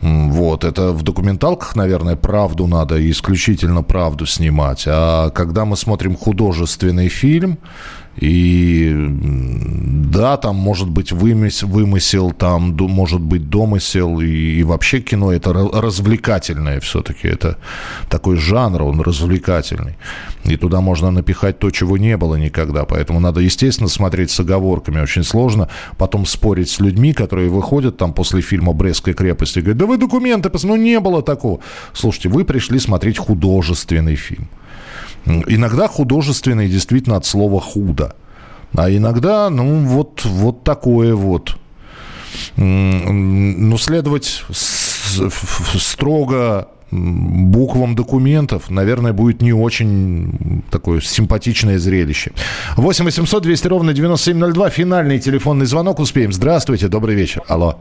Вот, 0.04 0.64
это 0.64 0.92
в 0.92 1.02
документалках, 1.02 1.76
наверное, 1.76 2.16
правду 2.16 2.66
надо, 2.66 3.10
исключительно 3.10 3.82
правду 3.82 4.26
снимать. 4.26 4.84
А 4.86 5.30
когда 5.30 5.64
мы 5.64 5.76
смотрим 5.76 6.14
художественный 6.14 7.08
фильм, 7.08 7.58
И 8.16 8.94
да, 10.14 10.36
там 10.36 10.56
может 10.56 10.88
быть 10.88 11.10
вымысел, 11.10 11.68
вымысел 11.68 12.30
там 12.30 12.76
может 12.76 13.20
быть 13.20 13.50
домысел, 13.50 14.20
и, 14.20 14.26
и 14.26 14.62
вообще 14.62 15.00
кино 15.00 15.32
это 15.32 15.52
развлекательное 15.52 16.80
все-таки. 16.80 17.26
Это 17.26 17.58
такой 18.08 18.36
жанр, 18.36 18.82
он 18.82 19.00
развлекательный. 19.00 19.96
И 20.44 20.56
туда 20.56 20.80
можно 20.80 21.10
напихать 21.10 21.58
то, 21.58 21.70
чего 21.70 21.98
не 21.98 22.16
было 22.16 22.36
никогда. 22.36 22.84
Поэтому 22.84 23.18
надо, 23.18 23.40
естественно, 23.40 23.88
смотреть 23.88 24.30
с 24.30 24.40
оговорками. 24.40 25.00
Очень 25.00 25.24
сложно 25.24 25.68
потом 25.98 26.26
спорить 26.26 26.68
с 26.68 26.80
людьми, 26.80 27.12
которые 27.12 27.48
выходят 27.48 27.96
там 27.96 28.12
после 28.12 28.40
фильма 28.40 28.72
«Брестская 28.72 29.14
крепость» 29.14 29.56
и 29.56 29.60
говорят, 29.60 29.78
да 29.78 29.86
вы 29.86 29.96
документы, 29.98 30.50
ну 30.62 30.76
не 30.76 31.00
было 31.00 31.22
такого. 31.22 31.60
Слушайте, 31.92 32.28
вы 32.28 32.44
пришли 32.44 32.78
смотреть 32.78 33.18
художественный 33.18 34.16
фильм. 34.16 34.48
Иногда 35.26 35.88
художественный 35.88 36.68
действительно 36.68 37.16
от 37.16 37.26
слова 37.26 37.60
«худо». 37.60 38.14
А 38.76 38.90
иногда, 38.90 39.50
ну, 39.50 39.84
вот, 39.84 40.24
вот 40.24 40.64
такое 40.64 41.14
вот. 41.14 41.56
Ну, 42.56 43.78
следовать 43.78 44.44
строго 45.78 46.68
буквам 46.90 47.94
документов, 47.94 48.70
наверное, 48.70 49.12
будет 49.12 49.42
не 49.42 49.52
очень 49.52 50.62
такое 50.70 51.00
симпатичное 51.00 51.78
зрелище. 51.78 52.32
8 52.76 53.04
800 53.04 53.42
200 53.42 53.66
ровно 53.68 53.92
9702. 53.92 54.70
Финальный 54.70 55.18
телефонный 55.18 55.66
звонок. 55.66 55.98
Успеем. 55.98 56.32
Здравствуйте, 56.32 56.88
добрый 56.88 57.14
вечер. 57.14 57.42
Алло. 57.48 57.78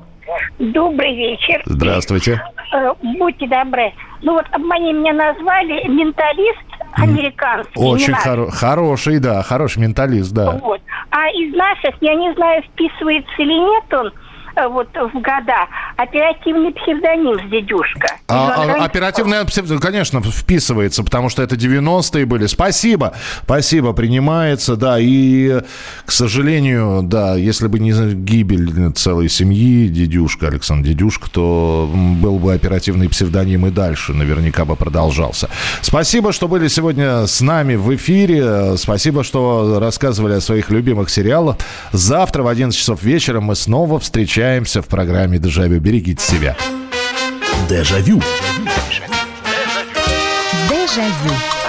Добрый 0.60 1.16
вечер. 1.16 1.62
Здравствуйте. 1.66 2.42
Э, 2.74 2.94
будьте 3.18 3.48
добры. 3.48 3.92
Ну 4.22 4.34
вот 4.34 4.46
они 4.54 4.94
меня 4.94 5.14
назвали 5.14 5.88
менталист 5.88 6.60
американский. 6.94 7.72
Очень 7.76 8.14
хоро- 8.14 8.50
хороший, 8.52 9.20
да, 9.20 9.42
хороший 9.44 9.80
менталист, 9.80 10.32
да. 10.34 10.52
Вот. 10.52 10.82
А 11.10 11.30
из 11.30 11.54
наших, 11.56 11.96
я 12.02 12.16
не 12.16 12.34
знаю, 12.34 12.64
вписывается 12.64 13.32
или 13.38 13.54
нет 13.54 13.94
он, 13.94 14.12
вот 14.56 14.90
в 14.94 15.14
года 15.14 15.68
оперативный 15.98 16.72
псевдоним 16.74 17.40
с 17.40 17.52
дедюшка. 17.52 18.18
А, 18.28 18.54
а, 18.56 18.86
оперативный 18.86 19.46
псевдоним, 19.46 19.82
конечно, 19.82 20.22
вписывается, 20.22 21.04
потому 21.04 21.30
что 21.30 21.42
это 21.42 21.56
90-е 21.56 22.26
были. 22.26 22.46
Спасибо, 22.46 23.14
спасибо, 23.44 23.94
принимается, 23.94 24.76
да. 24.76 24.98
И, 25.00 25.62
к 26.06 26.12
сожалению, 26.12 27.02
да, 27.04 27.36
если 27.36 27.68
бы 27.68 27.80
не 27.80 27.94
гибель 28.14 28.92
целой 28.94 29.30
семьи, 29.30 29.88
дедюшка, 29.88 30.48
Александр 30.48 30.90
Дедюшка, 30.90 31.30
то 31.30 31.90
был 31.94 32.40
бы 32.40 32.54
оперативный 32.54 33.10
псевдоним 33.10 33.68
и 33.68 33.72
дальше 33.72 34.14
наверняка 34.14 34.66
бы 34.66 34.76
продолжался. 34.76 35.50
Спасибо, 35.82 36.32
что 36.32 36.48
были 36.48 36.68
сегодня 36.68 37.26
с 37.26 37.42
нами 37.42 37.76
в 37.76 37.94
эфире. 37.96 38.78
Спасибо, 38.78 39.24
что 39.24 39.80
рассказывали 39.80 40.34
о 40.34 40.42
своих 40.42 40.70
любимых 40.70 41.10
сериалах. 41.10 41.58
Завтра 41.92 42.44
в 42.44 42.48
11 42.48 42.78
часов 42.78 43.02
вечера 43.04 43.40
мы 43.40 43.56
снова 43.56 44.00
встречаемся 44.00 44.43
встречаемся 44.44 44.82
в 44.82 44.88
программе 44.88 45.40
«Дежавю». 45.40 45.80
Берегите 45.80 46.22
себя. 46.22 46.58
Дежавю. 47.70 48.22
Дежавю. 50.70 51.63